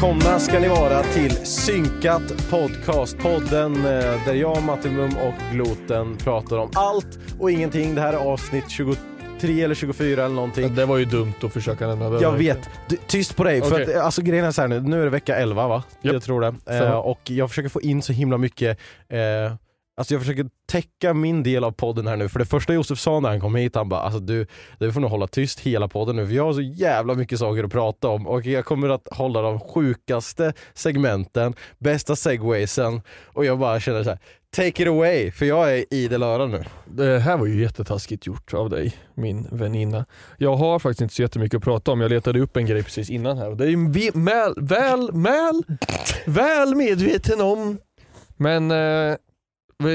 [0.00, 6.58] Välkomna ska ni vara till Synkat Podcast, podden eh, där jag, Mattimum och Gloten pratar
[6.58, 7.94] om allt och ingenting.
[7.94, 10.74] Det här är avsnitt 23 eller 24 eller någonting.
[10.74, 12.22] Det var ju dumt att försöka nämna det.
[12.22, 12.70] Jag vet.
[12.88, 13.60] Du, tyst på dig.
[13.60, 13.82] För Okej.
[13.82, 15.82] att, eh, alltså grejen är så här nu, nu är det vecka 11 va?
[16.02, 16.12] Japp.
[16.12, 16.78] Jag tror det.
[16.78, 18.78] Eh, och jag försöker få in så himla mycket
[19.08, 19.18] eh,
[20.00, 23.20] Alltså jag försöker täcka min del av podden här nu, för det första Josef sa
[23.20, 24.46] när han kom hit, han bara alltså du,
[24.78, 27.64] du får nog hålla tyst hela podden nu för jag har så jävla mycket saker
[27.64, 33.58] att prata om och jag kommer att hålla de sjukaste segmenten, bästa segwaysen och jag
[33.58, 34.18] bara känner så här:
[34.56, 36.64] take it away, för jag är idel öra nu.
[36.86, 40.06] Det här var ju jättetaskigt gjort av dig, min väninna.
[40.38, 42.00] Jag har faktiskt inte så jättemycket att prata om.
[42.00, 45.62] Jag letade upp en grej precis innan här och det är ju väl, väl, väl,
[46.26, 47.78] väl medveten om.
[48.36, 49.16] Men eh,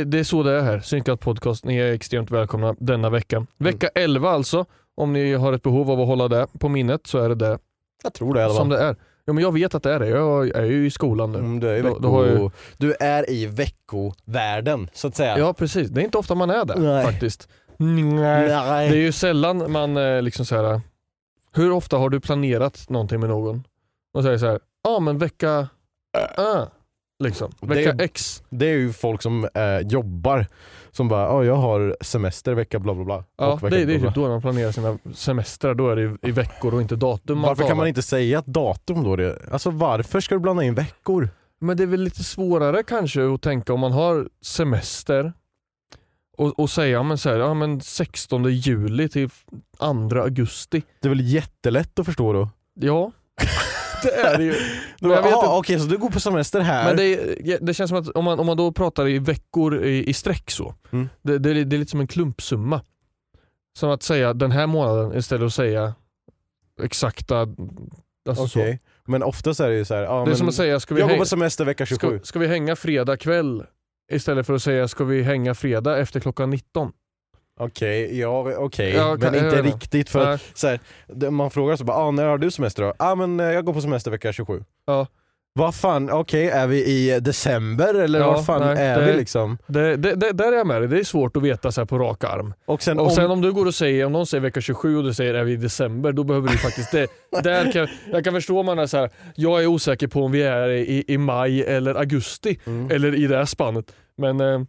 [0.06, 0.80] det är så det är här.
[0.80, 1.66] Synkat podcast.
[1.66, 3.46] Ni är extremt välkomna denna vecka.
[3.58, 4.66] Vecka 11 alltså.
[4.98, 7.58] Om ni har ett behov av att hålla det på minnet så är det det
[8.04, 8.78] Jag tror det i alla som fall.
[8.80, 8.96] det är.
[9.26, 10.08] Ja, men jag vet att det är det.
[10.08, 11.40] Jag är ju i skolan nu.
[11.40, 12.00] Mm, du, är i Då- vecko...
[12.02, 15.38] då jag- du är i veckovärlden så att säga.
[15.40, 17.06] Ja precis, det är inte ofta man är där Nej.
[17.06, 17.50] faktiskt.
[17.78, 18.90] Nej.
[18.90, 20.82] Det är ju sällan man eh, liksom så här.
[21.54, 23.64] hur ofta har du planerat någonting med någon?
[24.14, 25.68] Och säger så här, ja ah, men vecka
[26.38, 26.64] äh,
[27.24, 27.52] liksom.
[27.62, 28.44] Det Vecka är- X.
[28.50, 30.48] Det är ju folk som eh, jobbar
[30.92, 33.24] som bara oh, jag har semester vecka bla bla bla.
[33.38, 36.30] Ja, det, vecka det är typ då man planerar sina semestrar, då är det i,
[36.30, 39.16] i veckor och inte datum Varför kan man inte säga ett datum då?
[39.16, 39.40] Det?
[39.52, 41.30] Alltså varför ska du blanda in veckor?
[41.60, 45.34] Men det är väl lite svårare kanske att tänka om man har semester
[46.38, 49.30] och, och säga men så här, ja, men 16 juli till
[50.10, 50.84] 2 augusti.
[51.00, 52.50] Det är väl jättelätt att förstå då?
[52.74, 53.12] Ja,
[54.06, 54.54] det är det ju.
[55.00, 56.86] Men jag vet inte- Okej, så du går på semester här?
[56.86, 60.10] Men det, det känns som att om man, om man då pratar i veckor i,
[60.10, 61.10] i sträck så, Mm.
[61.22, 62.82] det, det, är- det är lite som en klumpsumma.
[63.78, 65.94] Som att säga den här månaden istället för att säga
[66.84, 67.48] exakta...
[68.30, 68.60] Alltså så.
[68.60, 68.80] Okej.
[69.06, 70.94] Men oftast är det ju så här, ah, Det är men som att säga, ska
[70.96, 72.18] vi, jag går häng, på semester vecka 27.
[72.18, 73.64] ska, ska vi hänga fredag kväll?
[74.12, 76.92] Istället för att säga, ska vi hänga fredag efter klockan 19?
[77.60, 78.94] Okej, ja okej.
[78.94, 80.80] Ja, men inte riktigt för att så här,
[81.30, 82.94] man frågar så bara, ah, när har du semester då?
[83.00, 84.64] ah, men eh, jag går på semester vecka 27.
[84.88, 85.08] Ja.
[85.58, 89.18] Vad fan, okej är vi i december eller Ja, vad fan nej, är det- vi
[89.18, 89.58] liksom?
[89.68, 90.88] Det, det, det, där är jag med dig.
[90.90, 92.54] det är svårt att veta så på rak arm.
[92.66, 94.98] Och sen, Och om, sen om du går och säger, om någon säger vecka 27
[94.98, 97.08] och du säger är vi i december, då behöver du faktiskt det.
[97.44, 100.32] Där kan, jag kan förstå om man är så här, jag är osäker på om
[100.32, 102.92] vi är i, i maj eller augusti, Mm.
[102.92, 103.92] eller i det här spannet.
[104.18, 104.62] Men eh,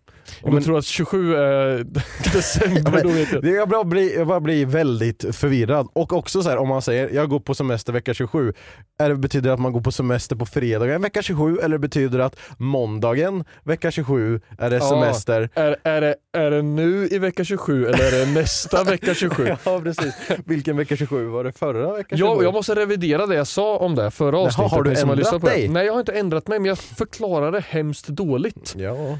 [0.42, 1.84] om men- du tror att 27 är
[2.32, 3.44] december, Ja, men då vet jag.
[3.46, 5.88] Jag bara, blir, jag bara blir väldigt förvirrad.
[5.92, 8.52] Och också så här, om man säger jag går på semester vecka 27,
[8.98, 12.18] är det, betyder det att man går på semester på fredagen vecka 27 eller betyder
[12.18, 14.88] det att måndagen vecka 27 är det Ja.
[14.88, 15.48] semester?
[15.54, 19.48] Är, är, det, är det nu i vecka 27 eller är det nästa vecka 27?
[19.64, 20.14] Ja precis.
[20.44, 22.42] Vilken vecka 27 var det förra vecka 27?
[22.44, 24.72] Jag, måste revidera det jag sa om det förra avsnittet.
[24.72, 25.68] har du ändrat dig?
[25.68, 28.74] Nej jag har inte ändrat mig men jag förklarade hemskt dåligt.
[28.76, 29.18] Ja.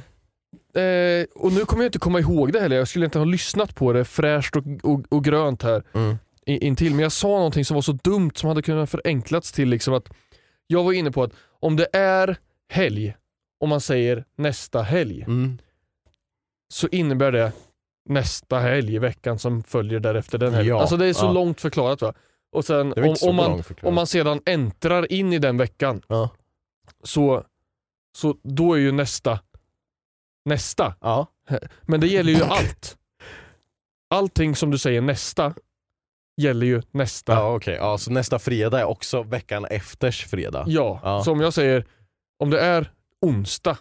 [0.77, 3.75] Eh, och nu kommer jag inte komma ihåg det heller, jag skulle inte ha lyssnat
[3.75, 6.17] på det fräscht och, och, och grönt här Mm.
[6.47, 6.91] intill.
[6.95, 10.09] Men jag sa någonting som var så dumt som hade kunnat förenklats till liksom att
[10.67, 12.37] jag var inne på att om det är
[12.71, 13.15] helg,
[13.61, 15.59] om man säger nästa helg, Mm.
[16.75, 17.53] så innebär det
[18.09, 20.75] nästa helg i veckan som följer därefter den helgen.
[20.77, 21.33] Ja, alltså det är så ja.
[21.33, 22.15] långt förklarat va.
[22.53, 26.31] Och sen om, om, man, om man sedan äntrar in i den veckan Ja.
[27.05, 27.45] så,
[28.19, 29.39] så då är ju nästa
[30.47, 30.95] nästa.
[31.01, 31.27] Ja.
[31.83, 32.97] Men det gäller ju allt.
[34.11, 35.55] Allting som du säger nästa
[36.41, 37.33] gäller ju nästa.
[37.33, 40.65] Ja okej, ja, så nästa fredag är också veckan efters fredag?
[40.69, 41.25] Ja, Ja.
[41.25, 41.85] så om jag säger,
[42.39, 43.79] om det är onsdag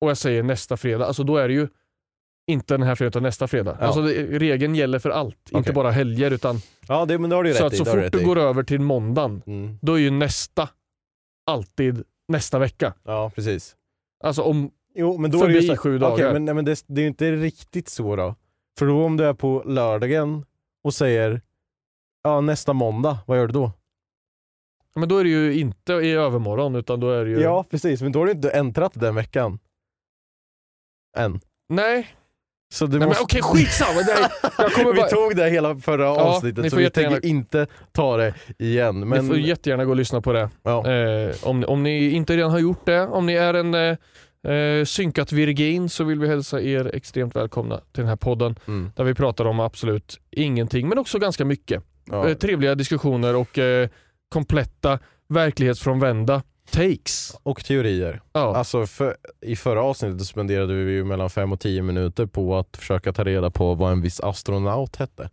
[0.00, 1.68] och jag säger nästa fredag, alltså då är det ju
[2.50, 3.76] inte den här fredagen utan nästa fredag.
[3.80, 3.86] Ja.
[3.86, 5.72] Alltså det, regeln gäller för allt, inte Okej.
[5.72, 7.94] bara helger utan Ja det, men det har du ju så rätt att så fort
[7.94, 8.24] rätt du i.
[8.24, 9.78] går över till måndagen, Mm.
[9.82, 10.68] då är ju nästa
[11.46, 12.94] alltid nästa vecka.
[13.04, 13.76] Ja precis.
[14.24, 16.32] Alltså om, Jo men då Förbi är det ju så, sju Okej, dagar.
[16.32, 18.34] men, nej, men det, det är ju inte riktigt så då.
[18.78, 20.44] För då om du är på lördagen
[20.84, 21.40] och säger
[22.22, 23.72] ja nästa måndag, vad gör du då?
[24.96, 27.40] men då är det ju inte i övermorgon utan då är det ju...
[27.40, 29.58] Ja precis, men då har du inte äntrat den veckan.
[31.16, 31.40] Än.
[31.68, 32.08] Nej,
[32.74, 33.22] Så du Nej men måste...
[33.24, 34.00] okej skitsamma.
[34.02, 34.30] Det här,
[34.64, 37.28] jag kommer vi bara, tog det hela förra Ja, avsnittet ni så vi jättegärna- tänker
[37.28, 39.08] inte ta det igen.
[39.08, 40.50] Men, Ni får jättegärna gå och lyssna på det.
[40.62, 40.90] ja.
[40.92, 43.96] Eh, om, om ni inte redan har gjort det, om ni är en eh,
[44.44, 48.92] eh, synkat virgin så vill vi hälsa er extremt välkomna till den här podden Mm.
[48.96, 51.82] där vi pratar om absolut ingenting men också ganska mycket.
[52.10, 52.28] Ja.
[52.28, 53.88] Eh, trevliga diskussioner och eh,
[54.28, 54.98] kompletta
[55.28, 57.36] verklighetsfrånvända takes.
[57.42, 58.20] Och teorier.
[58.32, 58.56] Ja.
[58.56, 62.76] Alltså för, I förra avsnittet spenderade vi ju mellan 5 och 10 minuter på att
[62.76, 65.30] försöka ta reda på vad en viss astronaut hette.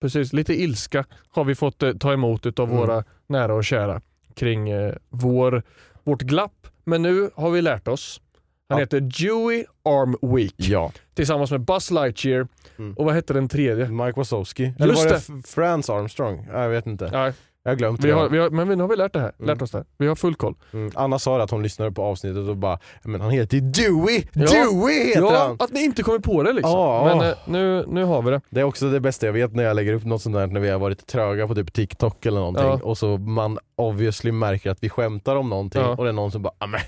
[0.00, 2.80] Precis, lite ilska har vi fått eh, ta emot utav Mm.
[2.80, 4.00] våra nära och kära
[4.34, 5.62] kring eh, vår,
[6.04, 6.66] vårt glapp.
[6.84, 8.20] Men nu har vi lärt oss.
[8.68, 8.82] Han Ja.
[8.82, 10.92] heter Dewey Armweek Ja.
[11.14, 12.48] tillsammans med Buzz Lightyear
[12.78, 12.94] Mm.
[12.94, 13.88] och vad hette den tredje?
[13.88, 14.72] Mike Wazowski.
[14.78, 15.38] Eller Just var det, det.
[15.38, 16.46] F- Frans Armstrong?
[16.52, 17.10] Jag vet inte.
[17.12, 17.32] Nej,
[17.66, 18.14] Jag har glömt vi det.
[18.14, 19.46] har, vi har, men nu har vi lärt, det här, Mm.
[19.46, 19.78] lärt oss det.
[19.78, 19.86] här.
[19.98, 20.54] Vi har full koll.
[20.72, 20.90] Mm.
[20.94, 24.22] Anna sa att hon lyssnade på avsnittet och bara men han heter Dewey!
[24.32, 24.46] Ja.
[24.46, 25.56] Dewey heter Ja, han!
[25.60, 26.72] att ni inte kommer på det liksom.
[26.72, 27.30] Ja, men ja.
[27.32, 28.40] eh, nu, nu har vi det.
[28.50, 30.60] Det är också det bästa jag vet när jag lägger upp något sånt där när
[30.60, 32.80] vi har varit tröga på typ TikTok eller någonting Ja.
[32.82, 36.42] och så man obviously märker att vi skämtar om någonting och det är någon som
[36.42, 36.80] bara ah, men,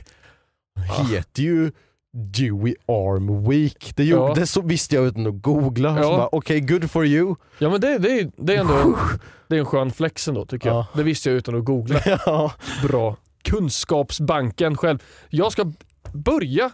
[1.11, 1.73] heter ju
[2.17, 3.93] Dewey Arm Week.
[3.97, 4.35] Det, gjorde, Ja.
[4.35, 5.99] det så visste jag utan att googla.
[6.03, 6.29] Ja.
[6.33, 7.35] Okej, good for you.
[7.59, 8.99] Ja men det, det, är, det är ändå
[9.49, 10.77] det är en skön flex ändå tycker jag.
[10.77, 10.87] Ja.
[10.95, 12.01] Det visste jag utan att googla.
[12.27, 12.53] ja.
[12.89, 13.17] Bra.
[13.45, 14.99] Kunskapsbanken själv.
[15.29, 15.73] Jag ska
[16.13, 16.65] börja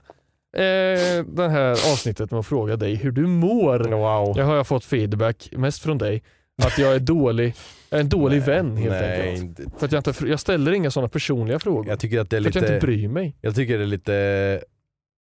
[0.56, 3.78] eh, det här avsnittet med att fråga dig hur du mår.
[3.78, 4.38] Wow.
[4.38, 6.22] Jag har jag fått feedback, mest från dig,
[6.62, 7.54] att jag är dålig,
[7.90, 9.58] jag är en dålig vän helt Nej, enkelt.
[9.60, 11.88] inte- För att jag, inte, jag ställer inga sådana personliga frågor.
[11.88, 13.36] Jag tycker att det är för att jag inte lite, bryr mig.
[13.40, 14.60] jag tycker det är lite,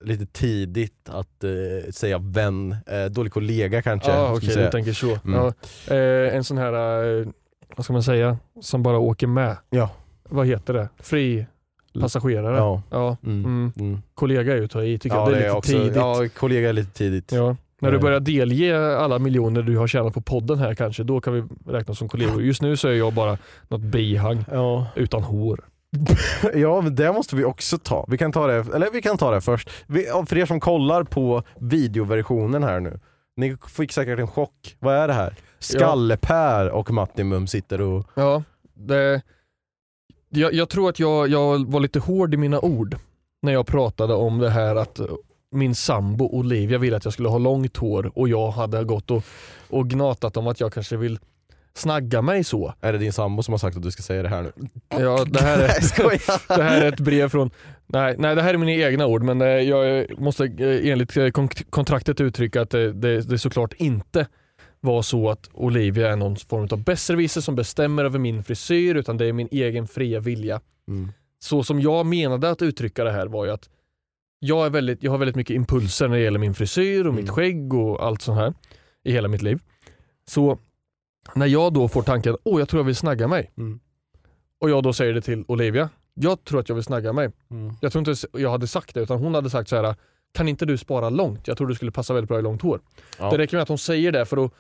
[0.04, 2.76] lite tidigt att eh, säga vän.
[2.86, 4.10] Eh, dålig kollega kanske.
[4.10, 5.18] Ska okej, vi du tänker så.
[5.24, 5.34] Mm.
[5.34, 5.52] Ja,
[5.94, 6.72] eh, en sån här,
[7.20, 7.26] eh,
[7.76, 9.56] vad ska man säga, som bara åker med.
[9.70, 9.90] Ja.
[10.28, 10.88] Vad heter det?
[10.98, 11.46] Fri
[12.00, 12.56] passagerare.
[12.56, 12.82] Ja.
[12.90, 13.16] Ja.
[13.24, 13.44] Mm.
[13.44, 13.72] Mm.
[13.78, 14.02] Mm.
[14.14, 15.32] Kollega är ju att ta i, tycker Ja, jag.
[15.32, 15.96] Det är lite också, tidigt.
[15.96, 17.32] Ja, kollega är lite tidigt.
[17.32, 17.56] Ja.
[17.80, 18.02] När du Eh.
[18.02, 21.42] börjar delge alla miljoner du har tjänat på podden här kanske, då kan vi
[21.72, 22.42] räkna som kollegor.
[22.42, 23.38] Just nu så är jag bara
[23.68, 24.44] något bihang
[24.96, 25.60] utan hår.
[26.54, 28.04] ja, men det måste vi också ta.
[28.08, 29.70] Vi kan ta det, eller vi kan ta det först.
[29.86, 33.00] Vi, för er som kollar på videoversionen här nu,
[33.36, 34.76] ni fick säkert en chock.
[34.78, 35.34] Vad är det här?
[35.58, 38.06] Skalle-Per och Mattimum sitter och...
[38.14, 38.42] Ja,
[38.74, 39.22] det,
[40.28, 42.96] jag, jag tror att jag, jag var lite hård i mina ord
[43.42, 45.00] när jag pratade om det här att
[45.50, 49.24] min sambo Olivia ville att jag skulle ha långt hår och jag hade gått och,
[49.68, 51.18] och gnatat om att jag kanske vill
[51.74, 52.74] snagga mig så.
[52.80, 54.52] Är det din sambo som har sagt att du ska säga det här nu?
[54.88, 55.68] Ja, det, här är,
[56.56, 57.50] det här är ett brev från,
[57.86, 61.28] nej, nej det här är mina egna ord men eh, jag måste eh, enligt eh,
[61.30, 64.26] kon- kontraktet uttrycka att det, det, det såklart inte
[64.80, 69.16] var så att Olivia är någon form av besserwisser som bestämmer över min frisyr utan
[69.16, 70.60] det är min egen fria vilja.
[70.88, 71.12] Mm.
[71.38, 73.68] Så som jag menade att uttrycka det här var ju att
[74.38, 77.22] jag, är väldigt, jag har väldigt mycket impulser när det gäller min frisyr och mitt
[77.24, 77.34] Mm.
[77.34, 78.54] skägg och allt sånt här
[79.04, 79.58] i hela mitt liv.
[80.28, 80.58] Så
[81.34, 83.80] när jag då får tanken, åh jag tror jag vill snagga mig Mm.
[84.60, 87.30] och jag då säger det till Olivia, jag tror att jag vill snagga mig.
[87.50, 87.74] Mm.
[87.80, 89.94] Jag tror inte jag hade sagt det utan hon hade sagt så här.
[90.32, 91.48] kan inte du spara långt?
[91.48, 92.80] Jag tror du skulle passa väldigt bra i långt hår.
[93.18, 93.30] Ja.
[93.30, 94.52] Det räcker med att hon säger det för att,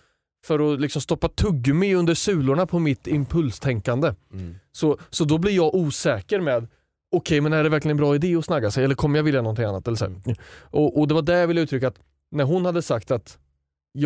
[0.44, 4.14] för att liksom stoppa tuggummi under sulorna på mitt impulstänkande.
[4.32, 4.54] Mm.
[4.72, 6.68] Så, så då blir jag osäker med
[7.12, 9.42] Okej, men är det verkligen en bra idé att snagga sig eller kommer jag vilja
[9.42, 9.86] någonting annat?
[9.86, 10.36] Eller så här.
[10.60, 11.98] Och, och det var där jag ville uttrycka att
[12.30, 13.38] när hon hade sagt att,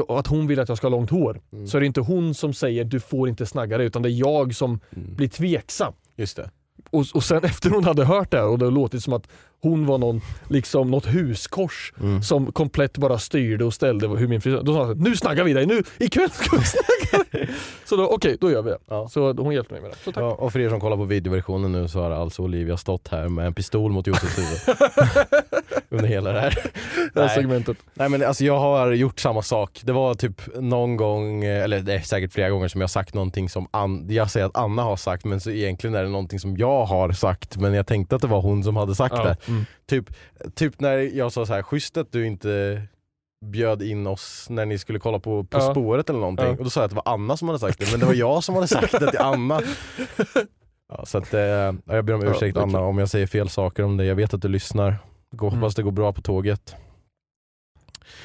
[0.08, 1.66] att hon vill att jag ska ha långt hår Mm.
[1.66, 4.18] så är det inte hon som säger du får inte snagga dig utan det är
[4.18, 5.14] jag som Mm.
[5.16, 5.92] blir tveksam.
[6.16, 6.50] Just det.
[6.90, 9.28] Och, och sen efter hon hade hört det här och det låtit som att
[9.64, 12.23] hon var någon, liksom något huskors Mm.
[12.23, 14.61] som komplett bara styrde och ställde hur min frisyr...
[14.62, 17.49] Då sa hon nu snaggar vi dig, nu ikväll ska vi snagga dig.
[17.85, 18.78] Så då, okej, då gör vi det.
[18.88, 19.09] Ja.
[19.09, 19.97] Så hon hjälpte mig med det.
[20.04, 20.23] Så tack.
[20.23, 23.28] Ja, och för er som kollar på videoversionen nu så har alltså Olivia stått här
[23.28, 24.78] med en pistol mot Josefs huvud.
[25.90, 26.50] under hela det här.
[27.14, 27.35] Det här Nej.
[27.35, 27.76] segmentet.
[27.94, 29.80] Nej men alltså jag har gjort samma sak.
[29.85, 32.88] Det var typ någon gång, eh, eller det är säkert flera gånger som jag har
[32.88, 36.09] sagt någonting som An- jag säger att Anna har sagt men så egentligen är det
[36.09, 39.14] någonting som jag har sagt men jag tänkte att det var hon som hade sagt
[39.18, 39.25] Ja.
[39.25, 39.37] det.
[39.54, 39.64] Mm.
[39.87, 40.11] Typ,
[40.54, 42.82] typ när jag sa så här, schysst att du inte
[43.46, 45.70] bjöd in oss när ni skulle kolla på På Ja.
[45.70, 46.46] spåret eller någonting.
[46.46, 46.52] Ja.
[46.52, 48.14] Och då sa jag att det var Anna som hade sagt det men det var
[48.14, 49.61] jag som hade sagt det till Anna.
[50.88, 53.82] Ja, så att, eh, ja, jag ber om ursäkt Anna om jag säger fel saker
[53.82, 54.06] om dig.
[54.06, 54.96] Jag vet att du lyssnar.
[55.30, 55.58] Gå- Mm.
[55.61, 56.75] Hoppas det går bra på tåget.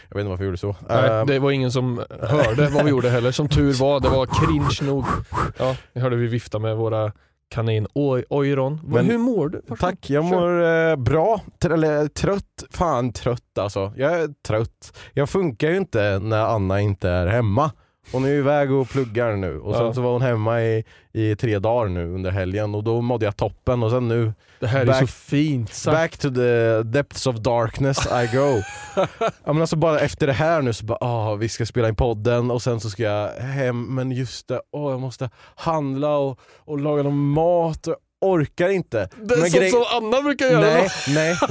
[0.10, 0.76] Jag vet inte varför jag gjorde så.
[0.90, 3.32] Nej, Eh, det var ingen som hörde vad vi gjorde heller.
[3.32, 5.06] Som tur var, det var cringe nog.
[5.58, 7.12] Ja, vi hörde vi vifta med våra
[7.50, 8.80] kanin oj, ojron.
[8.84, 9.58] Men- Hur mår du?
[9.68, 9.80] Varsågod.
[9.80, 11.42] Tack, jag mår eh, bra.
[11.60, 12.64] Tr- eller trött.
[12.72, 13.94] Fan trött alltså.
[13.98, 14.98] Jag är trött.
[15.14, 17.72] Jag funkar ju inte när Anna inte är hemma.
[18.12, 19.94] Hon är ju iväg och pluggar nu och sen Ja.
[19.94, 23.38] så var hon hemma i, i tre dagar nu under helgen och då mådde jag
[23.38, 25.98] toppen och sen nu Det här är Back- så fint sagt.
[25.98, 28.62] back to the depths of darkness I go.
[29.44, 31.96] ja, men alltså bara efter det här nu så bara ah, vi ska spela in
[31.96, 36.40] podden och sen så ska jag hem men just det, åh jag måste handla och,
[36.58, 39.10] och laga någon mat och orkar inte.
[39.24, 40.62] Det är sånt som Anna brukar göra.
[40.62, 41.38] Nej, nej,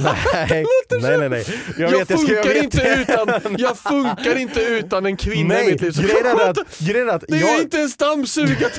[0.49, 0.65] nej,
[1.01, 1.45] nej, nej, nej.
[1.77, 5.53] Jag, vet, jag ska- jag funkar vet inte utan, jag funkar inte utan en kvinna
[5.53, 5.91] Nej, i mitt liv.
[5.91, 8.71] Så grejen är att, grejen är att det är inte en dammsugare.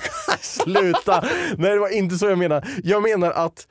[0.40, 1.24] Sluta!
[1.58, 2.66] Nej det var inte så jag menar.
[2.84, 3.66] Jag menar att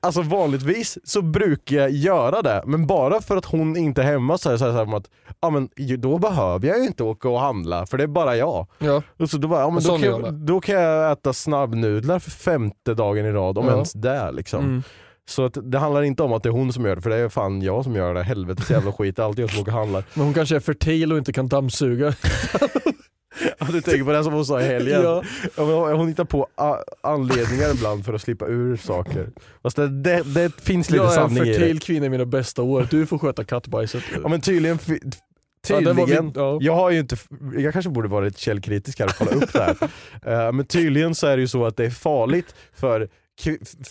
[0.00, 4.38] Alltså vanligtvis så brukar jag göra det, men bara för att hon inte är hemma
[4.38, 6.84] så är det så här, så här som att ja, men, då behöver jag ju
[6.86, 8.66] inte åka och handla för det är bara jag.
[8.78, 12.18] Ja, Och så då, bara, ja, men då, kan jag då kan jag äta snabbnudlar
[12.18, 13.72] för femte dagen i rad, om Ja.
[13.72, 14.30] ens det.
[14.32, 14.64] Liksom.
[14.64, 14.82] mm.
[15.28, 17.16] Så att det handlar inte om att det är hon som gör det, för det
[17.16, 18.22] är fan jag som gör det.
[18.22, 20.04] Helvetes jävla skit, alltid jag som åker och handlar.
[20.14, 22.14] Men hon kanske är fertil och inte kan dammsuga.
[23.58, 25.02] Ja, du tänker på det som hon sa i helgen.
[25.02, 25.22] Ja.
[25.94, 26.46] Hon hittar på
[27.02, 29.28] anledningar ibland för att slippa ur saker.
[29.62, 31.58] Fast det, det, det finns lite Jag är en sanning i det.
[31.58, 32.86] fertil kvinna i mina bästa år.
[32.90, 34.02] Du får sköta kattbajset.
[34.22, 35.00] Ja men tydligen, fi-
[35.68, 36.58] Ja, tydligen min- ja.
[36.60, 37.16] jag har ju inte,
[37.58, 39.76] jag kanske borde vara lite källkritisk här och kolla upp det här.
[40.46, 43.08] Eh, men tydligen så är det ju så att det är farligt för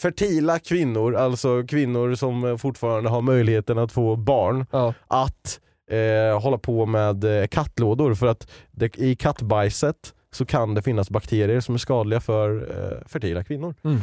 [0.01, 4.93] fertila kvinnor, alltså kvinnor som fortfarande har möjligheten att få barn, Ja.
[5.07, 5.59] att
[5.91, 11.09] eh, hålla på med eh, kattlådor för att det, i kattbajset så kan det finnas
[11.09, 13.75] bakterier som är skadliga för eh, fertila kvinnor.
[13.83, 13.99] Mm.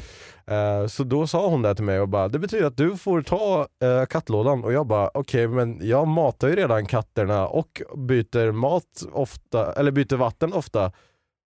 [0.47, 3.23] Eh, så då sa hon det till mig och bara, det betyder att du får
[3.23, 8.53] ta eh, kattlådan och jag bara, okej men jag matar ju redan katterna och byter
[8.53, 10.93] mat ofta, eller byter vatten ofta.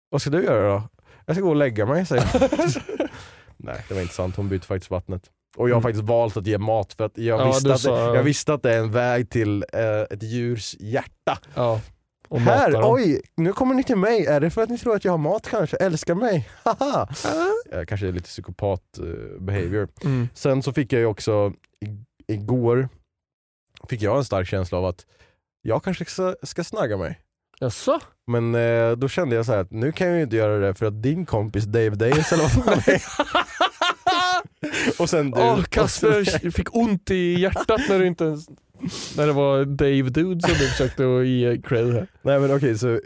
[0.10, 0.84] Vad ska du göra då?
[1.26, 2.26] Jag ska gå och lägga mig säger.
[3.58, 5.30] Nej det var inte sant, hon byter faktiskt vattnet.
[5.58, 5.84] Och jag har Mm.
[5.84, 8.64] faktiskt valt att ge mat för att jag, Ja, visste, att sa- jag visste att
[8.64, 11.38] det är en väg till eh, ett djurs hjärta.
[11.56, 11.80] ja.
[12.40, 14.26] Här, oj, nu kommer ni till mig.
[14.26, 15.78] Är det för att ni tror att jag har mat kanske?
[15.78, 16.50] Älskar mig?
[16.64, 17.08] Haha!
[17.72, 19.88] Eh, kanske är lite psykopat eh, behavior.
[20.04, 20.30] Mm.
[20.34, 21.54] Sen så fick jag ju också
[22.28, 22.90] igår
[23.90, 25.06] fick jag en stark känsla av att
[25.62, 27.20] jag kanske ska, ska snagga mig.
[27.60, 28.00] Jaså?
[28.28, 30.74] Men eh, då kände jag så här att nu kan jag ju inte göra det
[30.74, 32.52] för att din kompis Dave Days eller vad
[32.86, 33.00] fan.
[35.00, 35.42] Och sen du.
[35.42, 38.48] Åh, Kasper fick ont i hjärtat när du inte ens...
[39.18, 42.08] När det var Dave Dude som du försökte att ge cred här.
[42.22, 43.00] Nej men okej, så,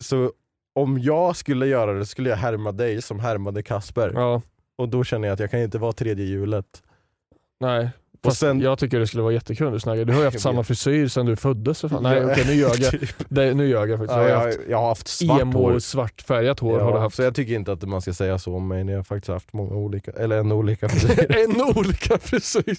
[0.00, 0.32] så
[0.74, 4.12] om jag skulle göra det skulle jag härma dig som härmade Kasper.
[4.14, 4.42] Ja,
[4.76, 6.82] Och då känner jag att jag kan inte vara tredje hjulet.
[7.60, 7.90] nej.
[8.24, 10.04] Fast sen- Jag tycker det skulle vara jättekul om du snaggade.
[10.04, 12.02] Du har ju haft samma frisyr sedan du föddes för fan.
[12.02, 12.90] Nej Ja, okej nu ljög jag.
[13.00, 13.10] typ.
[13.28, 14.16] Det, nu ljög jag faktiskt.
[14.16, 15.70] Ja, jag har haft jag har haft svart hår.
[15.70, 17.16] emo svartfärgat hår har du haft.
[17.16, 19.52] Så jag tycker inte att man ska säga så om mig när jag faktiskt haft
[19.52, 21.44] många olika, eller en olika frisyrer.
[21.44, 22.76] en olika frisyr.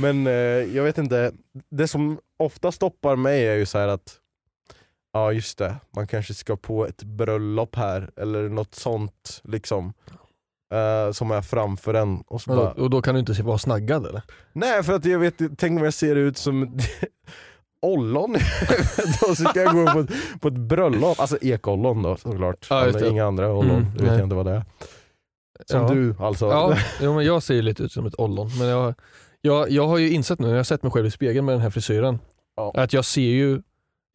[0.00, 0.32] Men eh,
[0.76, 1.32] jag vet inte,
[1.70, 4.18] det som ofta stoppar mig är ju så att
[5.12, 9.92] Ja just det, man kanske ska på ett bröllop här eller något sånt liksom.
[10.74, 12.20] Eh, som är framför en.
[12.26, 14.22] Och så bara, Och då kan du inte vara snaggad eller?
[14.52, 16.78] Nej för att jag vet, tänk om jag ser ut som
[17.82, 18.32] ollon
[19.20, 22.66] Då ska jag gå på ett, på ett bröllop, alltså ekollon då såklart.
[22.70, 23.08] Ja, just det.
[23.08, 24.16] Inga andra ollon, Mm, det vet nej.
[24.18, 24.64] jag inte vad det är.
[25.66, 25.88] Som Ja.
[25.88, 26.46] du alltså.
[26.46, 28.50] Ja, jo, men jag ser ju lite ut som ett ollon.
[28.58, 28.94] Men jag,
[29.40, 31.54] jag, jag har ju insett nu när jag har sett mig själv i spegeln med
[31.54, 32.18] den här frisyren,
[32.56, 32.72] Ja.
[32.76, 33.62] att jag ser ju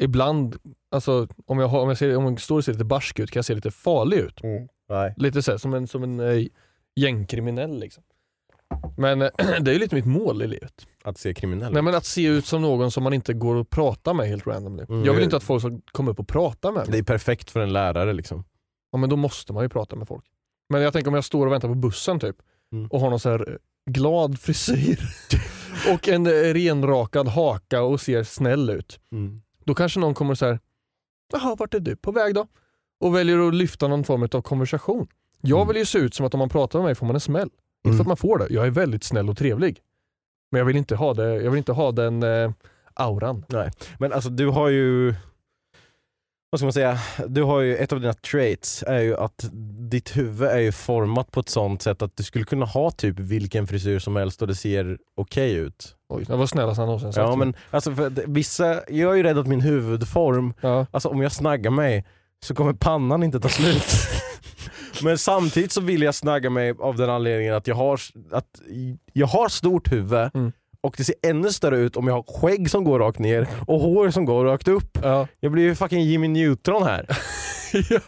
[0.01, 0.55] ibland,
[0.91, 3.31] alltså om jag, har, om jag, ser, om jag står och ser lite barsk ut
[3.31, 4.43] kan jag se lite farlig ut.
[4.43, 4.67] Mm.
[4.89, 5.13] Nej.
[5.17, 6.45] Lite så här, som en, som en eh,
[6.95, 8.03] gängkriminell liksom.
[8.97, 9.29] Men eh,
[9.61, 10.87] det är ju lite mitt mål i livet.
[11.03, 13.69] Att se kriminell Nej men att se ut som någon som man inte går att
[13.69, 14.85] prata med helt randomly.
[14.89, 15.05] Mm.
[15.05, 16.91] Jag vill inte att folk ska komma upp och prata med mig.
[16.91, 18.43] Det är perfekt för en lärare liksom.
[18.91, 20.25] Ja men då måste man ju prata med folk.
[20.69, 22.35] Men jag tänker om jag står och väntar på bussen typ
[22.71, 22.87] Mm.
[22.87, 23.55] och har någon så här eh,
[23.91, 24.99] glad frisyr
[25.93, 28.99] och en eh, renrakad haka och ser snäll ut.
[29.11, 29.41] Mm.
[29.65, 30.59] Då kanske någon kommer så här,
[31.33, 32.47] jaha vart är du på väg då?
[32.99, 35.07] Och väljer att lyfta någon form av konversation.
[35.41, 35.67] Jag Mm.
[35.67, 37.41] vill ju se ut som att om man pratar med mig får man en smäll.
[37.41, 37.53] Inte
[37.83, 38.01] för Mm.
[38.01, 39.79] att man får det, jag är väldigt snäll och trevlig.
[40.51, 42.51] Men jag vill inte ha, det, jag vill inte ha den eh,
[42.93, 43.45] auran.
[43.49, 43.71] Nej.
[43.99, 45.13] Men alltså du har ju,
[46.51, 49.49] vad ska man säga, du har ju, ett av dina traits är ju att
[49.89, 53.19] ditt huvud är ju format på ett sånt sätt att du skulle kunna ha typ
[53.19, 55.95] vilken frisyr som helst och det ser okej ut.
[56.09, 57.27] Oj, det var snällaste han någonsin sagt.
[57.29, 60.85] Ja men alltså för vissa, jag är ju rädd att min huvudform, ja.
[60.91, 62.05] alltså om jag snaggar mig
[62.45, 63.85] så kommer pannan inte ta slut.
[65.03, 67.99] Men samtidigt så vill jag snagga mig av den anledningen att jag har,
[68.31, 68.61] att
[69.13, 70.51] jag har stort huvud Mm.
[70.81, 73.79] och det ser ännu större ut om jag har skägg som går rakt ner och
[73.79, 74.97] hår som går rakt upp.
[75.03, 75.27] Ja.
[75.39, 77.05] Jag blir ju fucking Jimmy Neutron här.
[77.89, 77.99] ja.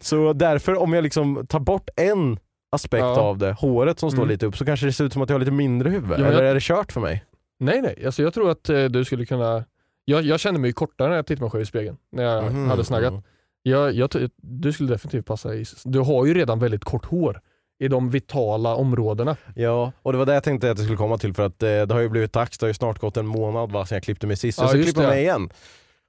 [0.00, 2.38] Så därför om jag liksom tar bort en
[2.72, 3.20] aspekt Ja.
[3.20, 4.28] av det, håret som står Mm.
[4.32, 6.10] lite upp, så kanske det ser ut som att jag har lite mindre huvud.
[6.10, 7.24] Ja, Eller jag- är det kört för mig?
[7.60, 9.64] Nej nej, alltså, jag tror att eh, du skulle kunna...
[10.04, 12.68] Jag, jag kände mig kortare när jag tittade mig själv i spegeln, när jag Mhm.
[12.70, 13.24] hade snaggat.
[13.62, 15.64] Jag, jag, du skulle definitivt passa i...
[15.84, 17.40] Du har ju redan väldigt kort hår
[17.78, 19.36] i de vitala områdena.
[19.54, 21.68] Ja, och det var det jag tänkte att jag skulle komma till för att eh,
[21.68, 24.02] det har ju blivit dags, det har ju snart gått en månad va, sedan jag
[24.02, 24.58] klippte mig sist.
[24.58, 25.06] Ja, jag ska klippa det.
[25.08, 25.50] mig igen.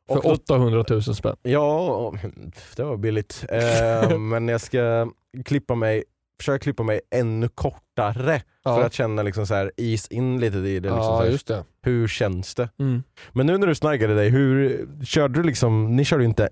[0.07, 1.35] För Och då- 800 000 spänn.
[1.41, 2.13] Ja,
[2.75, 3.45] det var billigt.
[3.49, 5.09] Eh, men jag ska
[5.45, 6.03] klippa mig,
[6.41, 10.57] försöka klippa mig ännu kortare Ja, för att känna liksom så här, is in lite
[10.57, 10.89] i det.
[10.89, 11.63] Liksom så ja just det.
[11.81, 12.69] hur känns det?
[12.79, 13.03] Mm.
[13.33, 16.49] Men nu när du snaggade dig, hur körde du liksom, ni körde inte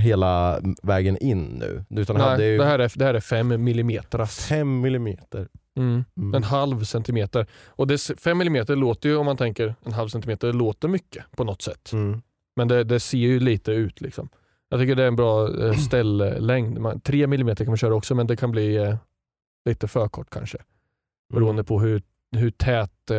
[0.00, 1.84] hela vägen in nu?
[2.00, 4.24] Utan hade Nej, ju det, här är, det här är fem millimeter.
[4.24, 5.48] 5 millimeter.
[5.76, 6.04] Mm.
[6.16, 6.34] Mm.
[6.34, 7.46] En halv centimeter.
[7.66, 11.44] Och det, fem millimeter låter ju, om man tänker en halv centimeter, låter mycket på
[11.44, 11.92] något sätt.
[11.92, 12.22] Mm.
[12.56, 14.00] Men det, det ser ju lite ut.
[14.00, 14.28] liksom.
[14.68, 16.78] Jag tycker det är en bra eh, ställlängd.
[16.78, 18.96] Man, tre millimeter kan man köra också men det kan bli eh,
[19.64, 20.58] lite för kort kanske.
[21.32, 22.02] Beroende på hur,
[22.36, 23.16] hur tät eh,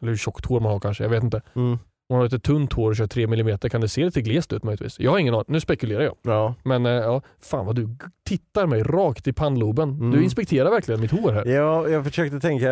[0.00, 1.04] eller hur tjockt hår man har kanske.
[1.04, 1.42] Jag vet inte.
[1.54, 1.78] Mm.
[2.08, 4.52] Om man har lite tunt hår och kör tre millimeter kan det se lite glest
[4.52, 5.00] ut möjligtvis.
[5.00, 5.44] Jag har ingen aning.
[5.48, 6.16] Nu spekulerar jag.
[6.22, 6.54] Ja.
[6.62, 7.88] Men eh, ja, fan vad du
[8.24, 9.90] tittar mig rakt i pannloben.
[9.90, 10.10] Mm.
[10.10, 11.46] Du inspekterar verkligen mitt hår här.
[11.46, 12.66] ja, jag försökte tänka,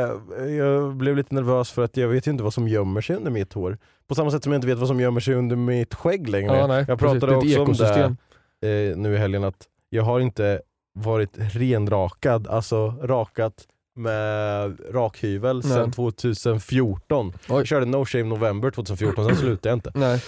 [0.59, 3.31] jag blev lite nervös för att jag vet ju inte vad som gömmer sig under
[3.31, 3.79] mitt hår.
[4.09, 6.57] På samma sätt som jag inte vet vad som gömmer sig under mitt skägg längre.
[6.57, 7.21] Ja, nej, jag precis.
[7.21, 8.17] pratade ett också om
[8.61, 10.61] det eh, nu i helgen att jag har inte
[10.95, 13.67] varit renrakad, alltså rakat
[13.97, 15.73] med rakhyvel Nej.
[15.73, 17.33] sedan 2014.
[17.49, 17.67] Oj.
[17.67, 19.93] Körde No Shame November 2014, sen slutade jag inte.
[19.95, 20.23] Nej.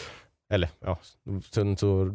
[0.51, 0.99] Eller ja,
[1.55, 2.15] sen så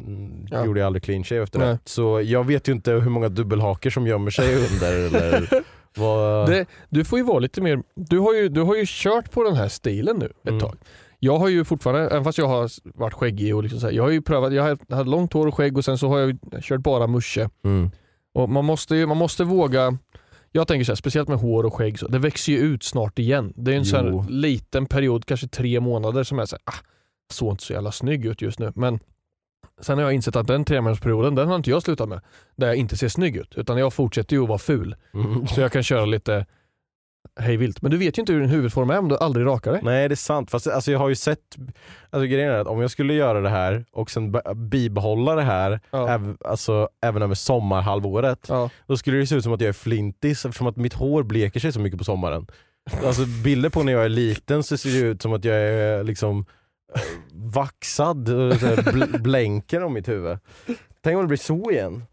[0.51, 0.65] Ja.
[0.65, 1.67] gjorde jag aldrig clean shave efter Nej.
[1.67, 1.79] det.
[1.85, 5.63] Så jag vet ju inte hur många dubbelhaker som gömmer sig under eller
[5.97, 6.49] vad...
[6.49, 9.43] Det, du får ju vara lite mer, du har ju, du har ju kört på
[9.43, 10.59] den här stilen nu ett Mm.
[10.59, 10.75] tag.
[11.19, 14.03] Jag har ju fortfarande, även fast jag har varit skäggig och liksom så här, jag
[14.03, 16.79] har ju prövat, jag haft långt hår och skägg och sen så har jag kört
[16.81, 17.49] bara musche.
[17.63, 17.91] Mm.
[18.33, 19.97] Och man måste, ju, man måste våga,
[20.51, 23.19] jag tänker så här, speciellt med hår och skägg, så, det växer ju ut snart
[23.19, 23.53] igen.
[23.55, 26.85] Det är en sån liten period, kanske tre månader som är så här, ah,
[27.31, 28.71] såg inte så jävla snygg ut just nu.
[28.75, 28.99] Men
[29.81, 32.21] sen har jag insett att den tre månadersperioden, den har inte jag slutat med.
[32.55, 34.95] Där jag inte ser snygg ut, utan jag fortsätter ju att vara ful.
[35.13, 35.47] Mm.
[35.47, 36.45] Så jag kan köra lite
[37.39, 37.81] hej vilt.
[37.81, 39.81] Men du vet ju inte hur din huvudform är om du aldrig rakar dig.
[39.83, 41.39] Nej det är sant, fast alltså, jag har ju sett,
[42.09, 45.41] alltså grejen är att om jag skulle göra det här och sen be- bibehålla det
[45.41, 46.09] här Ja.
[46.09, 48.69] äv, alltså, även över sommarhalvåret, Ja.
[48.87, 51.59] då skulle det se ut som att jag är flintis eftersom att mitt hår bleker
[51.59, 52.47] sig så mycket på sommaren.
[53.05, 56.03] Alltså bilder på när jag är liten så ser det ut som att jag är
[56.03, 56.45] liksom
[57.33, 60.37] vaxad bl- blänker om mitt huvud.
[61.03, 62.03] Tänk om det blir så igen?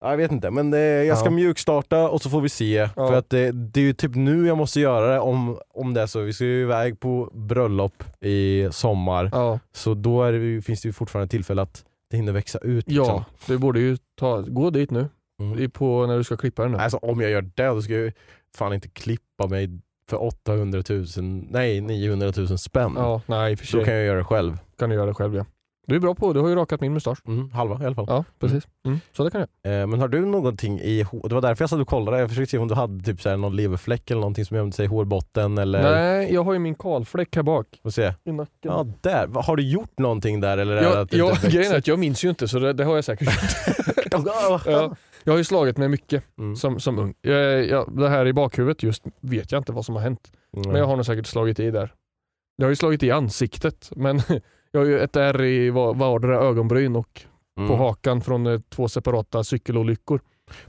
[0.00, 1.30] Ja, Jag vet inte, men eh, jag ska Ja.
[1.30, 2.74] mjukstarta och så får vi se.
[2.74, 3.08] Ja.
[3.08, 6.00] För att det, det är ju typ nu jag måste göra det om, om det
[6.02, 6.20] är så.
[6.20, 9.58] Vi ska ju iväg på bröllop i sommar, Ja.
[9.72, 12.88] så då det, finns det ju fortfarande tillfälle att det hinner växa ut.
[12.88, 13.04] Liksom.
[13.06, 15.08] ja, du borde ju ta, gå dit nu.
[15.40, 15.70] Mm.
[15.70, 16.78] På, när du ska klippa den nu.
[16.78, 18.12] Alltså om jag gör det, då ska jag
[18.56, 19.70] fan inte klippa mig
[20.10, 21.06] för 800 000,
[21.50, 22.92] nej 900 000 spänn.
[22.96, 24.58] Ja, nej för Då kan jag göra det själv.
[24.78, 25.44] kan du göra det själv ja.
[25.88, 27.18] Du är bra på du har ju rakat min mustasch.
[27.26, 28.04] Mm, halva i alla fall.
[28.08, 28.64] Ja, precis.
[28.86, 28.98] Mm.
[29.12, 29.80] Så det kan jag.
[29.80, 31.06] Eh, men har du någonting i?
[31.24, 33.28] Det var därför jag satt och kollade, jag försökte se om du hade typ så
[33.28, 35.82] här någon leverfläck eller någonting som gömde sig i hårbotten eller...
[35.82, 38.14] Nej, jag har ju min kalfläck här bak Får se.
[38.24, 38.52] i nacken.
[38.62, 40.76] Ja där, har du gjort någonting där eller?
[40.76, 42.94] är jag, det jag, grejen är att jag minns ju inte så det, det har
[42.94, 44.26] jag säkert gjort.
[44.66, 44.94] ja,
[45.24, 46.56] jag har ju slagit mig mycket Mm.
[46.56, 47.14] som, som ung.
[47.20, 50.20] Jag, jag, det här i bakhuvudet just vet jag inte vad som har hänt.
[50.56, 50.70] Mm.
[50.72, 51.92] Men jag har nog säkert slagit i där.
[52.56, 54.20] Jag har ju slagit i ansiktet men
[54.76, 57.22] jag har ju ett ärr i var- vardera ögonbryn och
[57.58, 57.68] Mm.
[57.68, 60.20] på hakan från eh, två separata cykelolyckor.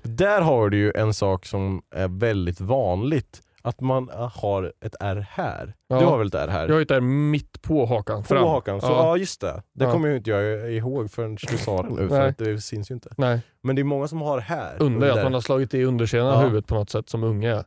[0.01, 3.41] Där har du ju en sak som är väldigt vanligt.
[3.67, 5.73] Att man har ett R här.
[5.87, 5.99] Ja.
[5.99, 6.67] Du har väl ett R här?
[6.67, 8.21] Jag har ett ärr mitt på hakan.
[8.21, 8.43] på fram.
[8.43, 8.91] hakan, så Ja.
[9.07, 9.63] ja, just det.
[9.73, 9.91] Det Ja.
[9.91, 12.29] kommer ju inte jag ihåg förrän du sa det nu, för Nej.
[12.29, 13.09] att det syns ju inte.
[13.17, 14.75] Nej, Men det är många som har här.
[14.79, 17.63] under att man har slagit i undersidan av huvudet på något sätt som unge.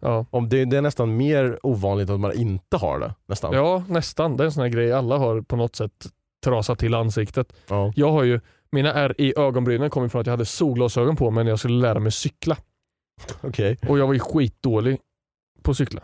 [0.00, 0.26] Ja.
[0.30, 3.14] Om det, det är nästan mer ovanligt att man inte har det.
[3.26, 3.52] Nästan.
[3.54, 4.36] ja, nästan.
[4.36, 6.06] Det är en sån här grej alla har på något sätt
[6.44, 7.52] trasat till ansiktet.
[7.68, 7.92] Ja.
[7.96, 8.40] Jag har ju,
[8.72, 11.80] mina ärr i ögonbrynen kommer från att jag hade solglasögon på mig när jag skulle
[11.82, 12.56] lära mig cykla.
[13.40, 13.78] Okej.
[13.88, 14.98] Och jag var ju skitdålig
[15.64, 16.00] på att cykla.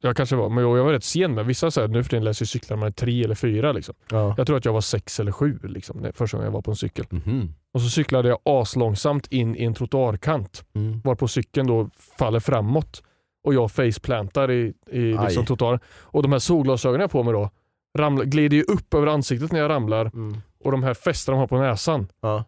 [0.00, 1.46] jag kanske var, men jag var rätt sen med.
[1.46, 3.72] Vissa säger nu för tiden läser cyklar man är tre eller fyra.
[3.72, 3.94] Liksom.
[4.10, 4.34] Ja.
[4.36, 6.76] Jag tror att jag var sex eller sju liksom, första gången jag var på en
[6.76, 7.06] cykel.
[7.10, 7.54] Mhm.
[7.74, 11.00] Och så cyklade jag aslångsamt in i en trottoarkant Mm.
[11.04, 13.02] varpå cykeln då faller framåt
[13.44, 15.24] och jag faceplantar i, i Aj.
[15.24, 15.80] liksom trottoaren.
[16.00, 17.50] Och de här solglasögonen jag har på mig då
[17.98, 20.36] ramlar, glider ju upp över ansiktet när jag ramlar Mm.
[20.64, 22.44] och de här fästena de har på näsan Ja.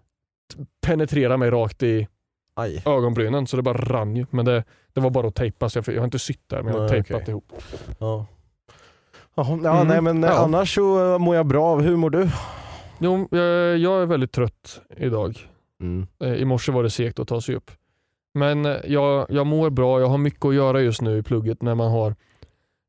[0.86, 2.08] penetrerar mig rakt i
[2.54, 2.82] Aj.
[2.86, 4.26] ögonbrynen så det bara rann ju.
[4.30, 6.72] Men det, det var bara att tejpa så jag, jag har inte sytt där men
[6.74, 7.30] jag har Nej, tejpat okej.
[7.32, 7.52] ihop.
[7.98, 8.26] Ja.
[9.34, 9.88] Jaha, ja, Mm.
[9.88, 10.36] nej men eh, Ja.
[10.44, 11.78] annars så eh, mår jag bra.
[11.78, 12.28] Hur mår du?
[12.98, 15.38] Jo, jag, jag är väldigt trött idag.
[15.80, 16.06] Mm.
[16.24, 17.70] Eh, I morse var det segt att ta sig upp.
[18.34, 21.62] Men eh, jag, jag mår bra, jag har mycket att göra just nu i plugget
[21.62, 22.14] när man har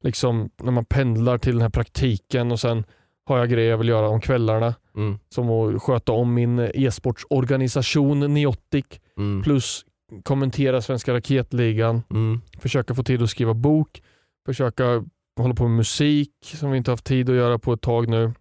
[0.04, 2.84] liksom, när man pendlar till den här praktiken och sen
[3.26, 4.74] har jag grejer jag vill göra om kvällarna.
[4.96, 5.20] Mm.
[5.30, 8.86] Som att sköta om min e-sportsorganisation Neotic
[9.18, 9.44] Mm.
[9.44, 9.86] plus
[10.24, 12.42] kommentera Svenska Raketligan, Mm.
[12.60, 14.02] försöka få tid att skriva bok,
[14.46, 15.04] försöka
[15.40, 18.34] hålla på med musik som vi inte haft tid att göra på ett tag nu.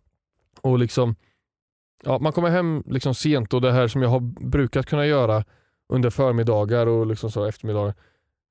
[0.61, 1.15] Och liksom,
[2.05, 5.45] ja, Man kommer hem liksom sent och det här som jag har brukat kunna göra
[5.89, 7.95] under förmiddagar och liksom så eftermiddagar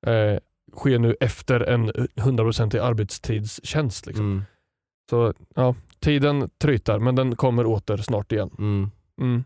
[0.06, 0.38] eh,
[0.76, 4.06] sker nu efter en 100% arbetstidstjänst.
[4.06, 4.24] Liksom.
[4.32, 4.42] Mm.
[5.10, 8.50] Så ja, tiden trytar men den kommer åter snart igen.
[8.58, 8.90] Mm.
[9.20, 9.44] Mm.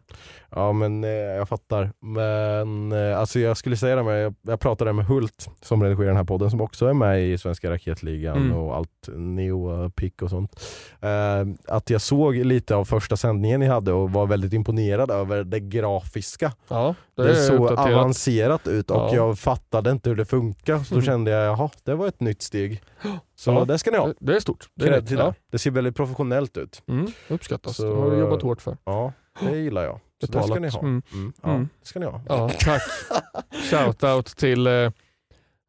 [0.51, 1.93] Ja men eh, jag fattar.
[2.01, 6.07] Men eh, alltså jag skulle säga det med, jag, jag pratade med Hult som redigerar
[6.07, 8.53] den här podden som också är med i Svenska Raketligan Mm.
[8.57, 10.61] och allt Neo-pick och sånt.
[11.01, 15.45] Eh, att jag såg lite av första sändningen ni hade och var väldigt imponerad över
[15.45, 16.53] det grafiska.
[16.69, 17.95] Ja, det, Det, såg uppdaterat.
[17.99, 19.15] avancerat ut och Ja.
[19.15, 20.79] jag fattade inte hur det funkar.
[20.79, 21.05] Så då Mm.
[21.07, 22.83] kände jag, jaha, det var ett nytt steg.
[23.39, 23.65] Så Ja.
[23.65, 24.13] det ska ni ha.
[24.21, 24.69] Det, är stort.
[24.75, 25.11] Det, är rätt.
[25.11, 25.35] ja.
[25.53, 26.83] Det ser väldigt professionellt ut.
[26.89, 27.77] mm, uppskattas.
[27.77, 28.77] Så- Det har du jobbat hårt för.
[28.85, 30.01] Ja, det gillar jag.
[30.21, 30.81] Så det ska ni ha.
[30.81, 31.03] Mm.
[31.13, 31.33] Mm.
[31.43, 31.69] Ja, Mm.
[31.81, 32.21] det ska ni ha.
[32.29, 32.83] Ja, tack.
[33.71, 34.91] Shoutout till eh,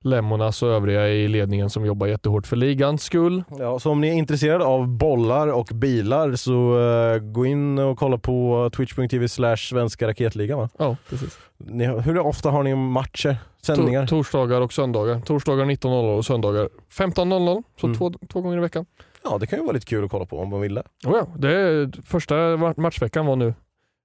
[0.03, 3.43] Lemmonas och övriga i ledningen som jobbar jättehårt för ligans skull.
[3.60, 7.97] Ja, så om ni är intresserade av bollar och bilar så eh, gå in och
[7.99, 10.69] kolla på twitch.tv slash svenska raketligan va?
[10.77, 11.38] Ja, precis.
[11.58, 13.38] Ni, hur ofta har ni matcher?
[13.62, 14.03] Sändningar?
[14.03, 15.19] To- torsdagar och söndagar.
[15.21, 17.63] Torsdagar 19.00 och söndagar 15.00.
[17.82, 17.97] Så Mm.
[17.97, 18.86] två, två gånger i veckan.
[19.31, 20.83] Ja det kan ju vara lite kul att kolla på om man vill det.
[21.05, 23.53] Oh ja, det är, första ma- matchveckan var nu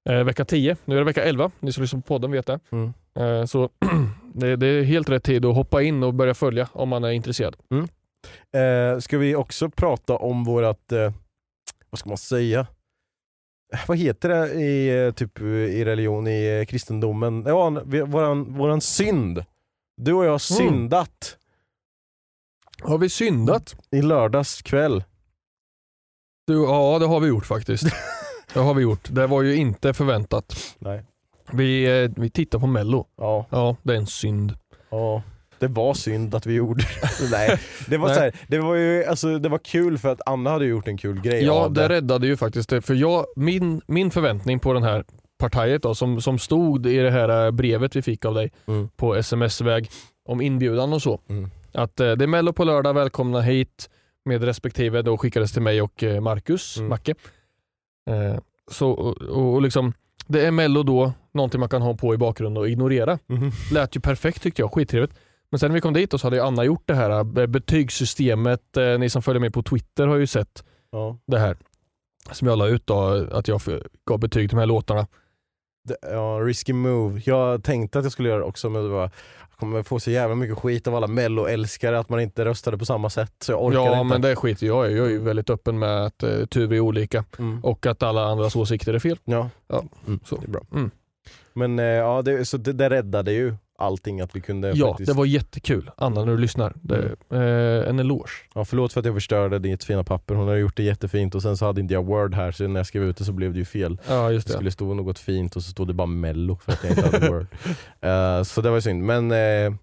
[0.08, 0.76] eh, vecka 10.
[0.84, 1.50] Nu är det vecka 11.
[1.60, 2.60] Ni som lyssnar på podden vet det.
[2.70, 2.92] Mm.
[3.18, 3.70] Eh, så
[4.34, 7.10] det, det är helt rätt tid att hoppa in och börja följa om man är
[7.10, 7.56] intresserad.
[8.54, 11.12] Eh, ska vi också prata om vårat, eh,
[11.90, 12.60] vad ska man säga?
[13.74, 17.44] Eh, Vad heter det i, eh, typ, i religion, i eh, kristendomen?
[17.46, 17.70] Ja,
[18.06, 19.44] våran, våran synd.
[19.96, 21.36] Du och jag har syndat
[22.82, 23.76] Har vi syndat?
[23.90, 25.04] i lördags kväll.
[26.46, 27.84] Du, ja, det har vi gjort faktiskt.
[28.54, 29.08] det har vi gjort.
[29.10, 30.56] Det var ju inte förväntat.
[30.78, 31.02] Nej.
[31.52, 33.06] Vi, eh, vi tittar på mello.
[33.16, 34.54] Ja, Ja, det är en synd.
[34.90, 35.22] ja.
[35.58, 36.84] Det var synd att vi gjorde.
[37.30, 38.16] Nej, det var, Nej.
[38.16, 40.98] Så här, det var ju alltså, det var kul för att Anna hade gjort en
[40.98, 41.88] kul grej Ja, det det.
[41.88, 42.82] räddade ju faktiskt det.
[42.82, 45.04] För jag, min, min förväntning på den här
[45.38, 48.88] partiet då, som, som stod i det här eh, brevet vi fick av dig Mm.
[48.96, 49.90] på sms-väg
[50.28, 51.20] om inbjudan och så.
[51.28, 51.50] Mm.
[51.74, 53.90] Att eh, det är mello på lördag, välkomna hit
[54.24, 55.02] med respektive.
[55.02, 56.88] Då skickades till mig och eh, Marcus, Mm.
[56.88, 57.14] Macke.
[58.10, 58.38] Eh,
[58.70, 59.92] så, och, och, liksom,
[60.26, 63.18] det är mello då, någonting man kan ha på i bakgrunden och ignorera.
[63.26, 63.50] Mhm.
[63.72, 65.14] Lät ju perfekt tyckte jag, skittrevligt.
[65.50, 68.76] Men sen när vi kom dit så hade ju Anna gjort det här eh, betygssystemet.
[68.76, 71.18] Eh, Ni som följer mig på Twitter har ju sett Ja.
[71.26, 71.56] det här.
[72.32, 73.60] Som jag la ut då, att jag
[74.06, 75.06] gav betyg till de här låtarna.
[76.10, 77.20] Ja, risky move.
[77.24, 79.10] Jag tänkte att jag skulle göra det också men det var,
[79.70, 83.10] kommer få så jävla mycket skit av alla melloälskare att man inte röstade på samma
[83.10, 84.04] sätt så jag orkar Ja inte.
[84.04, 84.96] men det skiter jag i.
[84.96, 87.64] Jag är ju väldigt öppen med att uh, tur är olika Mm.
[87.64, 89.18] och att alla andras åsikter är fel.
[89.24, 90.36] Ja, Ja, Mm, så.
[90.36, 90.62] det är bra.
[90.72, 90.90] Mm.
[91.54, 95.06] Men eh, ja, det, så det, det räddade ju allting att vi kunde Ja, faktiskt...
[95.10, 95.90] det var jättekul.
[95.96, 96.72] Anna när du lyssnar.
[96.82, 98.30] Det, eh, en eloge.
[98.54, 101.42] Ja, förlåt för att jag förstörde ditt fina papper, hon hade gjort det jättefint och
[101.42, 103.52] sen så hade inte jag word här så när jag skrev ut det så blev
[103.52, 104.00] det ju fel.
[104.08, 104.56] Ja just Det det.
[104.56, 107.28] skulle stå något fint och så stod det bara mello för att jag inte hade
[107.32, 107.46] word.
[108.00, 109.74] Eh, så det var ju synd, men eh,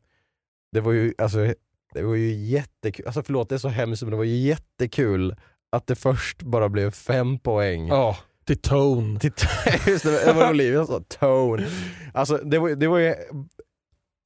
[0.72, 1.54] det var ju alltså,
[1.94, 5.36] det var ju jättekul, alltså förlåt det är så hemskt men det var ju jättekul
[5.72, 7.88] att det först bara blev fem poäng.
[7.88, 9.20] Ja, till Tone.
[9.20, 9.32] Till,
[9.88, 11.68] just det, det var Olivia som sa, tone.
[12.14, 13.16] Alltså det var, det var ju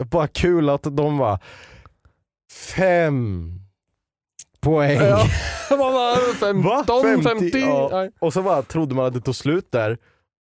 [0.09, 1.39] bara kul att de var
[2.75, 3.51] fem
[4.61, 4.97] poäng.
[5.01, 5.25] Ja.
[5.69, 6.83] Man bara, 15, Va?
[7.03, 7.29] 50.
[7.29, 7.59] 50?
[7.59, 8.09] Ja.
[8.19, 9.97] Och så bara trodde man att det tog slut där.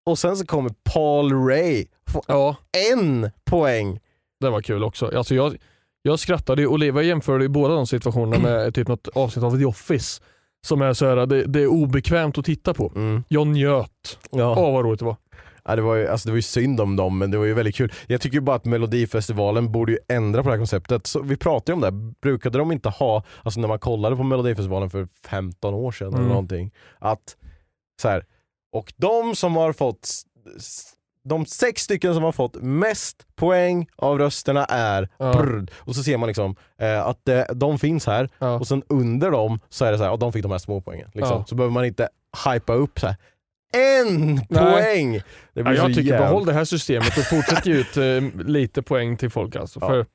[0.05, 2.55] Och sen så kommer Paul Ray få Ja,
[2.93, 3.99] en poäng.
[4.39, 5.17] det var kul också.
[5.17, 5.57] Alltså jag,
[6.01, 6.67] jag skrattade ju.
[6.67, 10.21] Olivia jämförde ju båda de situationerna med typ något avsnitt av The Office.
[10.67, 12.91] Som är så här, det, det är obekvämt att titta på.
[12.95, 13.23] Mm.
[13.27, 14.19] Jag njöt.
[14.31, 14.55] Ja.
[14.57, 15.15] Åh vad roligt det var.
[15.65, 17.53] Ja, det, var ju, alltså det var ju synd om dem men det var ju
[17.53, 17.93] väldigt kul.
[18.07, 21.07] Jag tycker bara att Melodifestivalen borde ju ändra på det här konceptet.
[21.07, 21.91] Så vi pratade ju om det,
[22.21, 26.19] brukade de inte ha, alltså när man kollade på Melodifestivalen för 15 år sedan Mm.
[26.19, 27.35] eller någonting, att
[28.01, 28.25] så här,
[28.73, 30.09] och de som har fått
[31.23, 35.33] de sex stycken som har fått mest poäng av rösterna är Ja.
[35.33, 38.59] brr, och så ser man liksom eh, att eh, de finns här Ja.
[38.59, 40.81] och sen under dem så är det så här, och de fick de här små
[40.81, 41.09] poängen.
[41.13, 41.37] Liksom.
[41.37, 41.45] Ja.
[41.47, 42.09] Så behöver man inte
[42.53, 43.15] hypa upp så här.
[43.73, 45.13] En poäng!
[45.13, 45.21] Det
[45.53, 48.43] Ja, blir jag så tycker jävla- behåll det här systemet och fortsätt ge ut eh,
[48.47, 49.79] lite poäng till folk alltså.
[49.81, 49.87] Ja.
[49.87, 50.05] För,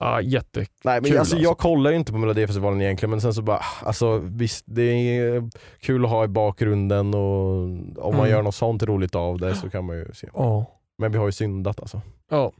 [0.00, 0.60] ja, jätte...
[0.60, 1.36] Nej men alltså, alltså.
[1.36, 5.50] jag kollar ju inte på Melodifestivalen egentligen men sen så bara, alltså visst det är
[5.80, 8.30] kul att ha i bakgrunden och om man Mm.
[8.30, 10.28] gör något sånt roligt av det så kan man ju se.
[10.34, 10.66] Ja.
[10.98, 12.00] Men vi har ju syndat alltså.
[12.30, 12.52] Ja.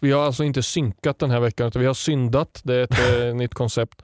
[0.00, 2.60] Vi har alltså inte synkat den här veckan utan vi har syndat.
[2.64, 4.02] Det är ett eh, nytt koncept.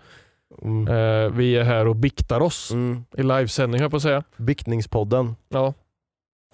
[0.62, 0.88] Mm.
[0.88, 3.04] Eh, vi är här och biktar oss Mm.
[3.16, 4.22] i livesändning höll jag på att säga.
[4.36, 5.36] Biktningspodden.
[5.48, 5.74] Ja.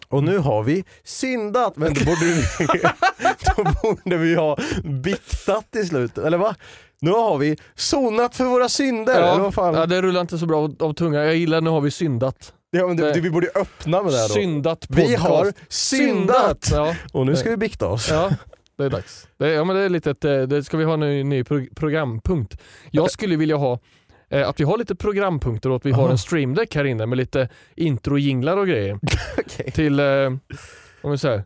[0.08, 2.44] Och nu har vi syndat, men då borde, vi,
[3.56, 6.54] då borde vi ha biktat till slut, eller va?
[7.00, 9.74] Nu har vi sonat för våra synder, eller Ja, vad fan?
[9.74, 11.24] ja, det rullar inte så bra av, av tunga.
[11.24, 12.52] Jag gillar nu har vi syndat.
[12.70, 14.34] Ja, men det, det- vi borde öppna med det här då.
[14.34, 15.08] Syndat podcast.
[15.10, 16.68] vi har syndat!
[16.72, 18.10] Ja, Och nu ska vi bikta oss.
[18.10, 18.30] ja,
[18.80, 19.28] det är dags.
[19.38, 21.44] Det, ja, men det är lite ett, eh, det ska vi ha en ny, ny
[21.44, 22.62] pro- programpunkt.
[22.90, 23.78] Jag skulle vilja ha
[24.28, 26.10] eh, att vi har lite programpunkter och att vi har Aha.
[26.10, 28.98] en streamdeck här inne med lite intro-jinglar och grejer.
[29.38, 29.70] Okej.
[29.70, 30.06] till, eh,
[31.02, 31.44] om vi säger,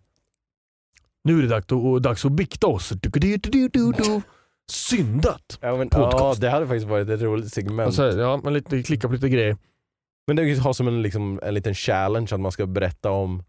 [1.24, 2.88] nu är det dags att, dags att bikta oss.
[2.88, 3.92] Du, du, du.
[4.72, 5.58] Syndat.
[5.60, 6.14] Ja, men, Podcast.
[6.20, 7.98] ja, det hade faktiskt varit ett roligt segment.
[7.98, 9.56] Och här, ja, man lite, klicka på lite grejer.
[10.26, 13.10] Men det är ju ha som en, liksom, en liten challenge att man ska berätta
[13.10, 13.42] om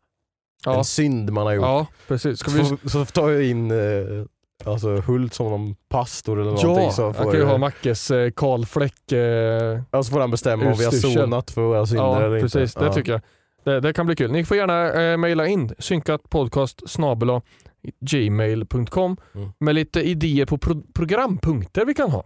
[0.65, 1.63] Ja, en synd man har gjort.
[1.65, 2.39] ja precis.
[2.39, 3.78] Ska vi, så, så tar jag in eh,
[4.65, 6.84] alltså, Hult som någon pastor eller någonting.
[6.86, 9.12] ja, så får, kan ju ha Mackes eh, Karl Fläck.
[9.12, 9.19] Eh,
[9.91, 12.75] ja, så får han bestämma om vi har sonat för våra synder ja, eller precis.
[12.75, 12.88] inte.
[12.88, 13.21] Det tycker jag.
[13.63, 14.32] Det, det kan bli kul.
[14.32, 16.82] Ni får gärna eh, mejla in synkatpodcast
[17.99, 19.49] gmail.com Mm.
[19.60, 22.23] med lite idéer på pro- programpunkter vi kan ha.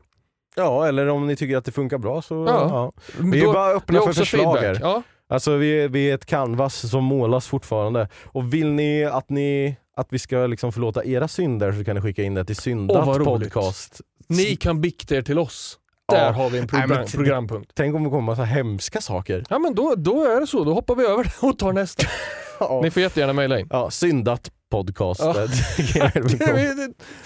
[0.55, 2.67] Ja, eller om ni tycker att det funkar bra så Ja.
[2.69, 2.91] ja.
[3.19, 4.77] Vi är Då- bara öppna för förslag feedback.
[4.77, 4.87] här.
[4.89, 8.07] Ja, Alltså vi är, vi är ett canvas som målas fortfarande.
[8.25, 12.01] Och vill ni att, ni, att vi ska liksom förlåta era synder så kan ni
[12.01, 13.27] skicka in det till syndat roligt.
[13.53, 14.01] podcast.
[14.27, 15.77] ni kan bikta er till oss.
[16.11, 16.17] Ja.
[16.17, 17.71] Där har vi en Nej, program, t- programpunkt.
[17.75, 19.43] Tänk om det kommer massa hemska saker.
[19.49, 22.07] Ja men då, då är det så, då hoppar vi över det och tar nästa.
[22.61, 23.67] Ja, Ni får jättegärna mejla in.
[23.71, 25.21] ja syndat podcast.
[25.21, 25.35] Ja.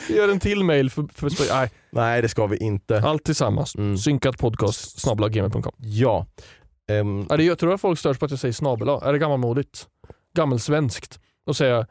[0.10, 3.02] gör en till mail för, för nej, Nej det ska vi inte.
[3.02, 3.76] allt tillsammans.
[3.76, 3.98] Mm.
[3.98, 5.72] Synkat podcast snabel-a-gmail.com.
[5.78, 6.26] Ja.
[6.91, 8.89] Ehm, Ja, det, jag tror att folk störs på att jag säger snabel.
[8.89, 9.88] Är det gammalmodigt?
[10.34, 11.19] Gammelsvenskt?
[11.46, 11.88] Att säga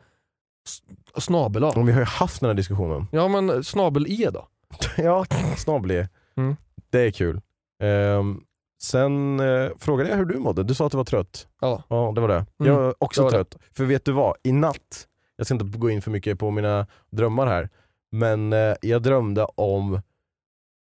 [0.69, 0.83] s-
[1.25, 3.07] snabel och vi har ju haft den här diskussionen.
[3.13, 4.49] Ja men snabel-e då?
[4.97, 5.27] Ja,
[5.57, 6.57] snabel Mm.
[6.91, 7.41] Det är kul.
[7.83, 8.41] Ehm,
[8.83, 10.63] sen eh, frågade jag hur du mådde.
[10.63, 11.49] Du sa att du var trött.
[11.61, 11.83] Ja.
[11.89, 12.35] Ja, det var det.
[12.35, 13.37] Mm, Jag är också var det.
[13.37, 13.57] trött.
[13.73, 14.37] För vet du vad?
[14.43, 17.69] I natt, jag ska inte gå in för mycket på mina drömmar här,
[18.13, 20.01] men eh, jag drömde om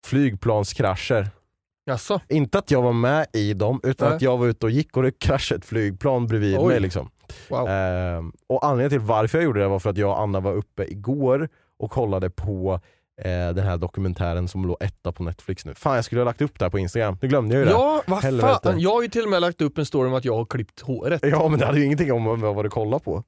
[0.06, 1.28] flygplanskrascher.
[1.84, 2.20] Jaså?
[2.28, 4.16] Inte att jag var med i dem, utan Nej.
[4.16, 6.66] att jag var ute och gick och det kraschade ett flygplan bredvid Oj.
[6.66, 6.80] mig.
[6.80, 7.10] Liksom.
[7.48, 7.68] Wow.
[7.68, 10.52] Ehm, och anledningen till varför jag gjorde det var för att jag och Anna var
[10.52, 12.80] uppe igår och kollade på
[13.20, 15.74] eh, den här dokumentären som låg etta på Netflix nu.
[15.74, 17.70] Fan jag skulle ha lagt upp det här på Instagram, nu glömde jag ju det.
[17.70, 18.80] Ja, vad fan.
[18.80, 20.80] Jag har ju till och med lagt upp en story om att jag har klippt
[20.80, 21.20] håret.
[21.24, 23.24] Ja men det hade ju ingenting om vad du kollade på.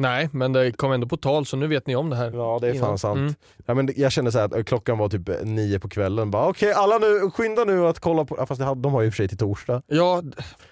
[0.00, 2.30] Nej, men det kom ändå på tal så nu vet ni om det här.
[2.34, 2.98] Ja det är fan Innan.
[2.98, 3.18] sant.
[3.18, 3.34] Mm.
[3.66, 6.46] Ja, men jag kände så här att eh, klockan var typ nio på kvällen, bara
[6.48, 9.16] okej alla nu, skynda nu att kolla på, ja, fast hade, de har ju för
[9.16, 9.82] sig till torsdag.
[9.86, 10.22] Ja,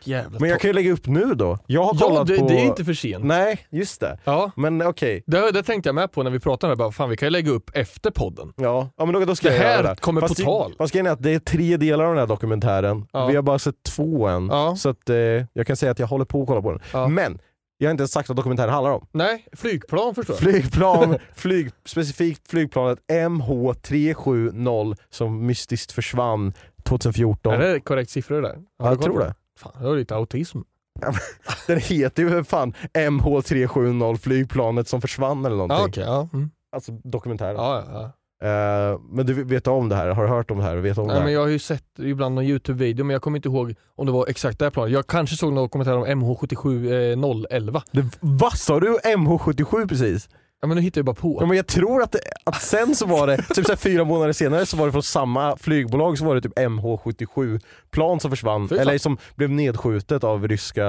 [0.04, 1.58] jävla Men jag kan ju lägga upp nu då.
[1.66, 2.48] Jag har Ja, kollat det, på...
[2.48, 3.24] det är inte för sent.
[3.24, 4.18] Nej, just det.
[4.24, 6.72] Ja, Men okej, det, det tänkte jag med på när vi pratade.
[6.72, 6.82] om det.
[6.84, 8.52] Bara, fan, vi kan ju lägga upp efter podden.
[8.56, 8.88] ja.
[8.96, 10.00] ja men då, då ska Det jag här göra det.
[10.00, 10.74] kommer fast på tal.
[10.78, 13.06] Fast grejen är att det är tre delar av den här dokumentären.
[13.12, 13.26] Ja.
[13.26, 14.48] Vi har bara sett två än.
[14.50, 14.76] Ja.
[14.76, 15.16] Så att, eh,
[15.52, 16.80] jag kan säga att jag håller på att kolla på den.
[16.92, 17.08] Ja.
[17.08, 17.38] Men,
[17.78, 19.06] jag har inte ens sagt vad dokumentären handlar om.
[19.12, 20.40] Nej, flygplan förstår jag.
[20.40, 26.52] Flygplan, flyg, specifikt flygplanet MH370 som mystiskt försvann
[26.84, 27.54] 2014.
[27.54, 28.58] Är det korrekt siffror där?
[28.78, 29.34] Ja, jag tror det.
[29.58, 30.58] Fan, jag har lite autism.
[31.66, 35.78] Den heter ju fan MH370 flygplanet som försvann eller någonting.
[35.78, 36.04] Ja, okej.
[36.04, 36.28] ja.
[36.32, 36.50] Mm.
[36.72, 37.56] Alltså dokumentären.
[37.56, 38.12] ja, ja,
[38.42, 40.09] Eh, men du vet om det här?
[40.09, 40.77] Har du hört om det här?
[40.77, 41.25] Vet om det Nej, här?
[41.25, 44.12] men jag har ju sett ibland någon Youtube-video men jag kommer inte ihåg om det
[44.12, 44.92] var exakt det här planet.
[44.92, 47.83] Jag kanske såg någon kommentar om MH77 011.
[47.90, 48.99] Det, vad sa du?
[49.05, 50.29] MH77 precis?
[50.61, 51.37] Ja men nu hittar jag bara på.
[51.40, 54.33] Ja, men jag tror att, det, att sen så var det, typ så fyra månader
[54.33, 58.68] senare så var det från samma flygbolag så var det typ MH77 plan som försvann,
[58.68, 58.83] Fy fan.
[58.88, 60.83] eller som blev nedskjutet av ryska...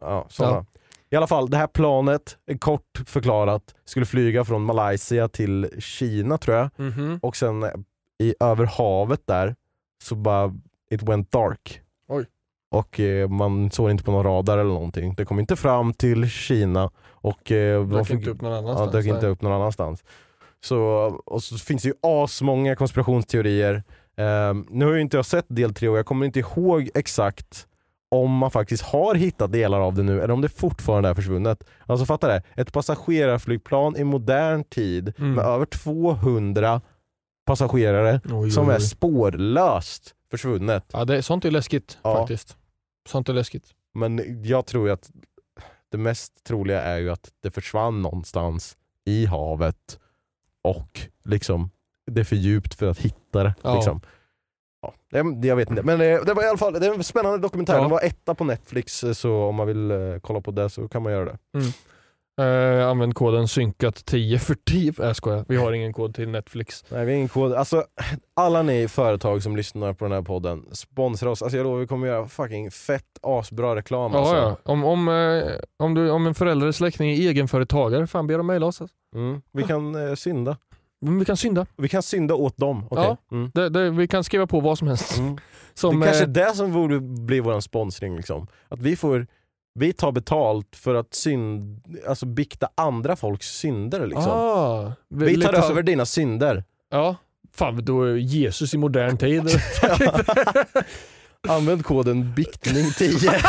[0.00, 0.50] Ja, såna.
[0.50, 0.64] Ja.
[1.14, 6.56] I alla fall, det här planet, kort förklarat, skulle flyga från Malaysia till Kina tror
[6.56, 6.70] jag.
[6.76, 7.18] Mhm.
[7.22, 7.64] Och sen
[8.18, 9.54] i över havet där
[10.02, 10.54] så bara,
[10.90, 11.80] it went dark.
[12.08, 12.26] Oj.
[12.70, 15.14] och eh, man såg inte på någon radar eller någonting.
[15.14, 18.92] Det kom inte fram till Kina och eh, Dök fick- inte upp någon Ja, annanstans.
[18.92, 20.04] dök inte upp någon annanstans.
[20.64, 20.78] Så,
[21.26, 23.82] och så finns det ju asmånga konspirationsteorier.
[24.16, 27.66] Ehm, nu har ju inte jag sett del 3 och jag kommer inte ihåg exakt
[28.14, 31.64] om man faktiskt har hittat delar av det nu eller om det fortfarande är försvunnet.
[31.86, 35.32] Alltså fatta det, ett passagerarflygplan i modern tid Mm.
[35.32, 36.80] med över 200
[37.46, 40.84] passagerare Oj, som oj, är spårlöst försvunnet.
[40.92, 42.16] Ja, det, sånt är läskigt Ja.
[42.16, 42.56] faktiskt.
[43.08, 43.70] Sånt är läskigt.
[43.94, 45.10] Men jag tror att
[45.90, 49.98] det mest troliga är ju att det försvann någonstans i havet
[50.62, 51.70] och liksom
[52.06, 53.54] det är för djupt för att hitta det.
[53.62, 53.74] Ja.
[53.74, 54.00] Liksom.
[55.22, 57.38] Det- jag vet inte, men eh, det var i alla fall det är en spännande
[57.38, 57.74] dokumentär.
[57.74, 57.80] Ja.
[57.80, 60.88] Den var etta på Netflix eh, så om man vill eh, kolla på det så
[60.88, 61.38] kan man göra det.
[62.42, 64.88] Eh, använd koden synkat10 för 10.
[65.00, 65.44] Äh, jag skojar.
[65.48, 66.84] Vi har ingen kod till Netflix.
[66.88, 67.52] Nej, vi har ingen kod.
[67.52, 67.84] Alltså,
[68.36, 71.42] alla ni företag som lyssnar på den här podden, sponsra oss.
[71.42, 74.14] Alltså, jag lovar vi kommer göra fucking fett asbra reklam.
[74.14, 74.34] alltså.
[74.34, 74.72] Ja, ja.
[74.72, 78.46] Om, om, eh, om, du, om en förälder eller släkting är egenföretagare, fan be dem
[78.46, 78.80] mejla oss.
[78.80, 78.96] alltså.
[79.16, 79.42] Mm.
[79.52, 80.56] Vi kan eh, synda.
[81.04, 81.66] Men vi kan synda.
[81.76, 82.86] Vi kan synda åt dem.
[82.90, 83.04] Okej.
[83.04, 83.16] Ja.
[83.36, 83.50] Mm.
[83.54, 85.18] Det, det, vi kan skriva på vad som helst.
[85.18, 85.38] Mm.
[85.76, 88.16] Som, det kanske är eh, det som borde bli vår sponsring.
[88.16, 88.46] Liksom.
[88.68, 89.26] Att vi, får,
[89.74, 94.06] vi tar betalt för att synd, alltså bikta andra folks synder.
[94.06, 94.32] Liksom.
[94.32, 96.64] ah, vi tar över dina synder.
[96.90, 97.16] Ja.
[97.52, 99.42] Fan, då är Jesus i modern tid.
[101.48, 103.44] Använd koden biktning10.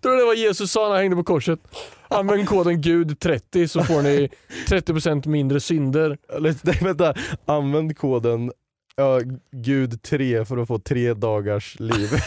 [0.00, 1.60] Tror du det var Jesus sa när han hängde på korset?
[2.08, 4.28] Använd koden GUD30 så får ni
[4.68, 6.18] 30% mindre synder.
[6.40, 7.14] Nej, vänta.
[7.46, 8.52] Använd koden
[8.96, 9.20] ja,
[9.52, 12.08] gud3 för att få tre dagars liv.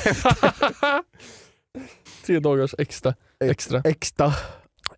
[2.26, 3.14] Tre dagars extra.
[3.40, 3.82] Extra.
[3.86, 4.34] Extra.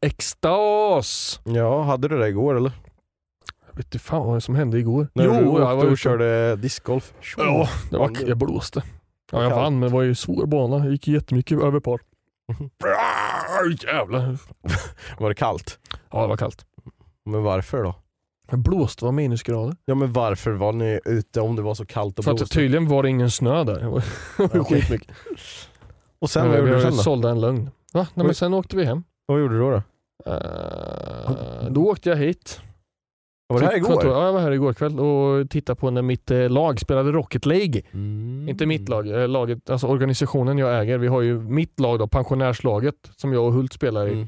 [0.01, 1.39] Extas!
[1.43, 2.71] Ja, hade du det igår eller?
[3.67, 5.07] Jag vet inte fan vad som hände igår.
[5.13, 7.13] När du jag åkte var och körde discgolf?
[7.37, 8.83] Ja, det var, jag blåste.
[9.31, 10.77] Ja, jag vann men det var ju svår bana.
[10.77, 12.01] Jag gick jättemycket över par.
[13.83, 14.37] Jävlar.
[15.19, 15.79] Var det kallt?
[16.11, 16.65] Ja det var kallt.
[17.25, 17.95] Men varför då?
[18.49, 19.75] Jag blåste var minusgrader.
[19.85, 22.87] Ja men varför var ni ute om det var så kallt och För att tydligen
[22.87, 23.79] var det ingen snö där.
[23.79, 24.03] Det var
[24.37, 24.63] Okej.
[24.81, 25.11] skitmycket.
[26.19, 26.97] Och sen vad gjorde du sen då?
[26.97, 27.69] sålde en lögn.
[27.93, 28.07] Va?
[28.13, 29.03] Nej, men sen åkte vi hem.
[29.25, 29.69] Vad gjorde du då?
[29.71, 29.81] då?
[30.31, 32.61] Eh, då åkte jag hit.
[33.47, 33.87] Var det här igår?
[33.87, 37.11] kontor- Ja, jag var här igår kväll och tittade på när mitt eh, lag spelade
[37.11, 37.81] Rocket League.
[37.93, 38.49] Mm.
[38.49, 40.97] Inte mitt lag, eh, laget, alltså organisationen jag äger.
[40.97, 44.13] Vi har ju mitt lag då, pensionärslaget, som jag och Hult spelar i.
[44.13, 44.27] Mm.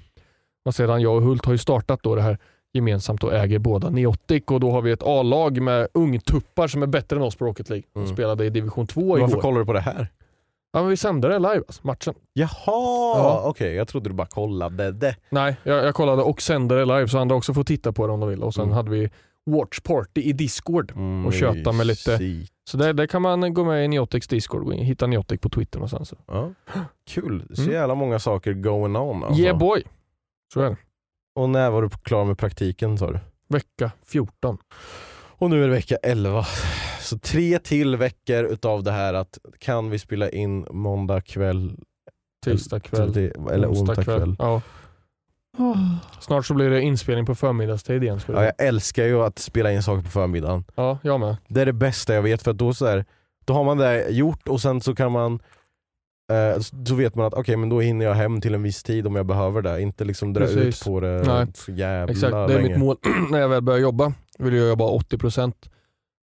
[0.66, 2.38] Och sedan jag och Hult har ju startat då det här
[2.74, 6.88] gemensamt och äger båda Neotic och då har vi ett A-lag med ungtuppar som är
[6.88, 7.84] bättre än oss på Rocket League.
[7.94, 8.14] De Mm.
[8.14, 9.42] spelade i division 2 Varför igår.
[9.42, 10.08] kollar du på det här?
[10.74, 12.14] Ja, men vi sände det live, alltså, matchen.
[12.34, 13.42] Jaha, Ja.
[13.46, 15.16] okej jag trodde du bara kollade det.
[15.30, 18.14] Nej, jag, jag kollade och sände det live så andra också får titta på det
[18.14, 18.44] om de vill.
[18.44, 18.76] Och sen Mm.
[18.76, 19.10] hade vi
[19.46, 20.92] Watch Party i Discord.
[20.92, 22.54] Mm, Och köta med lite- mysigt.
[22.70, 25.50] Så där, där kan man gå med i Neotics Discord, gå in, hitta Neotic på
[25.50, 26.14] Twitter någonstans.
[26.28, 26.50] Ja.
[27.10, 27.74] Kul, så Mm.
[27.74, 29.42] jävla många saker going on alltså.
[29.42, 29.84] Yeah boy!
[30.54, 30.78] Så är det.
[31.36, 33.20] Och när var du klar med praktiken sa du?
[33.50, 34.58] Vecka 14.
[35.40, 36.46] Och nu är det vecka 11.
[37.00, 41.76] Så tre till veckor utav det här att kan vi spela in måndag kväll
[42.46, 43.18] Tisdag kväll.
[43.18, 44.36] eller, eller onsdag kväll.
[44.40, 44.62] Ja.
[46.20, 48.20] Snart så blir det inspelning på förmiddagstid igen.
[48.28, 50.64] Ja, jag älskar ju att spela in saker på förmiddagen.
[50.76, 51.38] ja, jag med.
[51.48, 53.06] Det är det bästa jag vet för att då, så här,
[53.46, 55.40] då har man det gjort och sen så kan man
[56.32, 59.08] eh, så vet man att okej men då hinner jag hem till en viss tid
[59.08, 60.82] om jag behöver det, inte liksom dra Precis.
[60.82, 61.48] ut på det Nej.
[61.54, 62.70] så jävla Exakt, det är länge.
[62.70, 62.96] mitt mål.
[63.32, 65.54] När jag väl börjar jobba vill jag jobba 80%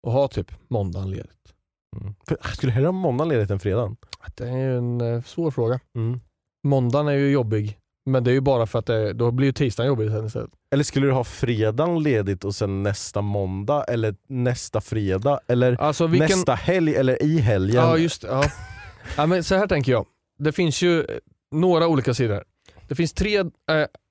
[0.06, 1.54] och ha typ måndagen ledigt.
[2.00, 2.14] Mm.
[2.28, 3.96] För, jag skulle hellre ha måndagen ledigt än fredagen.
[4.34, 5.80] Det är ju en eh, svår fråga.
[5.96, 6.20] Mm.
[6.64, 9.52] Måndagen är ju jobbig, men det är ju bara för att det, då blir ju
[9.52, 10.50] tisdagen jobbig sen istället.
[10.70, 16.06] Eller skulle du ha fredagen ledigt och sen nästa måndag eller nästa fredag eller Alltså
[16.06, 16.28] vilken...
[16.38, 17.76] nästa helg eller i helgen?
[17.84, 18.44] Ja just det, ja.
[19.16, 20.06] ja, men Så här tänker jag.
[20.38, 21.06] Det finns ju eh,
[21.50, 22.44] några olika sidor.
[22.88, 23.46] Det finns tre eh,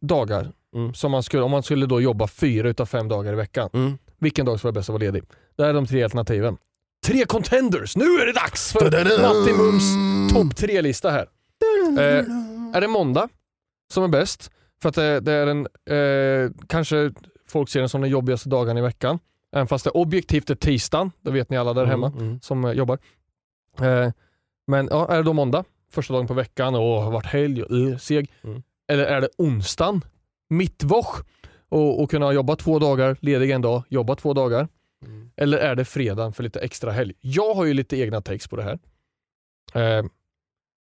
[0.02, 0.94] dagar Mm.
[0.94, 3.70] som man skulle, om man skulle då jobba fyra utav fem dagar i veckan.
[3.74, 3.98] Mm.
[4.20, 5.24] Vilken dag skulle vara bäst att vara ledig?
[5.56, 6.58] Det här är de tre alternativen.
[7.06, 7.96] Tre contenders!
[7.96, 8.86] Nu är det dags för
[9.22, 9.84] Matti Mums
[10.34, 11.28] topp tre-lista här.
[11.98, 12.26] Eh,
[12.76, 13.30] är det måndag
[13.94, 14.52] som är bäst?
[14.82, 17.12] För att det, det är en, eh, kanske
[17.48, 19.20] folk ser den som den jobbigaste dagen i veckan.
[19.56, 22.42] Även fast det objektivt är tisdagen, det vet ni alla där hemma Mm, mm.
[22.42, 23.00] som eh, jobbar.
[23.80, 24.12] Eh,
[24.68, 27.72] men ja, är det då måndag, första dagen på veckan och har varit helg och
[27.72, 28.32] uh, seg.
[28.44, 28.64] Mm.
[28.88, 30.02] Eller är det onsdagen,
[30.50, 31.24] mittwoch
[31.70, 34.68] och, och kunna jobba två dagar, ledig en dag, jobba två dagar.
[35.06, 35.32] Mm.
[35.36, 37.14] Eller är det fredagen för lite extra helg?
[37.22, 38.80] Jag har ju lite egna takes på det här.
[39.74, 40.06] Eh,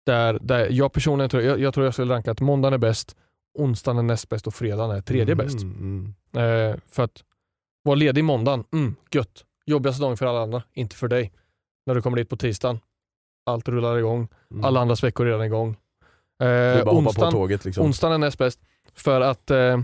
[0.05, 3.15] där, där jag personligen tror jag, jag tror jag skulle ranka att måndagen är bäst,
[3.53, 5.61] onsdagen är näst bäst och fredagen är tredje bäst.
[5.61, 6.71] Mm, mm.
[6.71, 7.23] Eh, för att
[7.83, 9.45] vara ledig måndagen, mm, gött.
[9.65, 11.31] Jobbigaste dagen för alla andra, inte för dig.
[11.85, 12.79] När du kommer dit på tisdagen,
[13.45, 14.27] allt rullar igång.
[14.51, 14.65] Mm.
[14.65, 15.77] Alla andras veckor är redan igång.
[16.39, 17.85] Du bara Eh, onsdagen, tåget liksom.
[17.85, 18.59] onsdagen är näst bäst
[18.93, 19.79] för att eh,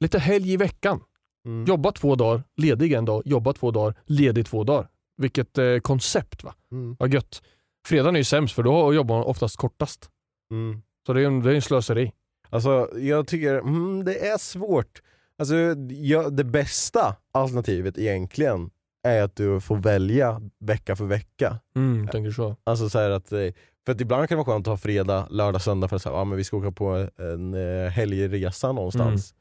[0.00, 1.00] lite helg i veckan.
[1.46, 1.64] Mm.
[1.64, 4.88] Jobba två dagar, ledig en dag, jobba två dagar, ledig två dagar.
[5.16, 6.54] Vilket eh, koncept va?
[6.72, 6.96] Mm.
[6.98, 7.42] Vad gött.
[7.86, 10.10] Fredagen är ju sämst för då jobbar man oftast kortast.
[10.50, 10.82] Mm.
[11.06, 12.12] Så det är en, det är en slöseri.
[12.50, 15.02] Alltså jag tycker, mm, det är svårt.
[15.38, 15.54] Alltså,
[15.90, 18.70] ja, det bästa alternativet egentligen
[19.02, 21.58] är att du får välja vecka för vecka.
[21.76, 22.56] Mm, tänker så.
[22.64, 23.38] Alltså så att, eh,
[23.86, 26.14] för att ibland kan det vara skönt att ha fredag, lördag, söndag för att säga,
[26.14, 29.34] ja, men vi ska åka på en eh, helgresa någonstans.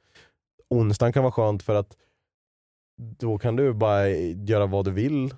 [0.70, 1.98] Onsdagen kan vara skönt för att
[3.20, 5.34] då kan du bara göra vad du vill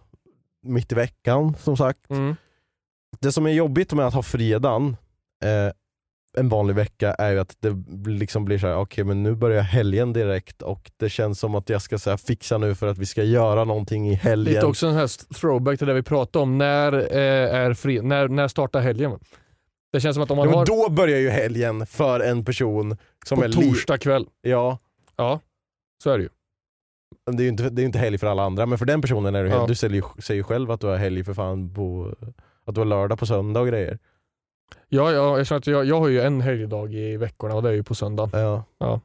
[0.62, 2.10] mitt i veckan som sagt.
[2.10, 2.36] Mm.
[3.20, 4.98] Det som är jobbigt med att ha fredagen
[5.44, 5.72] eh,
[6.38, 9.62] en vanlig vecka är ju att det liksom blir så här: okej men nu börjar
[9.62, 12.98] helgen direkt och det känns som att jag ska så här, fixa nu för att
[12.98, 14.54] vi ska göra någonting i helgen.
[14.54, 16.58] Lite också en här throwback till det vi pratade om.
[16.58, 19.20] När, eh, är fri, när, när startar helgen?
[19.92, 22.98] Det känns som att om man ja, har då börjar ju helgen för en person
[23.26, 24.26] som på är li- torsdag kväll.
[24.42, 24.78] Ja,
[25.18, 25.40] Ja,
[26.04, 26.30] så är det ju.
[27.32, 29.36] det är ju inte, det är inte helg för alla andra men för den personen
[29.36, 29.68] är det Ja.
[29.68, 32.16] Du säger ju, säger ju själv att du har helg för fan på,
[32.66, 34.00] att du har lördag på söndag och grejer.
[34.88, 37.74] Ja, ja, jag, att jag, jag har ju en helgdag i veckorna och det är
[37.74, 38.30] ju på söndag.
[38.34, 38.64] Ja.
[38.78, 39.02] Ja.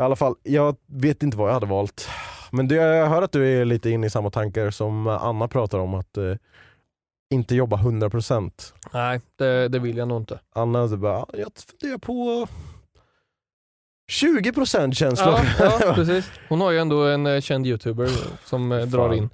[0.00, 2.08] I alla fall, jag vet inte vad jag hade valt.
[2.50, 5.78] Men det, jag hör att du är lite inne i samma tankar som Anna pratar
[5.78, 6.34] om, att eh,
[7.34, 8.72] inte jobba 100%.
[8.92, 10.40] Nej, det, det vill jag nog inte.
[10.54, 11.48] Anna bara, "Ja, jag
[11.80, 12.46] funderar på
[14.12, 15.38] 20% känslor.
[15.58, 16.30] Ja, ja, precis.
[16.48, 18.08] Hon har ju ändå en eh, känd youtuber
[18.44, 19.30] som eh, drar in.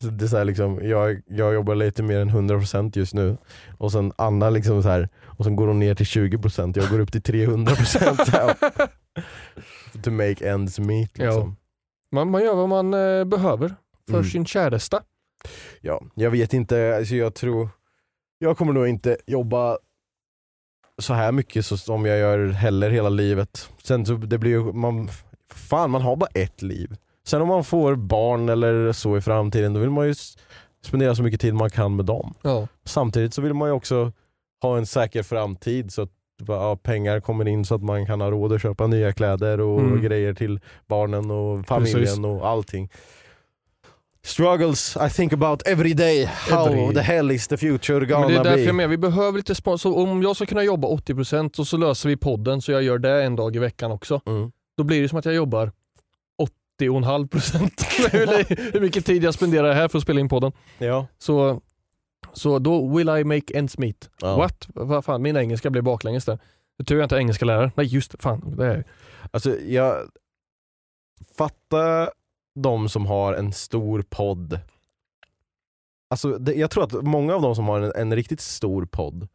[0.00, 3.36] Det är så liksom, jag, jag jobbar lite mer än 100% just nu
[3.78, 6.98] och sen Anna liksom så här, och sen går hon ner till 20%, jag går
[7.00, 8.54] upp till 300% så här.
[10.02, 11.56] To make ends meet liksom.
[12.12, 13.74] Man, man gör vad man eh, behöver
[14.08, 14.24] för Mm.
[14.30, 15.02] sin käresta.
[15.80, 17.68] Ja, jag vet inte, alltså jag tror,
[18.38, 19.78] jag kommer nog inte jobba
[20.98, 23.68] så här mycket så, som jag gör heller hela livet.
[23.82, 25.08] Sen så det blir ju, man,
[25.54, 26.96] fan man har bara ett liv.
[27.26, 30.14] Sen om man får barn eller så i framtiden då vill man ju
[30.84, 32.34] spendera så mycket tid man kan med dem.
[32.42, 32.66] Ja.
[32.84, 34.12] Samtidigt så vill man ju också
[34.62, 36.10] ha en säker framtid så att
[36.46, 39.80] ja, pengar kommer in så att man kan ha råd att köpa nya kläder och
[39.80, 40.02] Mm.
[40.02, 42.18] grejer till barnen och familjen Precis.
[42.24, 42.88] och allting.
[44.28, 46.24] Struggles I think about every day.
[46.24, 48.62] How Every- the hell is the future Ja, men det gonna är därför be?
[48.62, 49.98] jag menar, vi behöver lite sponsor.
[49.98, 53.22] Om jag ska kunna jobba 80% och så löser vi podden så jag gör det
[53.24, 54.20] en dag i veckan också.
[54.26, 54.52] Mm.
[54.76, 55.72] Då blir det som att jag jobbar
[56.80, 60.52] 80,5% hur, hur mycket tid jag spenderar här för att spela in podden.
[60.78, 61.06] Ja.
[61.18, 61.60] Så,
[62.32, 64.10] så då will I make ends meet.
[64.20, 64.36] Ja.
[64.36, 64.68] What?
[64.74, 66.38] Vad fan, min engelska blev baklänges där.
[66.78, 67.72] Det tur jag inte är engelska lärare.
[67.76, 68.54] Nej just fan.
[68.56, 68.84] Det är.
[69.30, 69.96] Alltså jag
[71.38, 72.10] fattar
[72.62, 74.60] de som har en stor podd.
[76.10, 79.28] Alltså det, jag tror att många av de som har en, en riktigt stor podd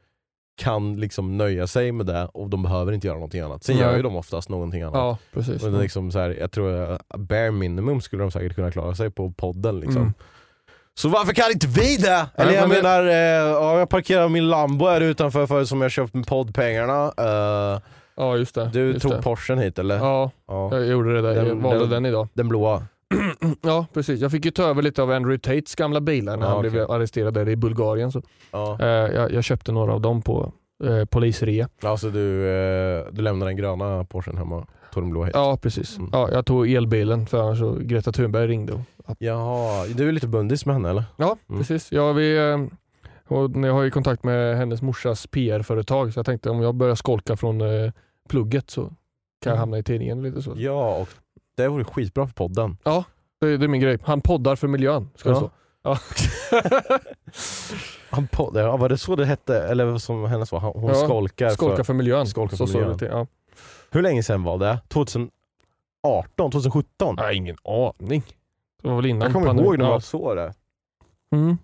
[0.57, 3.63] kan liksom nöja sig med det och de behöver inte göra någonting annat.
[3.63, 3.85] Sen Nej.
[3.85, 4.95] gör ju de oftast någonting annat.
[4.95, 5.63] Ja, precis.
[5.63, 8.71] Och det är liksom så här, jag tror att bare minimum skulle de säkert kunna
[8.71, 9.79] klara sig på podden.
[9.79, 10.01] Liksom.
[10.01, 10.13] Mm.
[10.95, 12.25] Så varför kan inte vi det?
[12.35, 13.13] Eller jag men- menar, eh,
[13.51, 17.13] ja, jag parkerar min Lambo här utanför för, som jag köpt med poddpengarna.
[17.17, 17.79] Eh,
[18.15, 18.69] Ja just det.
[18.73, 19.21] du just tog det.
[19.21, 19.97] Porschen hit eller?
[19.97, 20.69] Ja, Ja.
[20.77, 21.35] jag gjorde det där.
[21.35, 22.27] Jag Den- valde den- den idag.
[22.33, 22.83] Den blåa.
[23.61, 26.49] Ja precis, jag fick ju ta över lite av Andrew Tates gamla bilar när Ja,
[26.49, 26.71] han okej.
[26.71, 28.11] blev arresterad där i Bulgarien.
[28.11, 28.77] Så, Ja.
[28.81, 30.51] eh, jag, jag köpte några av dem på
[30.83, 31.69] eh, polisrea.
[31.83, 35.35] Alltså du, eh, du lämnar den gröna Porschen hemma, tog den blåa hit?
[35.35, 35.97] Ja precis.
[35.97, 36.09] Mm.
[36.13, 38.73] Ja, jag tog elbilen för annars så Greta Thunberg ringde.
[38.73, 38.83] Och,
[39.19, 41.03] Jaha, du är lite bundis med henne eller?
[41.17, 41.59] ja Mm.
[41.61, 41.91] precis.
[41.91, 42.57] Ja, vi, eh,
[43.27, 46.95] och jag har ju kontakt med hennes morsas PR-företag så jag tänkte om jag börjar
[46.95, 47.91] skolka från eh,
[48.29, 48.93] plugget så kan
[49.41, 49.59] jag Mm.
[49.59, 50.53] hamna i tidningen lite så.
[50.57, 51.09] Ja, och
[51.55, 52.77] det vore skitbra för podden.
[53.41, 53.97] Det, det är min grej.
[54.03, 55.09] Han poddar för miljön.
[55.15, 55.33] Ska Ja.
[55.33, 55.51] det stå.
[55.83, 55.97] Ja.
[58.09, 59.63] Han podd, ja, var det så det hette?
[59.63, 61.83] Eller som hennes var, hon Ja, skolkar Skolka för...
[61.83, 62.27] för miljön.
[62.27, 62.93] Skolka så för står miljön.
[62.97, 63.07] det till.
[63.07, 63.27] Ja.
[63.91, 64.79] Hur länge sedan var det?
[64.87, 65.31] 2018?
[66.51, 67.15] 2017?
[67.17, 68.23] Jag har ingen aning.
[68.81, 69.65] Det var väl innan jag kommer pandemin.
[69.69, 69.91] ihåg när ja.
[69.91, 70.53] man såg det.
[71.31, 71.57] Mm.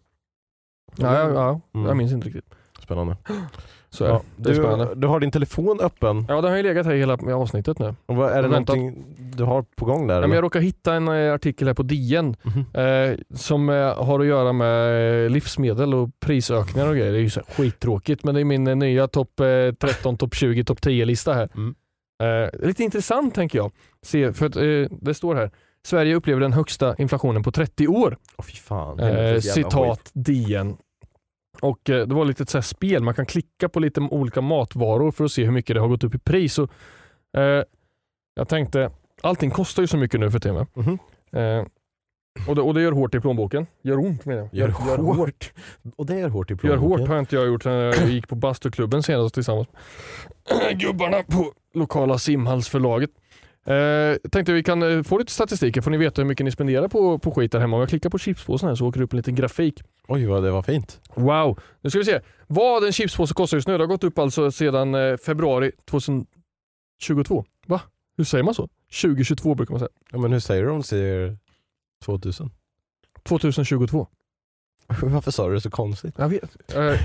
[0.96, 1.60] Ja, ja, ja.
[1.74, 1.88] Mm.
[1.88, 2.46] jag minns inte riktigt.
[2.84, 3.18] Spännande.
[3.92, 4.50] Så Ja, det.
[4.50, 4.86] är spännande.
[4.86, 6.26] du, du har din telefon öppen.
[6.28, 7.96] Ja, den har ju legat här hela avsnittet nu.
[8.06, 9.04] Och vad, är det någonting
[9.36, 10.16] du har på gång där?
[10.16, 12.66] Ja, men jag råkar hitta en eh, artikel här på DN Mhm.
[12.74, 17.12] eh, som eh, har att göra med eh, livsmedel och prisökningar och grejer.
[17.12, 19.46] Det är ju så skittråkigt men det är min nya topp eh,
[19.80, 21.50] 13, topp 20, topp 10-lista här.
[21.56, 21.76] Mm.
[22.24, 23.72] Eh, lite intressant tänker jag.
[24.06, 25.52] Se, för att, eh, det står här,
[25.86, 28.18] Sverige upplever den högsta inflationen på 30 år.
[28.48, 29.00] Fy fan.
[29.00, 30.12] Eh, citat skit.
[30.14, 30.78] DN.
[31.62, 34.42] Och eh, Det var lite ett så här spel, man kan klicka på lite olika
[34.42, 36.60] matvaror för att se hur mycket det har gått upp i pris.
[36.60, 36.70] Och,
[37.38, 37.64] eh,
[38.36, 38.92] jag tänkte,
[39.22, 40.56] allting kostar ju så mycket nu för tiden.
[40.56, 40.68] va?
[40.74, 41.00] Mhm.
[41.32, 41.66] Eh,
[42.48, 43.68] Och det, och det gör hårt i plånboken.
[43.82, 44.54] Gör ont menar jag.
[44.54, 45.54] Gör hårt.
[45.98, 47.00] Och det gör hårt i Gör plånboken.
[47.00, 49.68] hårt har inte jag gjort sen jag gick på bastuklubben senast tillsammans
[50.68, 53.10] med gubbarna på lokala simhallsförlaget.
[53.70, 56.88] Eh, tänkte vi kan eh, få lite statistiker får ni veta hur mycket ni spenderar
[56.88, 57.76] på, på skit där hemma.
[57.76, 59.82] Om jag klickar på chipspåsen här så åker det upp en liten grafik.
[60.08, 61.02] Oj vad det var fint.
[61.16, 61.60] Wow!
[61.82, 62.20] Nu ska vi se.
[62.48, 63.78] Vad en chipspåse kostar just nu.
[63.78, 67.46] Det har gått upp alltså sedan eh, februari 2022.
[67.68, 67.82] Va?
[68.18, 68.70] Hur säger man så?
[69.02, 69.90] 2022 brukar man säga.
[70.12, 71.38] Ja, men hur säger du om du säger
[72.06, 72.50] 2000?
[73.24, 74.08] 2022.
[75.02, 76.16] Varför sa du det så konstigt?
[76.18, 76.58] Jag vet.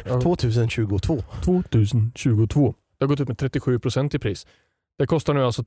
[0.07, 0.21] Ja.
[0.21, 1.23] 2022.
[1.45, 2.75] 2022.
[2.99, 4.47] Det har gått upp med 37% i pris.
[4.99, 5.63] Det kostar nu alltså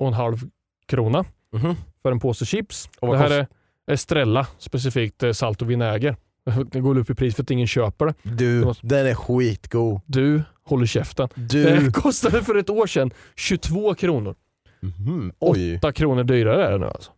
[0.00, 0.50] 30,5
[0.86, 1.74] krona Mhm.
[2.02, 2.88] för en påse chips.
[3.00, 3.50] Och Det här kost-
[3.86, 6.16] är Estrella, specifikt eh, salt och vinäger.
[6.72, 8.14] Det går upp i pris för att ingen köper det.
[8.22, 10.00] Du, den är skitgod.
[10.06, 11.28] Du håller käften.
[11.34, 11.64] Du.
[11.64, 14.34] Det kostade för ett år sedan 22 kronor.
[14.80, 15.32] Mhm.
[15.38, 15.76] Oj.
[15.76, 17.10] 8 kronor dyrare är det nu alltså.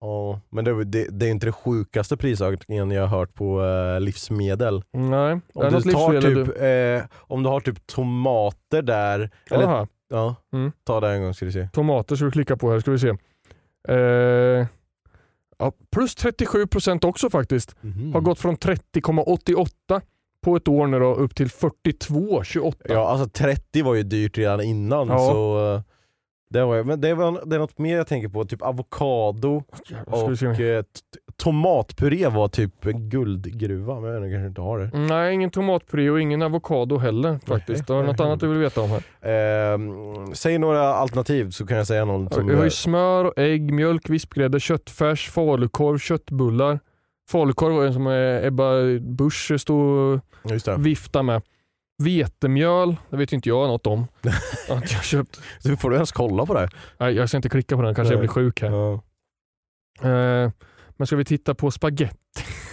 [0.00, 4.00] Ja, men det, det, det är inte det sjukaste prisökningen jag har hört på eh,
[4.00, 4.82] livsmedel.
[4.92, 6.66] Nej, Om du, tar typ, du...
[6.66, 10.72] eh, om du har typ tomater där, eller, Jaha, ja, Mm.
[10.84, 11.68] ta det en gång ska du se.
[11.72, 13.08] tomater ska vi klicka på här, ska vi se.
[13.88, 14.66] Eh,
[15.58, 17.76] ja, plus 37% också faktiskt.
[17.80, 18.12] Mhm.
[18.12, 20.00] Har gått från 30,88
[20.44, 22.74] på ett år nu då upp till 42,28.
[22.84, 25.18] Ja, alltså 30 var ju dyrt redan innan Ja.
[25.18, 25.82] så eh,
[26.50, 29.62] det var, men det, var, det är något mer jag tänker på, typ avokado
[30.06, 30.84] och eh,
[31.42, 34.98] tomatpuré var typ en guldgruva, men jag kanske inte har det.
[34.98, 37.88] Nej, ingen tomatpuré och ingen avokado heller faktiskt.
[37.88, 39.02] Har du något annat du vill veta om här?
[39.74, 43.32] Ehm, säg några alternativ så kan jag säga någon som Vi har ju jag- smör,
[43.36, 46.80] ägg, mjölk, vispgrädde, köttfärs, falukorv, köttbullar.
[47.30, 50.20] Falukorv var en som eh, Ebba Busch stod och
[50.86, 51.42] viftade med.
[52.02, 54.06] Vetemjöl, det vet inte jag något om.
[54.70, 55.40] Att jag köpt.
[55.58, 56.68] Så får du ens kolla på det?
[56.98, 58.28] Nej, jag ska inte klicka på den, kanske jag Nej.
[58.28, 58.70] blir sjuk här.
[58.70, 58.92] Ja.
[60.44, 60.50] Eh,
[61.02, 62.16] men ska vi titta på spaghetti?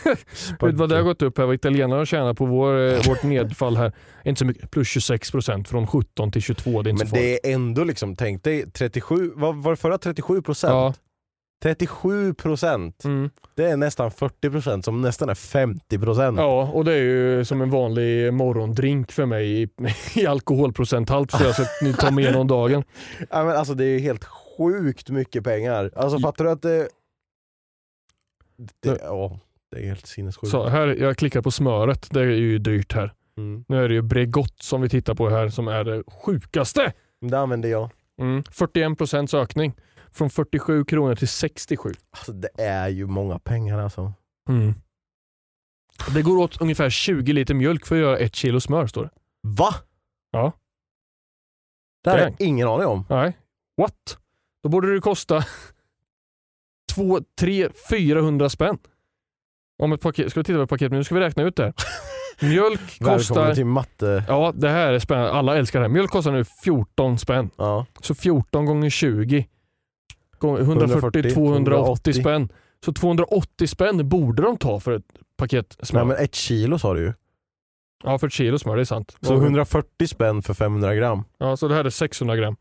[0.05, 1.45] Vet du vad det har gått upp här?
[1.45, 3.91] Vad italienarna tjänar på vår, eh, vårt nedfall här?
[4.25, 6.81] Inte så mycket, plus 26% från 17 till 22.
[6.81, 7.39] Det är inte Men så farligt.
[7.43, 10.71] det är ändå liksom, tänk dig 37, vad var det förra 37 procent?
[10.71, 10.93] Ja.
[11.63, 13.29] 37 procent, Mm.
[13.55, 16.37] det är nästan 40 procent som nästan är 50 procent.
[16.37, 19.69] Ja, och det är ju som en vanlig morgondrink för mig i,
[20.15, 22.83] i alkoholprocenthalt jag så att ni tar med någon dagen.
[23.29, 24.23] Ja, men alltså det är ju helt
[24.57, 25.91] sjukt mycket pengar.
[25.95, 26.87] Alltså fattar du att det...
[28.79, 29.39] det ja,
[29.71, 30.51] det är helt sinnessjukt.
[30.51, 33.13] Så här, jag klickar på smöret, det är ju dyrt här.
[33.37, 33.65] Mm.
[33.67, 36.93] Nu är det ju Bregott som vi tittar på här som är det sjukaste.
[37.21, 37.89] Det använder jag.
[38.21, 38.41] Mm.
[38.41, 39.75] 41% ökning.
[40.11, 41.93] Från 47 kronor till 67.
[42.09, 44.13] Alltså det är ju många pengar alltså.
[44.49, 44.73] Mm.
[46.13, 49.09] Det går åt ungefär 20 liter mjölk för att göra ett kilo smör står det.
[49.41, 49.75] Va?
[50.31, 50.53] Ja.
[52.03, 53.05] Det här har jag ingen aning om.
[53.09, 53.37] Nej,
[53.77, 54.17] what?
[54.63, 55.45] Då borde det kosta
[56.89, 58.77] 2, 3, 400 spänn.
[59.77, 61.55] Om ett paket, ska vi titta på ett paket, men nu ska vi räkna ut
[61.55, 61.73] det.
[62.41, 64.23] Mjölk kostar, till matte.
[64.27, 65.93] ja det här är spännande, alla älskar det här.
[65.93, 67.49] Mjölk kostar nu 14 spänn.
[67.57, 67.85] Ja.
[68.01, 69.47] Så 14 gånger 20,
[70.39, 72.49] gånger 140, 280 280 spänn.
[72.85, 75.05] Så 280 spänn borde de ta för ett
[75.37, 76.05] paket smör.
[76.05, 77.13] Nej men ett kilo sa du ju.
[78.03, 79.17] Ja, för ett kilo smör, det är sant.
[79.21, 81.23] Så 140 spänn för 500 gram.
[81.37, 82.55] Ja, så det här är 600 gram.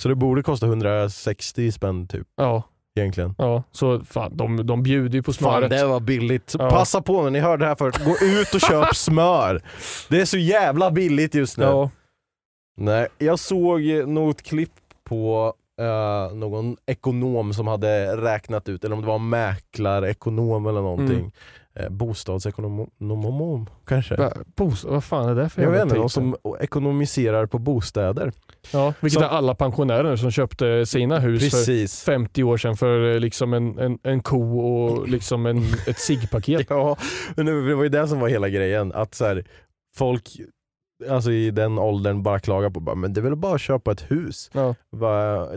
[0.00, 2.62] Så det borde kosta 160 spänn typ Ja,
[2.98, 3.34] egentligen.
[3.38, 3.62] ja.
[3.72, 5.70] så fan, de, de bjuder ju på Fan smöret.
[5.70, 6.54] det var billigt.
[6.58, 6.70] Ja.
[6.70, 9.62] Passa på när ni hör det här först, gå ut och köp smör.
[10.08, 11.64] Det är så jävla billigt just nu.
[11.64, 11.90] Ja,
[12.80, 14.72] Nej, jag såg något klipp
[15.04, 21.32] på eh, någon ekonom som hade räknat ut, eller om det var mäklarekonom eller någonting.
[21.78, 24.16] Eh, bostadsekonom kanske?
[24.16, 26.10] Va- Bos, vad fan är det för Jag vet inte, någon titel?
[26.42, 28.32] som ekonomiserar på bostäder.
[28.72, 32.02] Ja, vilket som- är alla pensionärer som köpte sina hus Precis.
[32.02, 35.98] för 50 år sedan för eh, liksom en, en, en ko och liksom en, ett
[36.08, 36.66] ciggpaket.
[36.70, 36.96] Ja,
[37.36, 38.92] men det var ju det som var hela grejen.
[38.92, 39.44] Att så här,
[39.96, 40.28] folk
[41.10, 43.92] alltså i den åldern bara klagar på bara, men det är väl bara att köpa
[43.92, 44.50] ett hus.
[44.52, 44.74] Ja.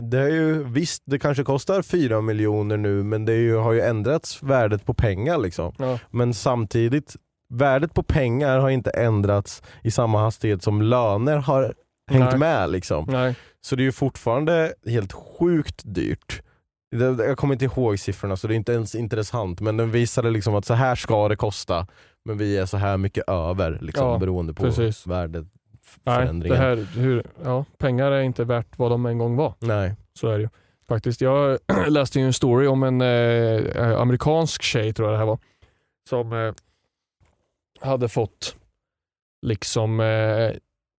[0.00, 3.80] Det är ju, visst, det kanske kostar 4 miljoner nu men det ju, har ju
[3.80, 5.74] ändrats värdet på pengar liksom.
[5.78, 5.98] Ja.
[6.10, 7.16] Men samtidigt,
[7.54, 11.74] värdet på pengar har inte ändrats i samma hastighet som löner har
[12.10, 12.38] hängt Nej.
[12.38, 13.06] med liksom.
[13.60, 16.42] Så det är ju fortfarande helt sjukt dyrt.
[16.98, 20.54] Jag kommer inte ihåg siffrorna så det är inte ens intressant men den visade liksom
[20.54, 21.86] att så här ska det kosta
[22.24, 25.06] men vi är så här mycket över liksom, Ja, beroende på precis.
[25.06, 26.58] Nej, värdeförändringen.
[26.58, 29.54] det här, hur, ja, pengar är inte värt vad de en gång var.
[29.58, 29.94] Nej.
[30.14, 30.48] Så är det ju.
[30.88, 31.20] Faktiskt.
[31.20, 35.38] Jag läste ju en story om en eh, amerikansk tjej, tror jag det här var,
[36.08, 36.54] som eh,
[37.80, 38.56] hade fått
[39.46, 40.50] liksom eh,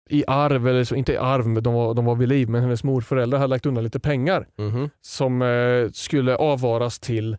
[0.10, 2.62] i arv, eller så, inte i arv, men de var, de var vid liv, men
[2.62, 4.89] hennes morföräldrar hade lagt undan lite pengar Mhm.
[5.01, 7.38] som eh, skulle avvaras till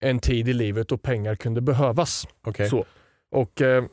[0.00, 2.26] en tid i livet då pengar kunde behövas.
[2.46, 2.68] Okej.
[2.68, 2.84] Så.
[3.30, 3.84] Och eh,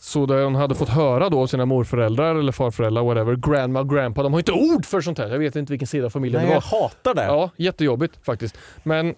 [0.00, 3.90] så det hon hade fått höra då av sina morföräldrar eller farföräldrar, whatever, grandma och
[3.90, 5.28] grandpa, de har inte ord för sånt här.
[5.28, 6.80] Jag vet inte vilken sida av familjen Nej det jag var.
[6.88, 7.24] hatar det.
[7.24, 8.58] Ja, jättejobbigt faktiskt.
[8.82, 9.14] Men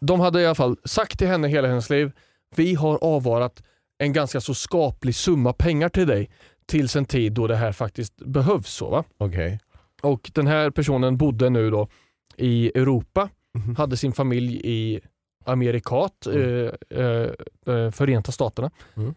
[0.00, 2.12] de hade i alla fall sagt till henne hela hennes liv,
[2.56, 3.62] vi har avvarat
[3.98, 6.30] en ganska så skaplig summa pengar till dig
[6.66, 8.74] tills en tid då det här faktiskt behövs.
[8.74, 9.04] Så, va?
[9.18, 9.60] Okej.
[10.02, 11.88] Och den här personen bodde nu då
[12.36, 13.76] i Europa, Mhm.
[13.76, 15.00] hade sin familj i
[15.44, 16.42] Amerikat, Mm.
[16.90, 17.30] eh, eh,
[17.76, 18.70] eh, Förenta Staterna.
[18.96, 19.14] Mm.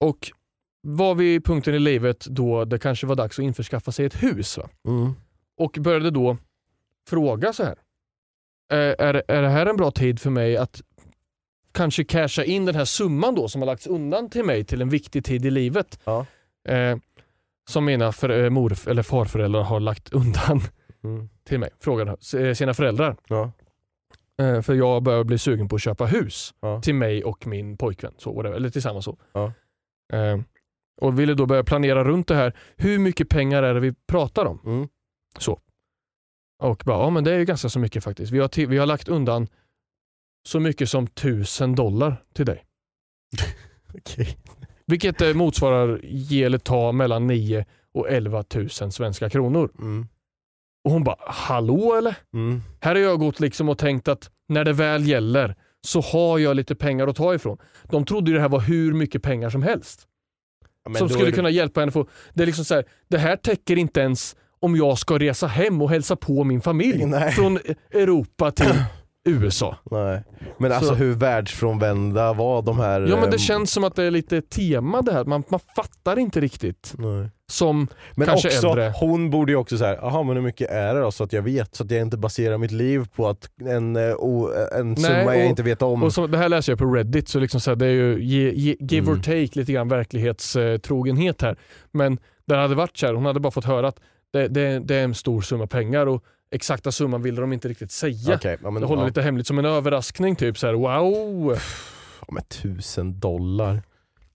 [0.00, 0.30] Och
[0.82, 4.58] var vid punkten i livet då det kanske var dags att införskaffa sig ett hus.
[4.58, 4.68] Va?
[4.88, 5.12] Mm.
[5.56, 6.36] Och började då
[7.08, 7.78] fråga så här.
[8.72, 10.82] Är, är det här en bra tid för mig att
[11.72, 14.88] kanske casha in den här summan då som har lagts undan till mig till en
[14.88, 16.00] viktig tid i livet?
[16.04, 16.26] Ja.
[16.68, 16.96] Eh,
[17.70, 20.60] som mina för, eh, morf eller farföräldrar har lagt undan
[21.04, 21.28] Mm.
[21.44, 21.70] till mig.
[21.80, 23.16] Frågade eh, sina föräldrar.
[23.28, 23.52] Ja.
[24.40, 26.80] Eh, för jag börjar bli sugen på att köpa hus Ja.
[26.82, 28.14] till mig och min pojkvän.
[28.18, 29.18] Så, whatever, eller tillsammans så.
[29.32, 29.52] Ja.
[30.12, 30.40] Eh,
[31.00, 32.56] och ville då börja planera runt det här.
[32.76, 34.60] Hur mycket pengar är det vi pratar om?
[34.66, 34.88] Mm.
[36.58, 38.32] Och bara, ja men det är ju ganska så mycket faktiskt.
[38.32, 39.48] Vi har, vi har lagt undan
[40.46, 42.64] så mycket som tusen dollar till dig.
[43.94, 44.38] Okej.
[44.86, 47.64] Vilket eh, motsvarar ge eller ta mellan 9
[47.94, 49.70] och 11 000 svenska kronor.
[49.78, 50.06] Mm.
[50.84, 52.14] Och hon bara, hallå eller?
[52.34, 52.60] Mm.
[52.80, 55.54] Här har jag gått liksom och tänkt att när det väl gäller
[55.86, 57.58] så har jag lite pengar att ta ifrån.
[57.90, 60.06] De trodde ju det här var hur mycket pengar som helst.
[60.84, 62.06] Ja, som skulle det- kunna hjälpa henne få...
[62.34, 65.82] Det är liksom så här, det här täcker inte ens om jag ska resa hem
[65.82, 67.32] och hälsa på min familj Nej.
[67.32, 67.58] från
[67.90, 68.66] Europa till
[69.24, 69.76] USA.
[69.90, 70.22] Nej.
[70.58, 73.00] Men alltså Så- hur världsfrånvända var de här...
[73.00, 75.24] Ja men det ehm, känns som att det är lite tema det här.
[75.24, 76.94] Man, man fattar inte riktigt.
[76.98, 77.28] Nej.
[77.50, 78.92] Som Men kanske också, äldre.
[78.96, 81.10] hon borde ju också säga, jaha men hur mycket är det då?
[81.12, 84.14] Så att jag vet, så att jag inte baserar mitt liv på att en, eh,
[84.14, 86.02] o, en summa jag och- inte vet om.
[86.02, 88.24] Och så, det här läser jag på Reddit, så liksom så här, det är ju
[88.24, 89.18] ge, ge, give Mm.
[89.18, 91.56] or take lite grann verklighetstrogenhet här.
[91.92, 94.00] Men det hade varit så här, hon hade bara fått höra att
[94.32, 97.90] det, det, det är en stor summa pengar och exakta summan ville de inte riktigt
[97.90, 98.34] säga.
[98.34, 99.06] Okej, ja, men, det håller ja.
[99.06, 101.58] lite hemligt som en överraskning, typ så här, wow.
[102.20, 103.82] Ja, men tusen dollar.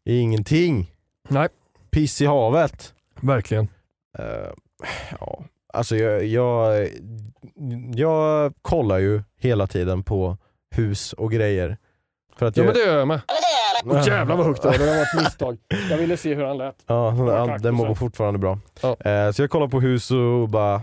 [0.06, 0.92] Det är ingenting.
[1.30, 1.48] Nej.
[1.92, 2.94] Piss i havet.
[3.22, 3.68] Verkligen.
[4.20, 4.26] Eh,
[5.20, 5.44] ja,
[5.74, 6.88] alltså jag, jag,
[7.96, 10.38] jag kollar ju hela tiden på
[10.76, 11.78] hus och grejer.
[12.36, 13.22] För att Ja jag, men det gör jag med.
[13.86, 15.58] Åh jävlar vad högt det var, det var ett misstag.
[15.90, 16.76] Jag ville se hur han lät.
[16.88, 17.16] Ja,
[17.48, 18.60] den, den mår fortfarande bra.
[18.82, 18.98] Ja.
[19.00, 20.82] Eh, så jag kollar på hus och bara,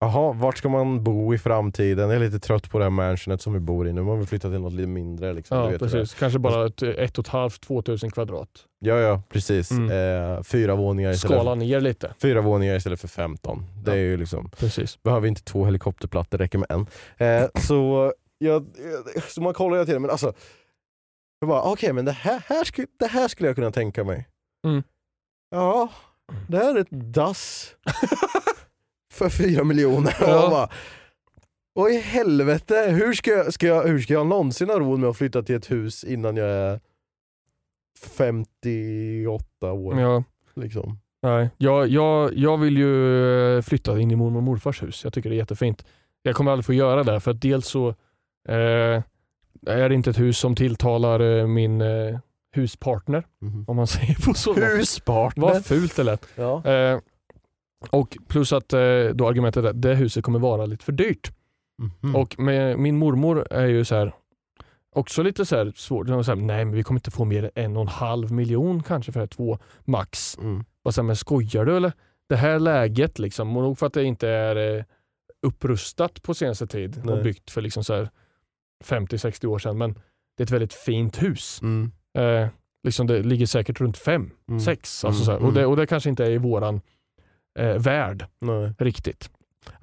[0.00, 2.10] jaha, vart ska man bo i framtiden?
[2.10, 4.02] Jag är lite trött på det här mansionet som vi bor i nu.
[4.02, 5.32] Man vill flytta till något lite mindre.
[5.32, 8.48] Liksom, du Ja precis, kanske bara ett, ett och ett halvt, två tusen kvadrat.
[8.78, 9.70] Ja, ja, precis.
[9.70, 9.90] Mm.
[10.36, 12.14] Eh, fyra, våningar istället Skala för, ner lite.
[12.22, 13.66] fyra våningar istället för 15.
[13.84, 13.96] Det Ja.
[13.96, 15.02] är ju liksom, Precis.
[15.02, 16.86] behöver inte två helikopterplattor, det räcker med en.
[17.16, 18.66] Eh, så, jag,
[19.28, 20.32] så man kollar hela tiden, men alltså,
[21.40, 24.28] jag bara, okej men det här, här, skulle, det här skulle jag kunna tänka mig.
[24.66, 24.82] Mm.
[25.50, 25.88] Ja,
[26.48, 27.74] det här är ett dass
[29.12, 30.14] för fyra miljoner.
[30.20, 30.40] Och Ja.
[30.42, 30.68] jag bara,
[31.72, 35.10] Vad i helvete, hur ska, jag, ska jag, hur ska jag någonsin ha råd med
[35.10, 36.80] att flytta till ett hus innan jag är
[38.16, 40.00] 58 år?
[40.00, 40.24] Ja.
[40.54, 40.98] Liksom.
[41.22, 45.04] Nej, jag, jag, jag vill ju eh, flytta in i mormor och morfars hus.
[45.04, 45.84] Jag tycker det är jättefint.
[46.22, 47.88] Jag kommer aldrig få göra det för att dels så
[48.48, 49.02] eh,
[49.66, 52.18] är det inte ett hus som tilltalar eh, min eh,
[52.54, 53.64] huspartner, Mhm.
[53.68, 54.54] om man säger på så.
[54.54, 55.42] Huspartner?
[55.46, 56.26] Vad fult det lät.
[56.36, 56.64] Ja.
[56.66, 56.98] Eh,
[57.90, 61.32] och plus att eh, då argumentet är att det huset kommer vara lite för dyrt.
[62.02, 62.16] Mhm.
[62.16, 64.14] Och med, min mormor är ju så här
[64.92, 66.08] också lite så här svårt.
[66.08, 68.82] Hon säger nej men vi kommer inte få mer än en och en halv miljon
[68.82, 70.38] kanske för det här två max.
[70.38, 70.64] Mm.
[70.82, 71.92] Och sen, men skojar du eller?
[72.28, 74.84] Det här läget, liksom, och nog för att det inte är eh,
[75.46, 77.14] upprustat på senaste tid Nej.
[77.14, 78.10] och byggt för liksom så här
[78.84, 79.92] 50-60 år sedan, men
[80.36, 81.60] det är ett väldigt fint hus.
[81.62, 81.92] Mm.
[82.18, 82.48] Eh,
[82.84, 84.60] liksom det ligger säkert runt 5, Mm.
[84.60, 85.04] 6.
[85.04, 85.38] Mm, Alltså så här.
[85.38, 85.54] och, mm.
[85.54, 86.80] det, och det kanske inte är i våran
[87.58, 88.72] eh, värld Nej.
[88.78, 89.30] riktigt.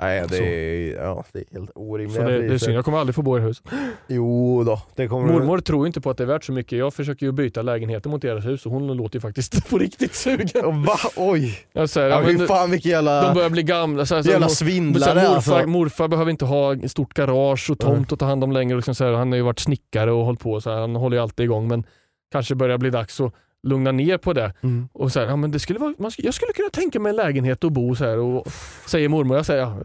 [0.02, 2.98] Nej, det är, ja, det är helt orimliga Så det, det är synd, jag kommer
[2.98, 3.62] aldrig få bo i hus.
[4.08, 6.80] Jo då, det kommer Mormor tror inte på att det är värt så mycket.
[6.80, 10.16] Jag försöker ju byta lägenheter mot deras hus och hon låter ju faktiskt på riktigt
[10.16, 10.84] sugen.
[10.84, 10.98] Va?
[11.16, 11.60] Oj!
[11.74, 14.06] Jag säger, Ja, men fan vilken jävla, de börjar bli gamla.
[14.06, 15.68] Så här, så jävla svindlare morfar, alltså.
[15.68, 18.76] morfar behöver inte ha stort garage och tomt att ta hand om längre.
[18.76, 21.18] Liksom så här, han har ju varit snickare och hållit på så här, han håller
[21.18, 21.84] ju alltid igång men
[22.32, 23.34] kanske börjar bli dags att
[23.64, 24.54] lugna ner på det.
[24.64, 24.90] Mm.
[24.94, 27.16] Och så här, ja, men det skulle vara, man, jag skulle kunna tänka mig en
[27.16, 28.48] lägenhet och bo så här och
[28.86, 29.78] säger mormor, jag säger ja,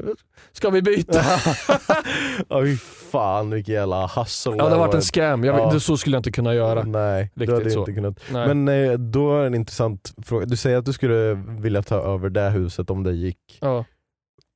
[0.53, 1.23] ska vi byta?
[2.49, 2.77] Ja fy
[3.13, 5.71] fan vilken jävla hustle Ja det har varit en scam, jag, Ja.
[5.73, 6.83] det, så skulle jag inte kunna göra.
[6.83, 7.79] Nej, Riktigt hade så.
[7.79, 8.21] inte kunnat.
[8.33, 8.55] Nej.
[8.55, 10.47] Men eh, då är en intressant fråga.
[10.47, 13.59] Du säger att du skulle vilja ta över det huset om det gick.
[13.61, 13.85] ja.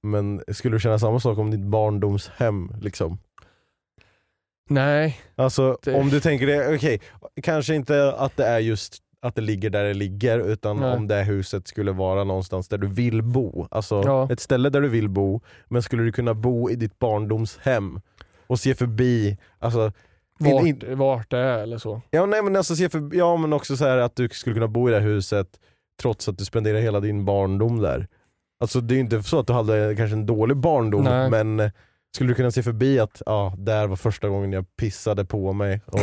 [0.03, 2.71] Men skulle du känna samma sak om ditt barndomshem?
[2.81, 3.19] Liksom?
[4.71, 7.01] Nej, Alltså Det- om du tänker det, okej,
[7.43, 10.97] kanske inte att det är just att det ligger där det ligger utan Nej.
[10.97, 13.67] om det huset skulle vara någonstans där du vill bo.
[13.71, 14.29] Alltså Ja.
[14.33, 18.01] ett ställe där du vill bo, men skulle du kunna bo i ditt barndomshem
[18.47, 19.93] och se förbi, alltså
[20.39, 22.01] vart, in- vart det är eller så.
[22.11, 24.69] Ja, nej, men alltså, se för, ja men också så här att du skulle kunna
[24.69, 25.49] bo i det här huset
[26.03, 28.07] trots att du spenderar hela din barndom där.
[28.61, 31.31] Alltså det är ju inte så att du hade kanske en dålig barndom Nej.
[31.31, 31.71] men eh,
[32.15, 35.81] skulle du kunna se förbi att ja, där var första gången jag pissade på mig.
[35.87, 35.99] Och,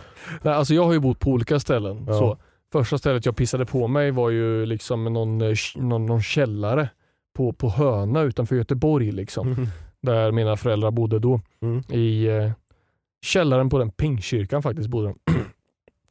[0.42, 2.04] Nej, alltså jag har ju bott på olika ställen.
[2.08, 2.12] Ja.
[2.18, 2.38] Så,
[2.72, 6.88] första stället jag pissade på mig var ju liksom någon, eh, någon, någon källare
[7.36, 9.12] på, på Höna utanför Göteborg.
[9.12, 9.66] Liksom,
[10.02, 11.40] Där mina föräldrar bodde då.
[11.62, 11.82] Mm.
[11.88, 12.50] I eh,
[13.22, 15.34] källaren på den pingkyrkan faktiskt bodde de.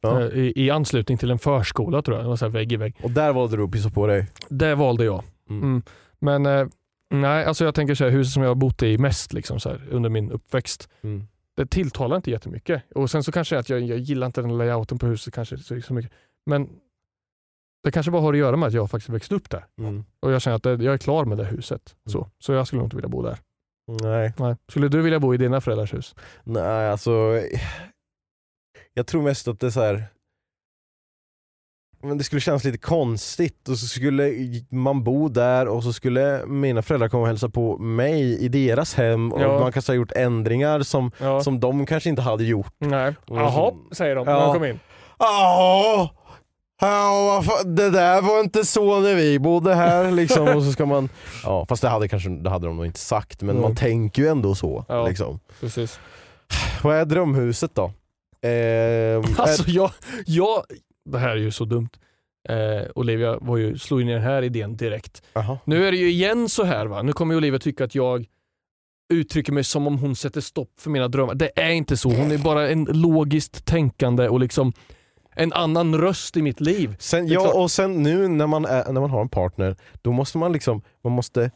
[0.00, 0.20] Ja.
[0.20, 2.24] Eh, I, I anslutning till en förskola tror jag.
[2.24, 2.96] Det var så här vägg i vägg.
[3.02, 4.26] och där valde du att pissa på dig.
[4.48, 5.24] Det valde jag.
[5.50, 5.62] Mm.
[5.62, 5.82] Mm.
[6.18, 6.66] Men eh,
[7.10, 9.68] nej, alltså jag tänker så här, huset som jag har bott i mest liksom, så
[9.68, 10.88] här, under min uppväxt.
[11.02, 11.26] Mm.
[11.56, 12.82] Det tilltalar inte jättemycket.
[12.94, 15.94] Och sen så kanske att jag, jag gillar inte den layouten på huset kanske så
[15.94, 16.12] mycket.
[16.48, 16.68] Men
[17.84, 19.66] det kanske bara har att göra med att jag faktiskt växt upp där.
[19.78, 20.04] Mm.
[20.20, 21.96] Och jag känner att det, jag är klar med det huset.
[22.10, 23.38] Så, så jag skulle nog inte vilja bo där.
[24.02, 24.32] Nej.
[24.38, 24.56] Nej.
[24.68, 26.14] Skulle du vilja bo i dina föräldrars hus?
[26.44, 27.40] Nej alltså,
[28.94, 30.04] jag tror mest att det är så här.
[32.02, 34.32] Men det skulle kännas lite konstigt och så skulle
[34.70, 38.94] man bo där och så skulle mina föräldrar komma och hälsa på mig i deras
[38.94, 39.60] hem och Ja.
[39.60, 41.40] man kanske ha gjort ändringar som, Ja.
[41.42, 42.74] som de kanske inte hade gjort.
[42.78, 43.14] Nej.
[43.30, 43.42] Mm.
[43.42, 44.44] Jaha, säger de när Ja.
[44.44, 44.80] de kommer in.
[45.18, 46.10] Ja,
[46.80, 50.48] ja det där var inte så när vi bodde här liksom.
[50.48, 51.08] och så ska man,
[51.44, 53.62] ja, fast det hade, kanske, det hade de nog inte sagt men Mm.
[53.62, 54.84] man tänker ju ändå så.
[54.88, 55.08] Ja.
[55.08, 55.40] Liksom.
[55.60, 56.00] Precis.
[56.82, 57.92] Vad är drömhuset då?
[58.42, 59.90] Ehm, Alltså jag,
[60.26, 60.62] jag,
[61.10, 61.88] det här är ju så dumt.
[62.48, 65.22] Eh, Olivia var ju, slog in i den här idén direkt.
[65.32, 65.58] Jaha.
[65.64, 68.26] Nu är det ju igen så här va, nu kommer Olivia tycka att jag
[69.12, 71.34] uttrycker mig som om hon sätter stopp för mina drömmar.
[71.34, 74.72] Det är inte så, hon är bara en logiskt tänkande och liksom
[75.38, 76.96] en annan röst i mitt liv.
[76.98, 80.38] Sen, ja, och sen nu när man, är, när man har en partner, då måste
[80.38, 81.50] man liksom, man måste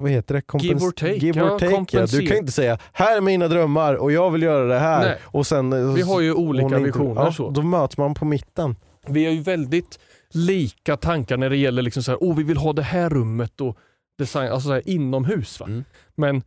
[0.00, 0.40] vad heter det?
[0.40, 1.70] Kompens- Give or take, Give or ja, take ja.
[1.70, 2.26] Du kompensera.
[2.26, 5.04] kan inte säga här är mina drömmar och jag vill göra det här.
[5.08, 5.18] Nej.
[5.24, 7.50] Och sen, eh, Vi har ju olika visioner ja, så.
[7.50, 8.76] Då möts man på mitten.
[9.06, 9.98] Vi har ju väldigt
[10.30, 13.60] lika tankar när det gäller liksom så här, oh, vi vill ha det här rummet
[13.60, 13.76] och
[14.18, 15.60] design, alltså så här, inomhus.
[15.60, 15.66] Va?
[15.66, 15.84] Mm.
[16.14, 16.42] Men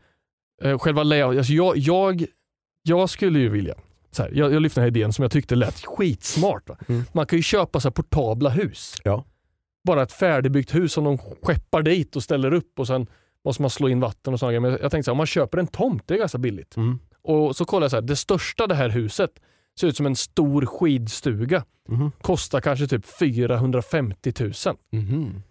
[0.63, 2.25] eh, själva layout, alltså jag, jag,
[2.83, 3.75] jag skulle ju vilja,
[4.17, 6.69] här, jag, jag lyfter den här idén som jag tyckte lät skitsmart.
[6.89, 7.03] Mm.
[7.11, 8.95] Man kan ju köpa så portabla hus.
[9.03, 9.25] Ja.
[9.83, 13.07] Bara ett färdigbyggt hus som de skeppar dit och ställer upp och sen
[13.45, 14.59] måste man slå in vatten och sådana.
[14.59, 16.77] Men jag tänkte så här, om man köper en tomt, det är ganska billigt.
[16.77, 16.99] Mm.
[17.21, 19.31] Och så kollar jag så här, det största det här huset
[19.79, 21.65] ser ut som en stor skidstuga.
[21.89, 22.11] Mhm.
[22.21, 24.53] Kostar kanske typ 450 000.
[24.91, 25.43] Mhm.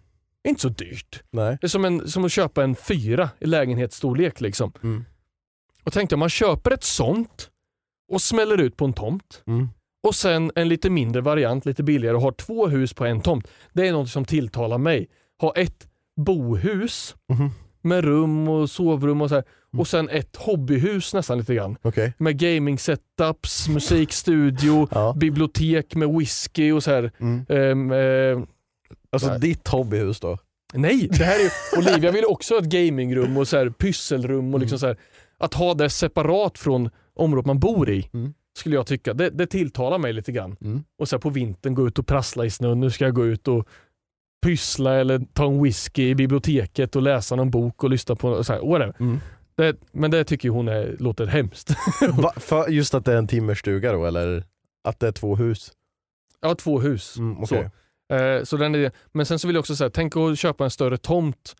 [0.47, 1.23] Inte så dyrt.
[1.31, 1.57] Nej.
[1.61, 4.41] Det är som, en, som att köpa en fyra i lägenhetsstorlek.
[4.41, 4.73] Liksom.
[4.83, 5.05] Mm.
[5.83, 7.49] Och tänkte om man köper ett sånt
[8.11, 9.69] och smäller ut på en tomt Mm.
[10.07, 13.47] och sen en lite mindre variant, lite billigare och har två hus på en tomt.
[13.73, 15.07] Det är något som tilltalar mig.
[15.41, 15.87] Ha ett
[16.25, 17.49] bohus Mhm.
[17.81, 19.43] med rum och sovrum och så här.
[19.77, 21.77] Och sen ett hobbyhus nästan lite grann.
[21.81, 22.13] Okej.
[22.17, 25.13] Med gaming setups, musikstudio, Ja.
[25.17, 27.11] bibliotek med whisky och så här.
[27.19, 27.45] Mm.
[27.49, 28.47] Ehm, eh,
[29.11, 29.39] Alltså Nej.
[29.39, 30.37] ditt hobbyhus då?
[30.73, 34.53] nej, det här är ju, Olivia vill också ha ett gamingrum och så här, pysselrum
[34.53, 34.97] och liksom så här,
[35.37, 38.09] att ha det separat från området man bor i.
[38.13, 38.33] Mm.
[38.57, 39.13] Skulle jag tycka.
[39.13, 40.55] Det, det tilltalar mig lite grann.
[40.61, 40.83] Mm.
[40.97, 42.79] Och så på vintern gå ut och prassla i snön.
[42.79, 43.67] Nu ska jag gå ut och
[44.43, 48.53] pyssla eller ta en whisky i biblioteket och läsa någon bok och lyssna på så
[48.53, 48.93] här, whatever.
[48.99, 49.19] Mm.
[49.55, 51.69] Det, men det tycker hon är, låter hemskt.
[52.13, 54.43] Va, för just att det är en timmerstuga då eller?
[54.83, 55.71] Att det är två hus?
[56.41, 57.17] Har två hus.
[57.17, 57.55] Mm, Så.
[57.55, 57.69] okej.
[58.19, 60.69] Eh, så den är, men sen så vill jag också säga, tänk att köpa en
[60.69, 61.55] större tomt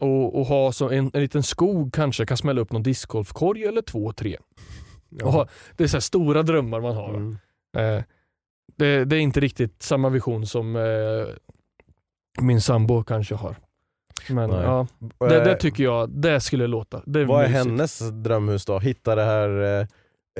[0.00, 3.82] och, och ha så en, en liten skog kanske, kan smälla upp någon discgolfkorg eller
[3.82, 4.36] två, tre.
[5.22, 7.14] Och ha, det är så stora drömmar man har.
[7.14, 7.36] Mm.
[7.76, 8.02] Eh,
[8.76, 10.82] det, det är inte riktigt samma vision som eh,
[12.42, 13.56] min sambo kanske har.
[14.30, 14.60] Men Nej.
[14.62, 14.86] ja,
[15.18, 17.02] det, det Eh, tycker jag, det skulle låta.
[17.06, 17.66] Det är Vad är mysigt.
[17.66, 18.78] hennes drömhus då?
[18.78, 19.86] Hitta det här, eh,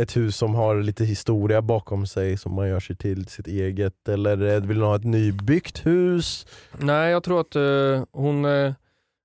[0.01, 4.09] ett hus som har lite historia bakom sig som man gör sig till sitt eget
[4.09, 6.47] eller eh, vill hon ha ett nybyggt hus?
[6.79, 8.45] Nej, jag tror att eh, hon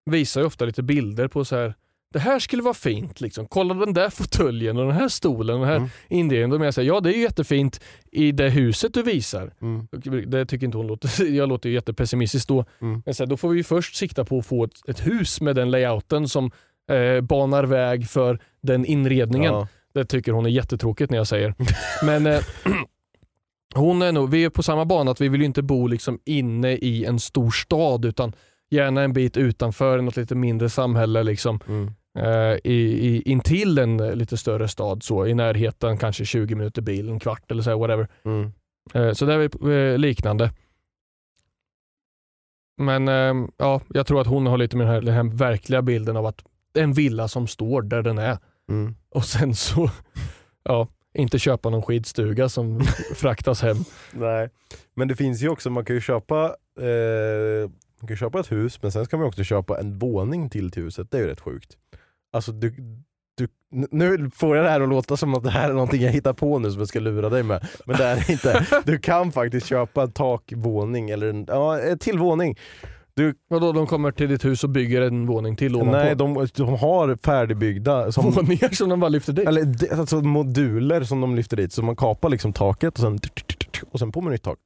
[0.05, 1.73] visar ju ofta lite bilder på så här.
[2.13, 3.21] Det här skulle vara fint.
[3.21, 3.47] Liksom.
[3.47, 5.89] Kolla den där fåtöljen och den här stolen och den här Mm.
[6.09, 6.49] inredningen.
[6.49, 7.81] Då menar jag så här, ja det är ju jättefint
[8.11, 9.53] i det huset du visar.
[9.61, 9.87] Mm.
[10.27, 12.65] Det tycker inte hon låter, jag låter ju jättepessimistisk då.
[12.81, 13.01] Mm.
[13.05, 15.41] Men så här, då får vi ju först sikta på att få ett, ett hus
[15.41, 16.51] med den layouten som
[16.91, 19.53] eh, banar väg för den inredningen.
[19.53, 19.67] Ja.
[19.93, 21.53] Det tycker hon är jättetråkigt när jag säger.
[22.05, 22.39] Men eh,
[23.75, 26.19] hon är nog, vi är på samma bana att vi vill ju inte bo liksom
[26.25, 28.33] inne i en stor stad utan
[28.71, 31.23] gärna en bit utanför, något lite mindre samhälle.
[31.23, 31.59] Liksom.
[31.67, 31.93] Mm.
[32.17, 37.09] eh, i, i, intill en lite större stad, så i närheten, kanske 20 minuter bil,
[37.09, 38.07] en kvart eller så här, whatever.
[38.25, 38.51] Mm.
[38.93, 40.51] Eh, så det är eh, liknande.
[42.77, 45.81] Men eh, ja, jag tror att hon har lite mer den här, den här verkliga
[45.81, 46.43] bilden av att
[46.73, 48.37] en villa som står där den är.
[48.69, 48.95] Mm.
[49.09, 49.89] Och sen så,
[50.63, 52.79] ja, inte köpa någon skidstuga som
[53.15, 53.77] fraktas hem.
[54.11, 54.49] Nej.
[54.93, 56.45] Men det finns ju också, man kan ju köpa
[56.79, 57.69] eh,
[58.05, 60.83] man kan köpa ett hus men sen ska man också köpa en våning till till
[60.83, 61.11] huset.
[61.11, 61.77] Det är ju rätt sjukt.
[62.33, 62.75] Alltså du,
[63.37, 63.47] du,
[63.91, 66.33] nu får jag det här att låta som att det här är någonting jag hittar
[66.33, 67.67] på nu som jag ska lura dig med.
[67.85, 68.65] Men det är det inte.
[68.85, 72.57] Du kan faktiskt köpa en takvåning eller en, ja, en till våning.
[73.49, 75.91] Vadå, de kommer till ditt hus och bygger en våning till ovanpå?
[75.91, 79.47] Nej, de, de har färdigbyggda som, Våningar som de bara lyfter dit?
[79.47, 81.73] eller, alltså moduler som de lyfter dit.
[81.73, 83.19] Så man kapar liksom taket och sen,
[83.91, 84.57] och sen på med nytt tak.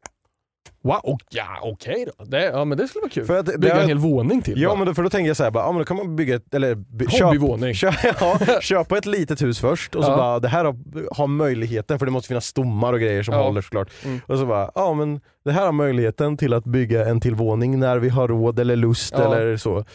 [0.84, 2.26] Wow, och, ja okej då.
[2.26, 3.26] Det, ja men det skulle vara kul.
[3.26, 4.62] För att Bygga det- en hel våning till.
[4.62, 4.78] Ja bara.
[4.78, 6.36] men då, för då tänker jag så här, bara, ja, men då kan man bygga
[6.36, 7.74] ett, eller by, Hobbyvåning.
[7.76, 10.18] Köp, kö, ja, köpa ett litet hus först och så Ja.
[10.18, 10.76] bara, det här har,
[11.16, 13.44] har möjligheten, för det måste finnas stommar och grejer som Ja.
[13.44, 13.90] håller såklart.
[14.06, 14.22] Mm.
[14.28, 17.80] Och så bara, ja men det här har möjligheten till att bygga en till våning
[17.80, 19.36] när vi har råd eller lust Ja.
[19.36, 19.86] eller så.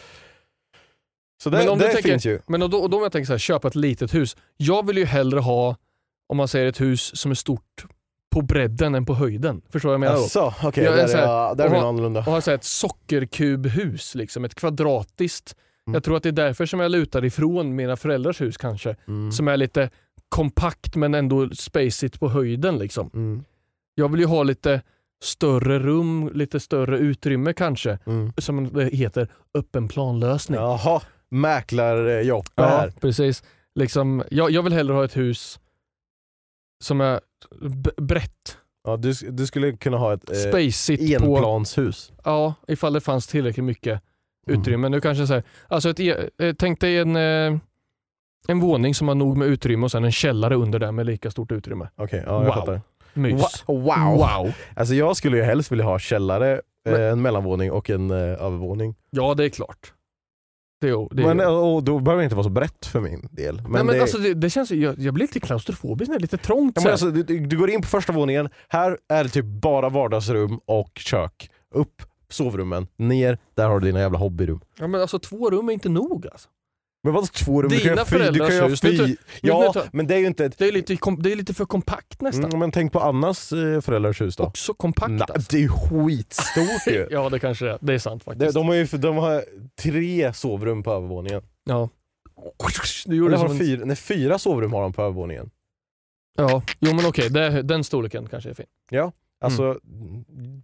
[1.43, 2.39] Så det, Men om det tänker- finns ju.
[2.47, 4.37] Men då, då om jag tänker så här, köpa ett litet hus.
[4.57, 5.75] Jag vill ju hellre ha,
[6.29, 7.85] om man säger ett hus som är stort
[8.35, 9.61] på bredden än på höjden.
[9.69, 10.21] Förstår du vad jag menar?
[10.23, 12.19] Jaså, okej, Ja, där så här, är, jag- där är ha- annorlunda.
[12.19, 15.55] Och ha så här ett sockerkubhus, liksom, ett kvadratiskt.
[15.87, 15.93] Mm.
[15.93, 18.95] Jag tror att det är därför som jag lutar ifrån mina föräldrars hus kanske.
[19.07, 19.31] Mm.
[19.31, 19.89] Som är lite
[20.29, 22.77] kompakt men ändå spacigt på höjden.
[22.77, 23.09] Liksom.
[23.13, 23.43] Mm.
[23.95, 24.81] Jag vill ju ha lite
[25.23, 27.99] större rum, lite större utrymme kanske.
[28.05, 28.33] Mm.
[28.37, 29.27] Som det heter,
[29.57, 30.59] öppen planlösning.
[30.59, 32.93] Jaha, mäklarjobb Ja, här.
[33.01, 33.43] precis.
[33.79, 35.59] Liksom, jag, jag vill hellre ha ett hus
[36.83, 37.19] som är
[37.61, 42.11] b- brett, Ja, du, du skulle kunna ha ett eh, spacigt på, enplanshus.
[42.23, 44.01] ja, ifall det fanns tillräckligt mycket
[44.47, 44.89] utrymme.
[44.89, 47.57] Nu kanske så här, alltså ett, e- eh, tänk dig en, eh,
[48.47, 51.31] en våning som har nog med utrymme och sen en källare under där med lika
[51.31, 51.89] stort utrymme.
[51.95, 52.53] Okej, ja, jag Wow.
[52.53, 52.81] fattar.
[53.13, 53.63] Mys.
[53.67, 53.87] Wow.
[54.17, 54.53] wow.
[54.75, 58.17] Alltså jag skulle ju helst vilja ha källare, eh, Men- en mellanvåning och en eh,
[58.17, 58.95] övervåning.
[59.09, 59.93] Ja, det är klart.
[60.87, 63.55] Är, det Men och då behöver det inte vara så brett för min del.
[63.55, 66.19] Men, Nej, men det, alltså, det, det känns, jag, jag blir lite klaustrofobisk när det
[66.19, 66.73] är lite trångt.
[66.75, 69.89] ja, men alltså, du, du går in på första våningen, här är det typ bara
[69.89, 71.49] vardagsrum och kök.
[71.75, 74.59] Upp, sovrummen, ner, där har du dina jävla hobbyrum.
[74.79, 76.49] ja, men alltså två rum är inte nog alltså.
[77.05, 77.69] Men vadå två rum?
[77.71, 78.97] kan Dina du kan föräldrars hus, vet fy.
[78.97, 80.57] du- Ja, du- men det är ju inte ett...
[80.57, 82.45] Det är lite, det är lite för kompakt nästan.
[82.45, 84.43] Mm, men tänk på Annas eh, föräldrars hus då.
[84.43, 85.51] Också kompakt Nej, alltså.
[85.51, 87.07] det är ju skitstort ju.
[87.11, 87.77] Ja det kanske är.
[87.81, 88.53] Det är sant de, faktiskt.
[88.53, 89.43] de, har ju de har
[89.81, 91.41] tre sovrum på övervåningen.
[91.65, 91.89] ja.
[93.05, 93.59] Du gjorde har de en...
[93.59, 95.49] fyra, nej, fyra sovrum har de på övervåningen.
[96.37, 98.65] Ja, jo men okej, det, den storleken kanske är fin.
[99.41, 99.79] Alltså,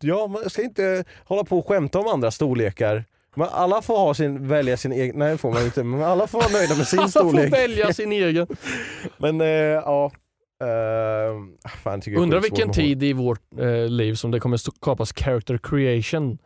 [0.01, 3.05] ja man ska inte hålla på och skämta om andra storlekar.
[3.35, 6.39] Men alla får ha sin, välja sin egen, nej får man inte, men alla får
[6.39, 7.53] vara nöjda med sin Alla får storlek.
[7.53, 8.47] välja sin egen.
[9.17, 10.11] Men eh, ja,
[10.63, 16.37] eh, fan, Undrar vilken tid i vårt eh, liv som det kommer skapas character creation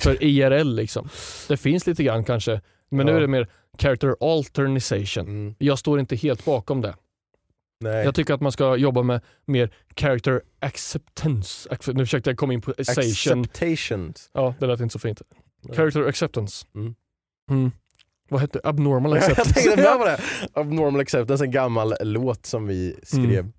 [0.00, 1.08] för IRL liksom.
[1.48, 2.60] Det finns lite grann kanske,
[2.90, 3.16] men nu Ja.
[3.16, 3.48] är det mer
[3.78, 5.26] character alternization.
[5.28, 6.94] Mm, Jag står inte helt bakom det.
[7.80, 8.04] nej.
[8.04, 11.68] Jag tycker att man ska jobba med mer character acceptance.
[11.68, 12.70] Ac- Nu försökte jag komma in på.
[12.78, 14.30] Acceptations.
[14.32, 15.22] Ja, det lät inte så fint.
[15.76, 16.66] Character acceptance.
[16.74, 16.94] Mm.
[17.50, 17.70] Mm.
[18.30, 18.60] Vad hette?
[18.64, 19.54] Abnormal jag acceptance.
[19.54, 20.20] tänkte med på det.
[20.60, 23.52] Abnormal Acceptance, en gammal låt som vi skrev.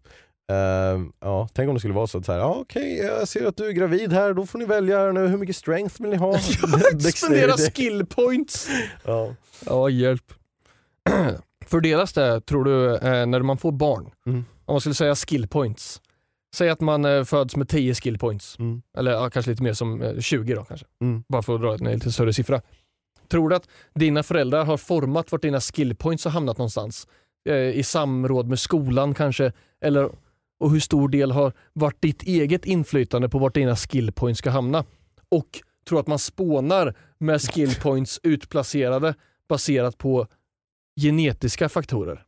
[0.52, 3.46] Eh, ja, tänk om det skulle vara så att så här, ja, okej jag ser
[3.46, 6.16] att du är gravid här, då får ni välja nu, hur mycket strength vill ni
[6.18, 6.40] ha?
[7.16, 8.70] Spendera skill points.
[9.06, 9.36] Ja.
[9.66, 10.34] Ja, hjälp.
[11.66, 14.12] Fördelas det, tror du, eh, när man får barn?
[14.26, 14.46] Mm.
[14.66, 16.02] Om man skulle säga skill points.
[16.56, 18.60] Säg att man eh, föds med 10 skill points.
[18.60, 18.82] Mm.
[18.98, 20.86] Eller ja, kanske lite mer som eh, 20 då kanske.
[21.02, 21.24] Mm.
[21.28, 22.62] Bara för att dra en lite större siffra.
[23.28, 27.08] Tror du att dina föräldrar har format vart dina skill points har hamnat någonstans?
[27.50, 29.52] Eh, I samråd med skolan kanske?
[29.82, 30.10] Eller,
[30.60, 34.50] och hur stor del har varit ditt eget inflytande på vart dina skill points ska
[34.50, 34.86] hamna?
[35.30, 39.16] Och tror att man spånar med skill points utplacerade
[39.50, 40.28] baserat på
[41.02, 42.26] genetiska faktorer?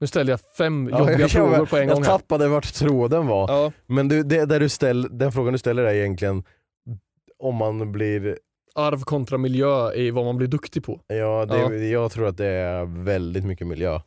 [0.00, 2.10] Nu ställer jag fem Ja, jobbiga jag, frågor på en jag gång här.
[2.10, 3.48] tappade vart tråden var.
[3.48, 6.44] Ja, Men du, det, där du ställ, den frågan du ställer är egentligen
[7.38, 8.38] om man blir,
[8.74, 11.00] arv kontra miljö i vad man blir duktig på.
[11.06, 11.72] ja, det, Ja.
[11.74, 14.00] jag tror att det är väldigt mycket miljö.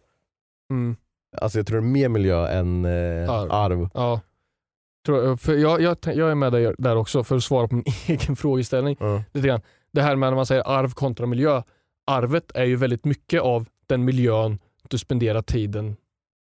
[0.71, 0.95] Mm.
[1.37, 3.51] Alltså jag tror det är mer miljö än eh, Arv.
[3.51, 3.89] arv.
[3.93, 4.19] Ja.
[5.05, 7.75] Tror jag, för jag, jag, jag är med dig där också för att svara på
[7.75, 8.97] min egen frågeställning.
[9.33, 9.61] Lite grann.
[9.93, 11.61] Det här med när man säger arv kontra miljö.
[12.07, 14.59] Arvet är ju väldigt mycket av den miljön
[14.93, 15.95] du spenderar tiden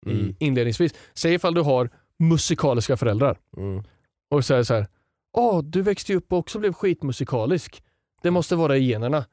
[0.06, 0.36] Mm.
[0.40, 0.94] inledningsvis.
[1.14, 1.90] Säg ifall du har
[2.20, 3.84] musikaliska föräldrar Mm.
[4.32, 4.88] och säger så här.
[5.38, 7.84] Åh, du växte ju upp och också blev skitmusikalisk.
[8.22, 9.26] Det måste vara i generna.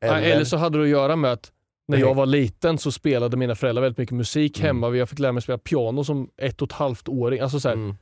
[0.00, 1.52] Eller, Eller, så hade det att göra med att
[1.88, 4.66] När jag var liten så spelade mina föräldrar väldigt mycket musik Mm.
[4.66, 4.96] hemma.
[4.96, 7.40] Jag fick lära mig spela piano som ett och ett halvt åring.
[7.40, 7.96] Alltså så här, Mm.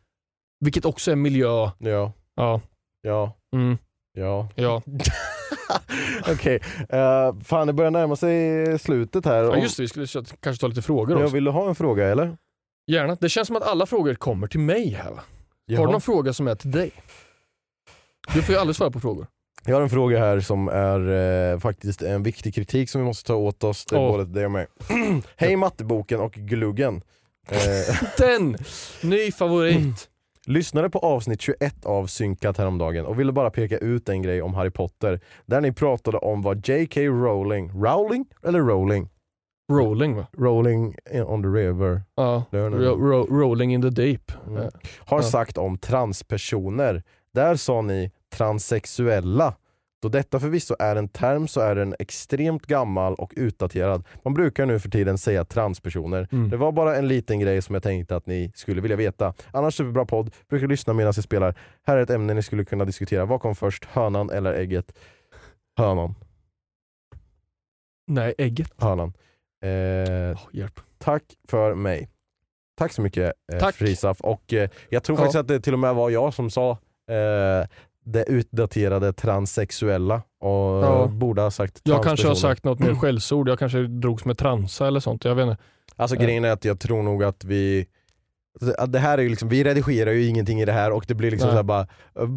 [0.61, 1.47] Vilket också är miljö.
[1.79, 2.61] Ja, Ja,
[3.03, 3.79] ja, mm,
[4.13, 4.49] ja.
[4.55, 4.83] ja.
[6.33, 9.45] Okej, eh, fan det börjar närma sig slutet här.
[9.45, 10.07] ja just det, vi skulle
[10.41, 11.35] kanske ta lite frågor jag också.
[11.35, 12.37] vill du ha en fråga eller?
[12.87, 13.17] Gärna.
[13.21, 15.17] Det känns som att alla frågor kommer till mig här va?
[15.17, 15.25] Har
[15.67, 15.87] Jaha.
[15.87, 16.91] du någon fråga som är till dig?
[18.35, 19.27] Du får ju aldrig svara på frågor.
[19.65, 21.11] Jag har en fråga här som är
[21.53, 24.11] eh, faktiskt en viktig kritik som vi måste ta åt oss, det är Åh.
[24.11, 24.67] både det och mig.
[25.37, 27.03] Hej matteboken och gluggen.
[27.49, 28.57] Eh, Den!
[29.03, 30.09] Ny favorit.
[30.47, 34.55] lyssnade på avsnitt 21 av Synkat häromdagen och ville bara peka ut en grej om
[34.55, 35.21] Harry Potter.
[35.47, 37.01] Där ni pratade om vad J.K.
[37.01, 39.09] Rowling, Rowling eller Rowling?
[39.73, 40.27] Rolling va?
[40.39, 40.95] Rolling
[41.27, 42.45] on the river Ja.
[42.53, 44.33] Ro- ro- rolling in the deep.
[44.47, 44.71] Mm.
[44.99, 45.23] Har Ja.
[45.23, 47.03] sagt om transpersoner.
[47.35, 49.55] Där sa ni transsexuella.
[50.03, 54.05] Då detta förvisso är en term så är den extremt gammal och utdaterad.
[54.25, 56.29] Man brukar nu för tiden säga transpersoner.
[56.33, 56.51] Mm.
[56.51, 59.35] Det var bara en liten grej som jag tänkte att ni skulle vilja veta.
[59.53, 61.55] Annars superbra podd, brukar lyssna medan jag spelar.
[61.87, 63.25] Här är ett ämne ni skulle kunna diskutera.
[63.25, 64.93] Vad kom först, hönan eller ägget?
[65.79, 66.15] Hönan.
[68.07, 68.73] Nej, ägget.
[68.79, 69.13] Hönan.
[69.65, 70.81] Eh, Åh, hjälp.
[70.99, 72.09] tack för mig.
[72.79, 73.69] Tack så mycket eh.
[73.69, 74.21] Frisaf.
[74.21, 75.21] Och eh, jag tror Ja.
[75.23, 76.71] faktiskt att det till och med var jag som sa
[77.11, 77.67] eh,
[78.13, 80.51] det utdaterade transsexuella och
[80.85, 81.07] Ja.
[81.07, 83.49] borde ha sagt Jag kanske har sagt något mer skällsord.
[83.49, 85.25] Jag kanske drogs med transa eller sånt.
[85.25, 85.63] Jag vet inte.
[85.97, 87.87] Alltså grejen är att jag tror nog att vi
[88.89, 91.49] det här är liksom, vi redigerar ju ingenting i det här och det blir liksom
[91.49, 91.59] Nej.
[91.59, 91.87] så bara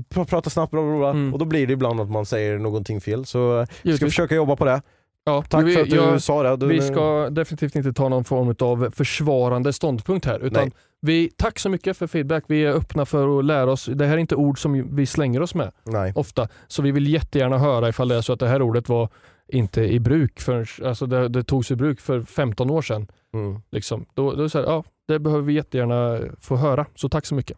[0.09, 1.33] pr- prata snabbt bla bla bla Mm.
[1.33, 4.55] och då blir det ibland att man säger någonting fel så vi ska försöka jobba
[4.55, 4.81] på det.
[5.25, 6.57] Ja, Tack vi, för att du jag, sa det.
[6.57, 10.39] Du, Vi ska definitivt inte ta någon form av försvarande ståndpunkt här.
[10.39, 10.71] Utan Nej.
[11.03, 12.43] Vi, tack så mycket för feedback.
[12.47, 13.85] Vi är öppna för att lära oss.
[13.85, 16.13] Det här är inte ord som vi slänger oss med Nej.
[16.15, 16.47] ofta.
[16.67, 19.09] Så vi vill jättegärna höra ifall det är så att det här ordet var
[19.47, 23.07] inte i bruk förrän, alltså det, det togs i bruk för 15 år sedan.
[23.33, 23.61] Mm.
[23.71, 24.05] Liksom.
[24.13, 26.85] Då, då är det, så här, ja, det behöver vi jättegärna få höra.
[26.95, 27.57] Så tack så mycket.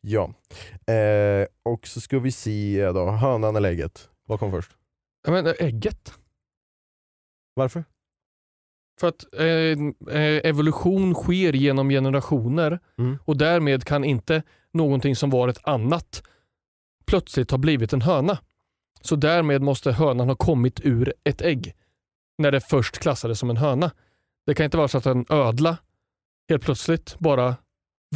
[0.00, 0.34] Ja.
[0.94, 4.08] Eh, och så ska vi se då, hönan eller ägget?
[4.26, 4.70] Vad kom först?
[5.26, 6.14] Jag menar, ägget.
[7.54, 7.84] Varför?
[9.00, 13.18] För att eh, eh, evolution sker genom generationer Mm.
[13.24, 14.42] och därmed kan inte
[14.72, 16.22] någonting som var ett annat
[17.06, 18.38] plötsligt ha blivit en höna.
[19.00, 21.74] Så därmed måste hönan ha kommit ur ett ägg
[22.38, 23.90] när det först klassades som en höna.
[24.46, 25.76] Det kan inte vara så att en ödla
[26.48, 27.56] helt plötsligt bara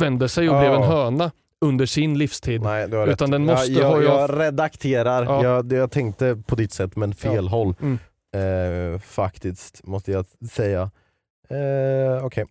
[0.00, 0.60] vände sig och Ja.
[0.60, 1.30] blev en höna
[1.60, 2.62] under sin livstid.
[2.62, 3.18] Nej, Utan rätt.
[3.30, 5.42] den måste jag, ha- jag, redakterar, Ja.
[5.44, 7.50] jag, jag tänkte på ditt sätt men fel Ja.
[7.50, 7.74] håll.
[7.80, 7.98] Mm.
[8.34, 10.90] Eh, faktiskt, måste jag säga.
[11.48, 12.44] Eh, Okej,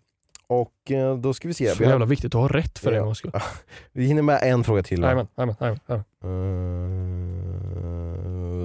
[0.47, 1.75] och eh, då ska vi se.
[1.75, 2.97] Så jävla viktigt att ha rätt för Ja.
[2.97, 3.31] en gångs skull.
[3.91, 5.01] vi hinner med en fråga till.
[5.01, 6.03] Jajamän, jajamän, jajamän,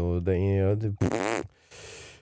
[0.03, 0.95] och det är...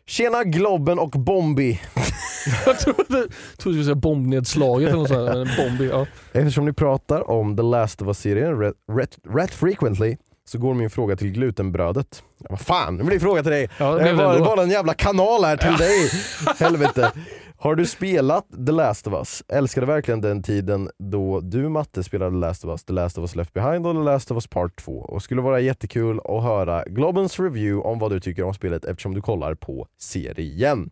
[0.09, 1.81] Tjena Globben och Bombi!
[2.67, 5.57] Jag trodde, trodde du skulle säga bombnedslaget eller något sånt.
[5.57, 6.07] Bombi, ja.
[6.33, 8.75] Eftersom ni pratar om The Last of Us-serien
[9.29, 10.17] rätt frequently
[10.49, 12.23] så går min fråga till glutenbrödet.
[12.39, 13.71] Ja, vad fan, det blir fråga till dig!
[13.79, 14.45] Ja, det det blev det ändå.
[14.45, 16.11] bara en jävla kanal här till dig!
[16.67, 17.13] Helvete!
[17.59, 19.43] Har du spelat The Last of Us?
[19.49, 23.23] Älskade verkligen den tiden då du Matte spelade The Last of Us, The Last of
[23.23, 24.93] Us Left Behind och The Last of Us Part 2.
[24.93, 29.15] Och skulle vara jättekul att höra Globens review om vad du tycker om spelet eftersom
[29.15, 30.91] du kollar på serien.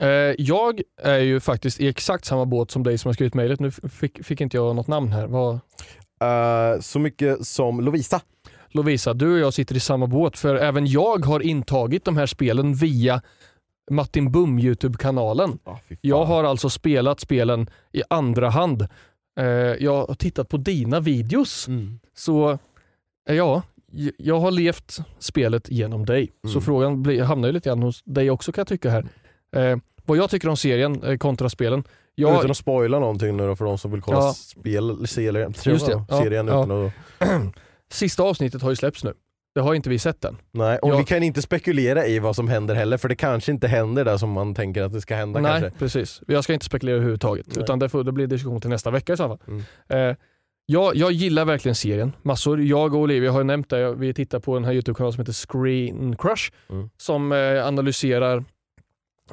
[0.00, 3.60] Eh, jag är ju faktiskt i exakt samma båt som dig som har skrivit mejlet.
[3.60, 5.26] Nu fick, fick inte jag något namn här.
[5.26, 5.60] Vad?
[6.20, 8.20] Eh, så mycket som Lovisa.
[8.76, 12.26] Lovisa, du och jag sitter i samma båt för även jag har intagit de här
[12.26, 13.22] spelen via
[13.90, 15.58] Martin Bum Youtube-kanalen.
[15.64, 15.78] Fan.
[16.00, 18.82] Jag har alltså spelat spelen i andra hand.
[19.38, 19.44] Eh,
[19.84, 21.68] jag har tittat på dina videos.
[21.68, 21.98] Mm.
[22.16, 22.50] Så
[23.28, 23.62] eh, ja,
[24.18, 26.32] jag har levt spelet genom dig.
[26.42, 26.62] Så Mm.
[26.62, 29.06] frågan blir, hamnar ju lite grann hos dig också kan jag tycka här.
[29.56, 31.84] Eh, vad jag tycker om serien eh, kontra spelen.
[32.14, 34.32] Jag, Utan att spoila någonting nu då för de som vill kolla Ja.
[34.32, 35.62] spel, serien, ja,
[36.22, 36.64] serien ja.
[36.64, 36.92] utan att...
[37.92, 39.14] sista avsnittet har ju släppts nu.
[39.54, 40.36] Det har inte vi sett än.
[40.50, 40.96] Nej, och Ja.
[40.98, 44.16] vi kan inte spekulera i vad som händer heller för det kanske inte händer där
[44.16, 45.78] som man tänker att det ska hända Nej, kanske.
[45.78, 46.22] precis.
[46.26, 47.46] Jag ska inte spekulera överhuvudtaget.
[47.46, 47.58] Nej.
[47.62, 49.38] Utan det, får, det blir diskussion till nästa vecka i så fall.
[49.48, 49.62] Mm.
[50.10, 50.16] Eh,
[50.66, 52.60] jag, jag gillar verkligen serien massor.
[52.62, 53.94] Jag och Olivia har nämnt det.
[53.94, 56.52] Vi tittar på den här Youtube-kanalen som heter Screen Crush.
[56.70, 56.90] Mm.
[56.96, 58.44] Som eh, analyserar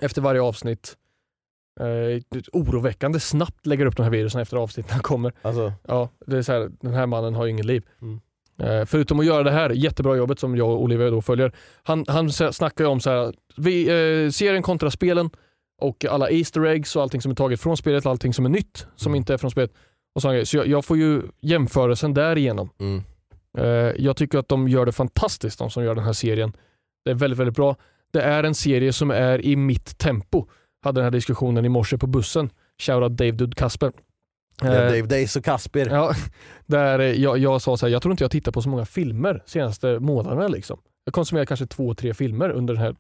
[0.01, 0.97] efter varje avsnitt
[1.80, 2.22] eh,
[2.54, 5.34] oroväckande snabbt lägger upp de här videorna efter avsnitten kommer.
[5.41, 7.84] Alltså, Ja, det är så här, den här mannen har ju ingen liv.
[8.01, 8.20] Mm.
[8.64, 11.51] Eh, förutom att göra det här jättebra jobbet som jag och Olivia då följer.
[11.84, 13.84] Han, han snackar ju om så här, vi,
[14.26, 15.30] eh, serien kontra spelen
[15.82, 18.49] och alla Easter eggs och allting som är taget från spelet och allting som är
[18.49, 19.16] nytt som Mm.
[19.18, 19.72] inte är från spelet.
[20.16, 22.70] Och så jag, jag får ju jämförelsen därigenom.
[22.80, 23.03] mm.
[23.57, 26.53] Eh, jag tycker att de gör det fantastiskt de som gör den här serien.
[27.05, 27.76] Det är väldigt, väldigt bra.
[28.14, 30.45] Det är en serie som är i mitt tempo.
[30.84, 32.49] Hade den här diskussionen i morse på bussen.
[32.82, 33.91] Shoutout David Kasper.
[34.62, 35.86] Eh, Dave Days och Kasper.
[35.89, 36.14] Ja,
[36.66, 39.43] där jag, jag sa så här, jag tror inte jag tittar på så många filmer
[39.45, 40.47] senaste månaderna.
[40.47, 40.80] Liksom.
[41.06, 42.95] Jag konsumerar kanske två, tre filmer under den här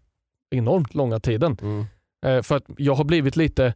[0.51, 1.57] enormt långa tiden.
[1.61, 1.85] Mm.
[2.25, 3.73] Eh, för att jag har blivit lite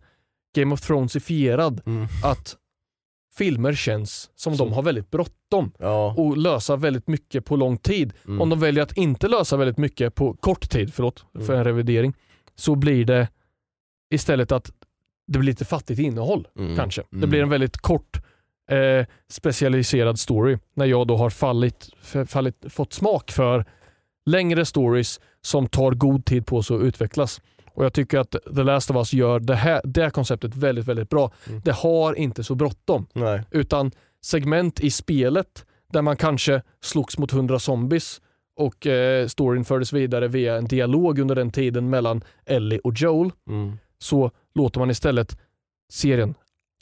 [0.56, 1.82] Game of Thrones-ifierad.
[1.86, 2.08] Mm.
[2.24, 2.56] Att
[3.36, 6.14] filmer känns som Så- de har väldigt bråttom Ja.
[6.18, 8.14] och lösa väldigt mycket på lång tid.
[8.28, 8.42] Mm.
[8.42, 11.58] Om de väljer att inte lösa väldigt mycket på kort tid, förlåt för Mm.
[11.58, 12.14] en revidering,
[12.56, 13.28] så blir det
[14.14, 14.72] istället att
[15.28, 16.76] det blir lite fattigt innehåll Mm.
[16.76, 17.02] kanske.
[17.10, 17.30] Det Mm.
[17.30, 18.22] blir en väldigt kort
[18.70, 21.90] eh, specialiserad story när jag då har fallit,
[22.28, 23.66] fallit, fått smak för
[24.26, 27.42] längre stories som tar god tid på sig att utvecklas.
[27.74, 30.86] Och Jag tycker att The Last of Us gör det här, det här konceptet väldigt,
[30.86, 31.32] väldigt bra.
[31.50, 31.62] Mm.
[31.66, 33.42] Det har inte så bråttom Nej.
[33.52, 38.22] utan segment i spelet där man kanske slogs mot hundra zombies
[38.56, 43.32] och eh, storyn fördes vidare via en dialog under den tiden mellan Ellie och Joel
[43.48, 43.78] Mm.
[44.00, 45.38] så låter man istället
[45.94, 46.36] serien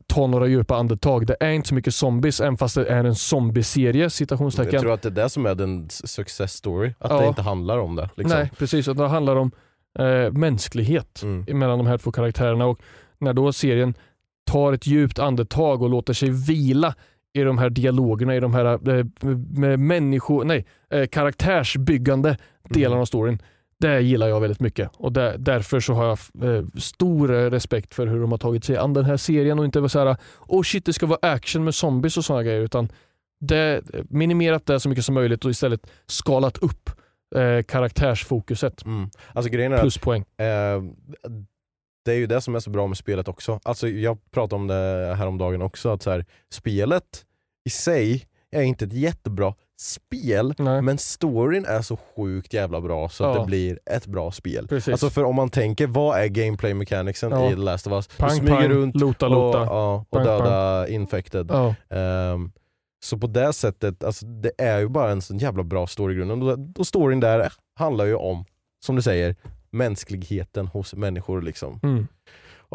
[0.07, 1.28] ta några djupa andetag.
[1.28, 4.28] Det är inte så mycket zombies även fast det är en zombieserie Jag
[4.82, 6.93] tror att det är det som är den success story.
[6.99, 7.19] Att Ja.
[7.21, 8.09] det inte handlar om det.
[8.15, 8.39] Liksom.
[8.39, 9.51] Nej precis, det handlar om
[9.99, 11.59] eh, mänsklighet Mm.
[11.59, 12.80] mellan de här två karaktärerna och
[13.17, 13.93] när då serien
[14.45, 16.95] tar ett djupt andetag och låter sig vila
[17.34, 18.65] i de här dialogerna, i de här
[18.99, 19.05] eh,
[19.59, 22.38] med människor, nej, eh, karaktärsbyggande
[22.69, 23.39] delarna av storyn.
[23.86, 26.18] Det gillar jag väldigt mycket och där, därför så har jag
[26.56, 29.66] eh, stor eh, respekt för hur de har tagit sig an den här serien och
[29.66, 30.18] inte vara såhär
[30.48, 32.90] oh shit det ska vara action med zombies och sådana grejer utan
[33.40, 36.90] det, minimerat det så mycket som möjligt och istället skalat upp
[37.36, 38.86] eh, karaktärsfokuset.
[38.86, 39.10] Mm.
[39.34, 40.26] Alltså är att.
[40.38, 40.84] Eh,
[42.06, 43.60] det är ju det som är så bra med spelet också.
[43.64, 47.26] Alltså jag pratade om det här om dagen också, att så här, spelet
[47.66, 50.82] i sig är inte ett jättebra spel, Nej.
[50.82, 53.39] men storyn är så sjukt jävla bra så att Ja.
[53.41, 54.67] det blir ett bra spel.
[54.67, 54.91] Precis.
[54.91, 57.47] Alltså för om man tänker, vad är gameplay mechanicsen Ja.
[57.47, 58.07] i The Last of Us?
[58.07, 59.59] Pang, du smyger pang, runt lota, och, lota.
[59.59, 61.51] ja, och Pang, döda infected.
[61.89, 62.51] Ehm,
[63.05, 66.43] så på det sättet, alltså, det är ju bara en sån jävla bra storygrund.
[66.43, 68.45] Och, och storyn där handlar ju om,
[68.86, 69.36] som du säger,
[69.71, 71.41] mänskligheten hos människor.
[71.41, 71.80] Liksom.
[71.84, 72.07] Mm.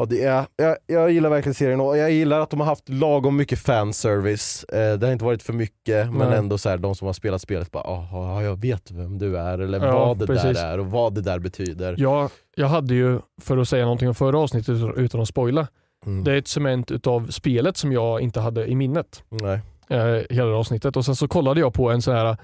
[0.01, 2.89] Och det är, jag, jag gillar verkligen serien och jag gillar att de har haft
[2.89, 4.63] lagom mycket fanservice.
[4.63, 6.37] Eh, det har inte varit för mycket, men Nej.
[6.37, 9.59] ändå så här, de som har spelat spelet bara "Aha, jag vet vem du är,
[9.59, 10.57] eller Ja, vad det precis.
[10.57, 11.95] där är och vad det där betyder.
[11.97, 15.67] Jag, jag hade ju, för att säga någonting om förra avsnittet utan att spoila,
[16.05, 16.23] Mm.
[16.23, 19.23] det är ett cement utav spelet som jag inte hade i minnet.
[19.29, 19.59] Nej.
[19.89, 20.97] Eh, hela avsnittet.
[20.97, 22.37] Och sen så kollade jag på en sån här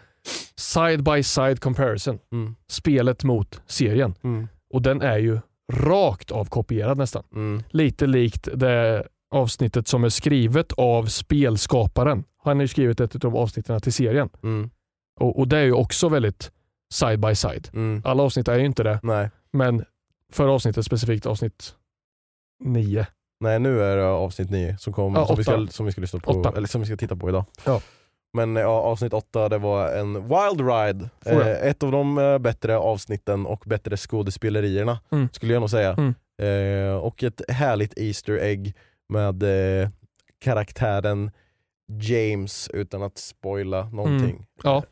[0.55, 2.19] side by side comparison.
[2.31, 2.55] Mm.
[2.69, 4.15] Spelet mot serien.
[4.23, 4.47] Mm.
[4.73, 5.39] Och den är ju
[5.73, 7.23] rakt av kopierad nästan.
[7.33, 7.63] Mm.
[7.69, 12.23] Lite likt det avsnittet som är skrivet av spelskaparen.
[12.43, 14.29] Han har ju skrivit ett av avsnitten till serien.
[14.43, 14.69] Mm.
[15.19, 16.51] Och, och det är ju också väldigt
[16.93, 17.69] side by side.
[17.73, 18.01] Mm.
[18.05, 19.29] Alla avsnitt är ju inte det, Nej.
[19.53, 19.85] men
[20.31, 21.75] för avsnittet specifikt avsnitt
[22.63, 23.07] 9.
[23.39, 26.01] Nej nu är det avsnitt 9 som, kom, Ja, som, vi ska, som vi ska
[26.01, 26.53] lyssna på, Åtta.
[26.57, 27.45] eller som vi ska titta på idag.
[27.65, 27.81] Ja.
[28.33, 31.09] Men ja, avsnitt 8 det var en wild ride.
[31.25, 35.29] Eh, ett av de eh, bättre avsnitten och bättre skådespelerierna Mm.
[35.31, 35.93] skulle jag nog säga.
[35.97, 36.13] Mm.
[36.41, 38.75] Eh, och ett härligt Easter egg
[39.09, 39.43] med
[39.83, 39.89] eh,
[40.39, 41.31] karaktären
[42.01, 44.29] James utan att spoila någonting.
[44.35, 44.43] Mm.
[44.63, 44.83] Ja.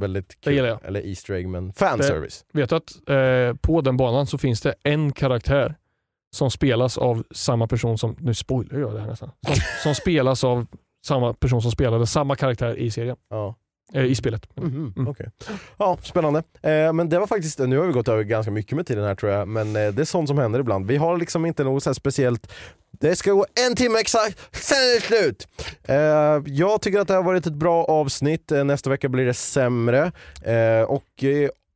[0.00, 0.52] Väldigt Det kul.
[0.54, 0.84] gillar jag.
[0.84, 2.44] Eller Easter egg men fanservice.
[2.52, 5.74] Vet du att eh, på den banan så finns det en karaktär
[6.36, 10.44] som spelas av samma person som, nu spoilar jag det här nästan, som, som spelas
[10.44, 10.66] av
[11.06, 13.54] samma person som spelade samma karaktär i serien, Ja.
[13.94, 14.56] eh, i spelet.
[14.56, 15.08] Mhm, Mm.
[15.08, 15.30] okej.
[15.78, 16.42] Ja, spännande.
[16.62, 19.14] Eh, men det var faktiskt, nu har vi gått över ganska mycket med tiden här
[19.14, 20.86] tror jag, men eh, det är sånt som händer ibland.
[20.86, 22.52] Vi har liksom inte något så speciellt
[23.00, 25.48] det ska gå en timme exakt, sen är det slut!
[25.84, 29.34] Eh, jag tycker att det har varit ett bra avsnitt, eh, nästa vecka blir det
[29.34, 30.12] sämre.
[30.44, 31.24] Eh, och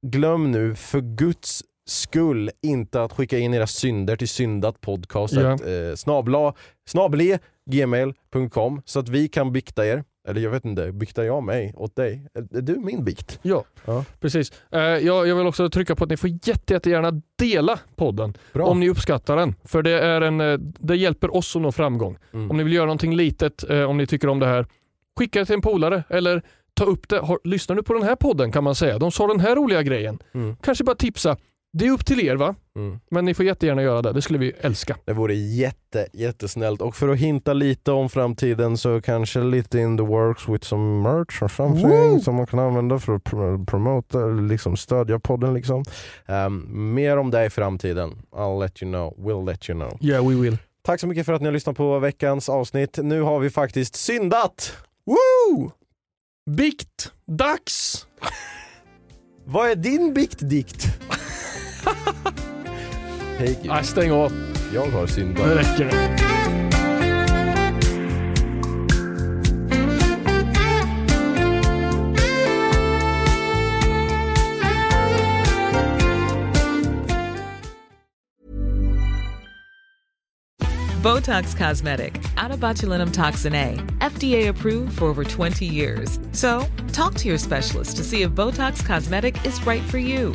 [0.07, 5.69] glöm nu för guds skull inte att skicka in era synder till syndatpodcastet Ja.
[5.71, 6.55] eh, snabla,
[6.89, 7.39] snable
[7.71, 10.05] gmail.com så att vi kan bikta er.
[10.29, 12.27] Eller jag vet inte, biktar jag mig åt dig?
[12.35, 13.39] Är du min bikt?
[13.43, 14.05] Ja, Ja.
[14.21, 14.53] precis.
[14.73, 18.67] Eh, jag, jag vill också trycka på att ni får jätte, jättegärna dela podden Bra.
[18.67, 19.55] om ni uppskattar den.
[19.65, 22.17] För det, är en, eh, det hjälper oss att nå framgång.
[22.33, 22.51] Mm.
[22.51, 24.67] Om ni vill göra någonting litet, eh, om ni tycker om det här,
[25.19, 26.43] skicka det till en polare eller
[26.75, 27.19] ta upp det.
[27.19, 28.99] Har, lyssnar du på den här podden kan man säga.
[28.99, 30.19] De sa den här roliga grejen.
[30.35, 30.57] Mm.
[30.63, 31.37] Kanske bara tipsa.
[31.73, 32.55] Det är upp till er va?
[32.77, 33.01] Mm.
[33.11, 34.13] Men ni får jättegärna göra det.
[34.13, 34.97] Det skulle vi älska.
[35.05, 36.81] Det vore jätte, jättesnällt.
[36.81, 41.03] Och för att hinta lite om framtiden så kanske lite in the works with some
[41.03, 42.21] merch or something Woo!
[42.21, 45.55] som man kan använda för att pr- promota, liksom stödja podden.
[45.55, 45.85] Liksom.
[46.27, 48.23] Ehm, mer om det i framtiden.
[48.33, 49.99] I'll let you know, will let you know.
[50.01, 50.57] Yeah we will.
[50.83, 52.99] Tack så mycket för att ni har lyssnat på veckans avsnitt.
[53.03, 54.77] Nu har vi faktiskt syndat!
[55.07, 55.71] Woo!
[56.51, 57.13] Bikt!
[57.27, 58.07] Dags!
[59.45, 60.87] Vad är din biktdikt?
[63.41, 63.65] Take it.
[63.65, 64.33] Nej, stäng av.
[64.75, 65.47] Jag har Nu syndat.
[65.47, 66.17] räcker det.
[81.03, 86.21] Botox Cosmetic, out of botulinum toxin A, FDA approved for over 20 years.
[86.33, 90.35] So, talk to your specialist to see if Botox Cosmetic is right for you.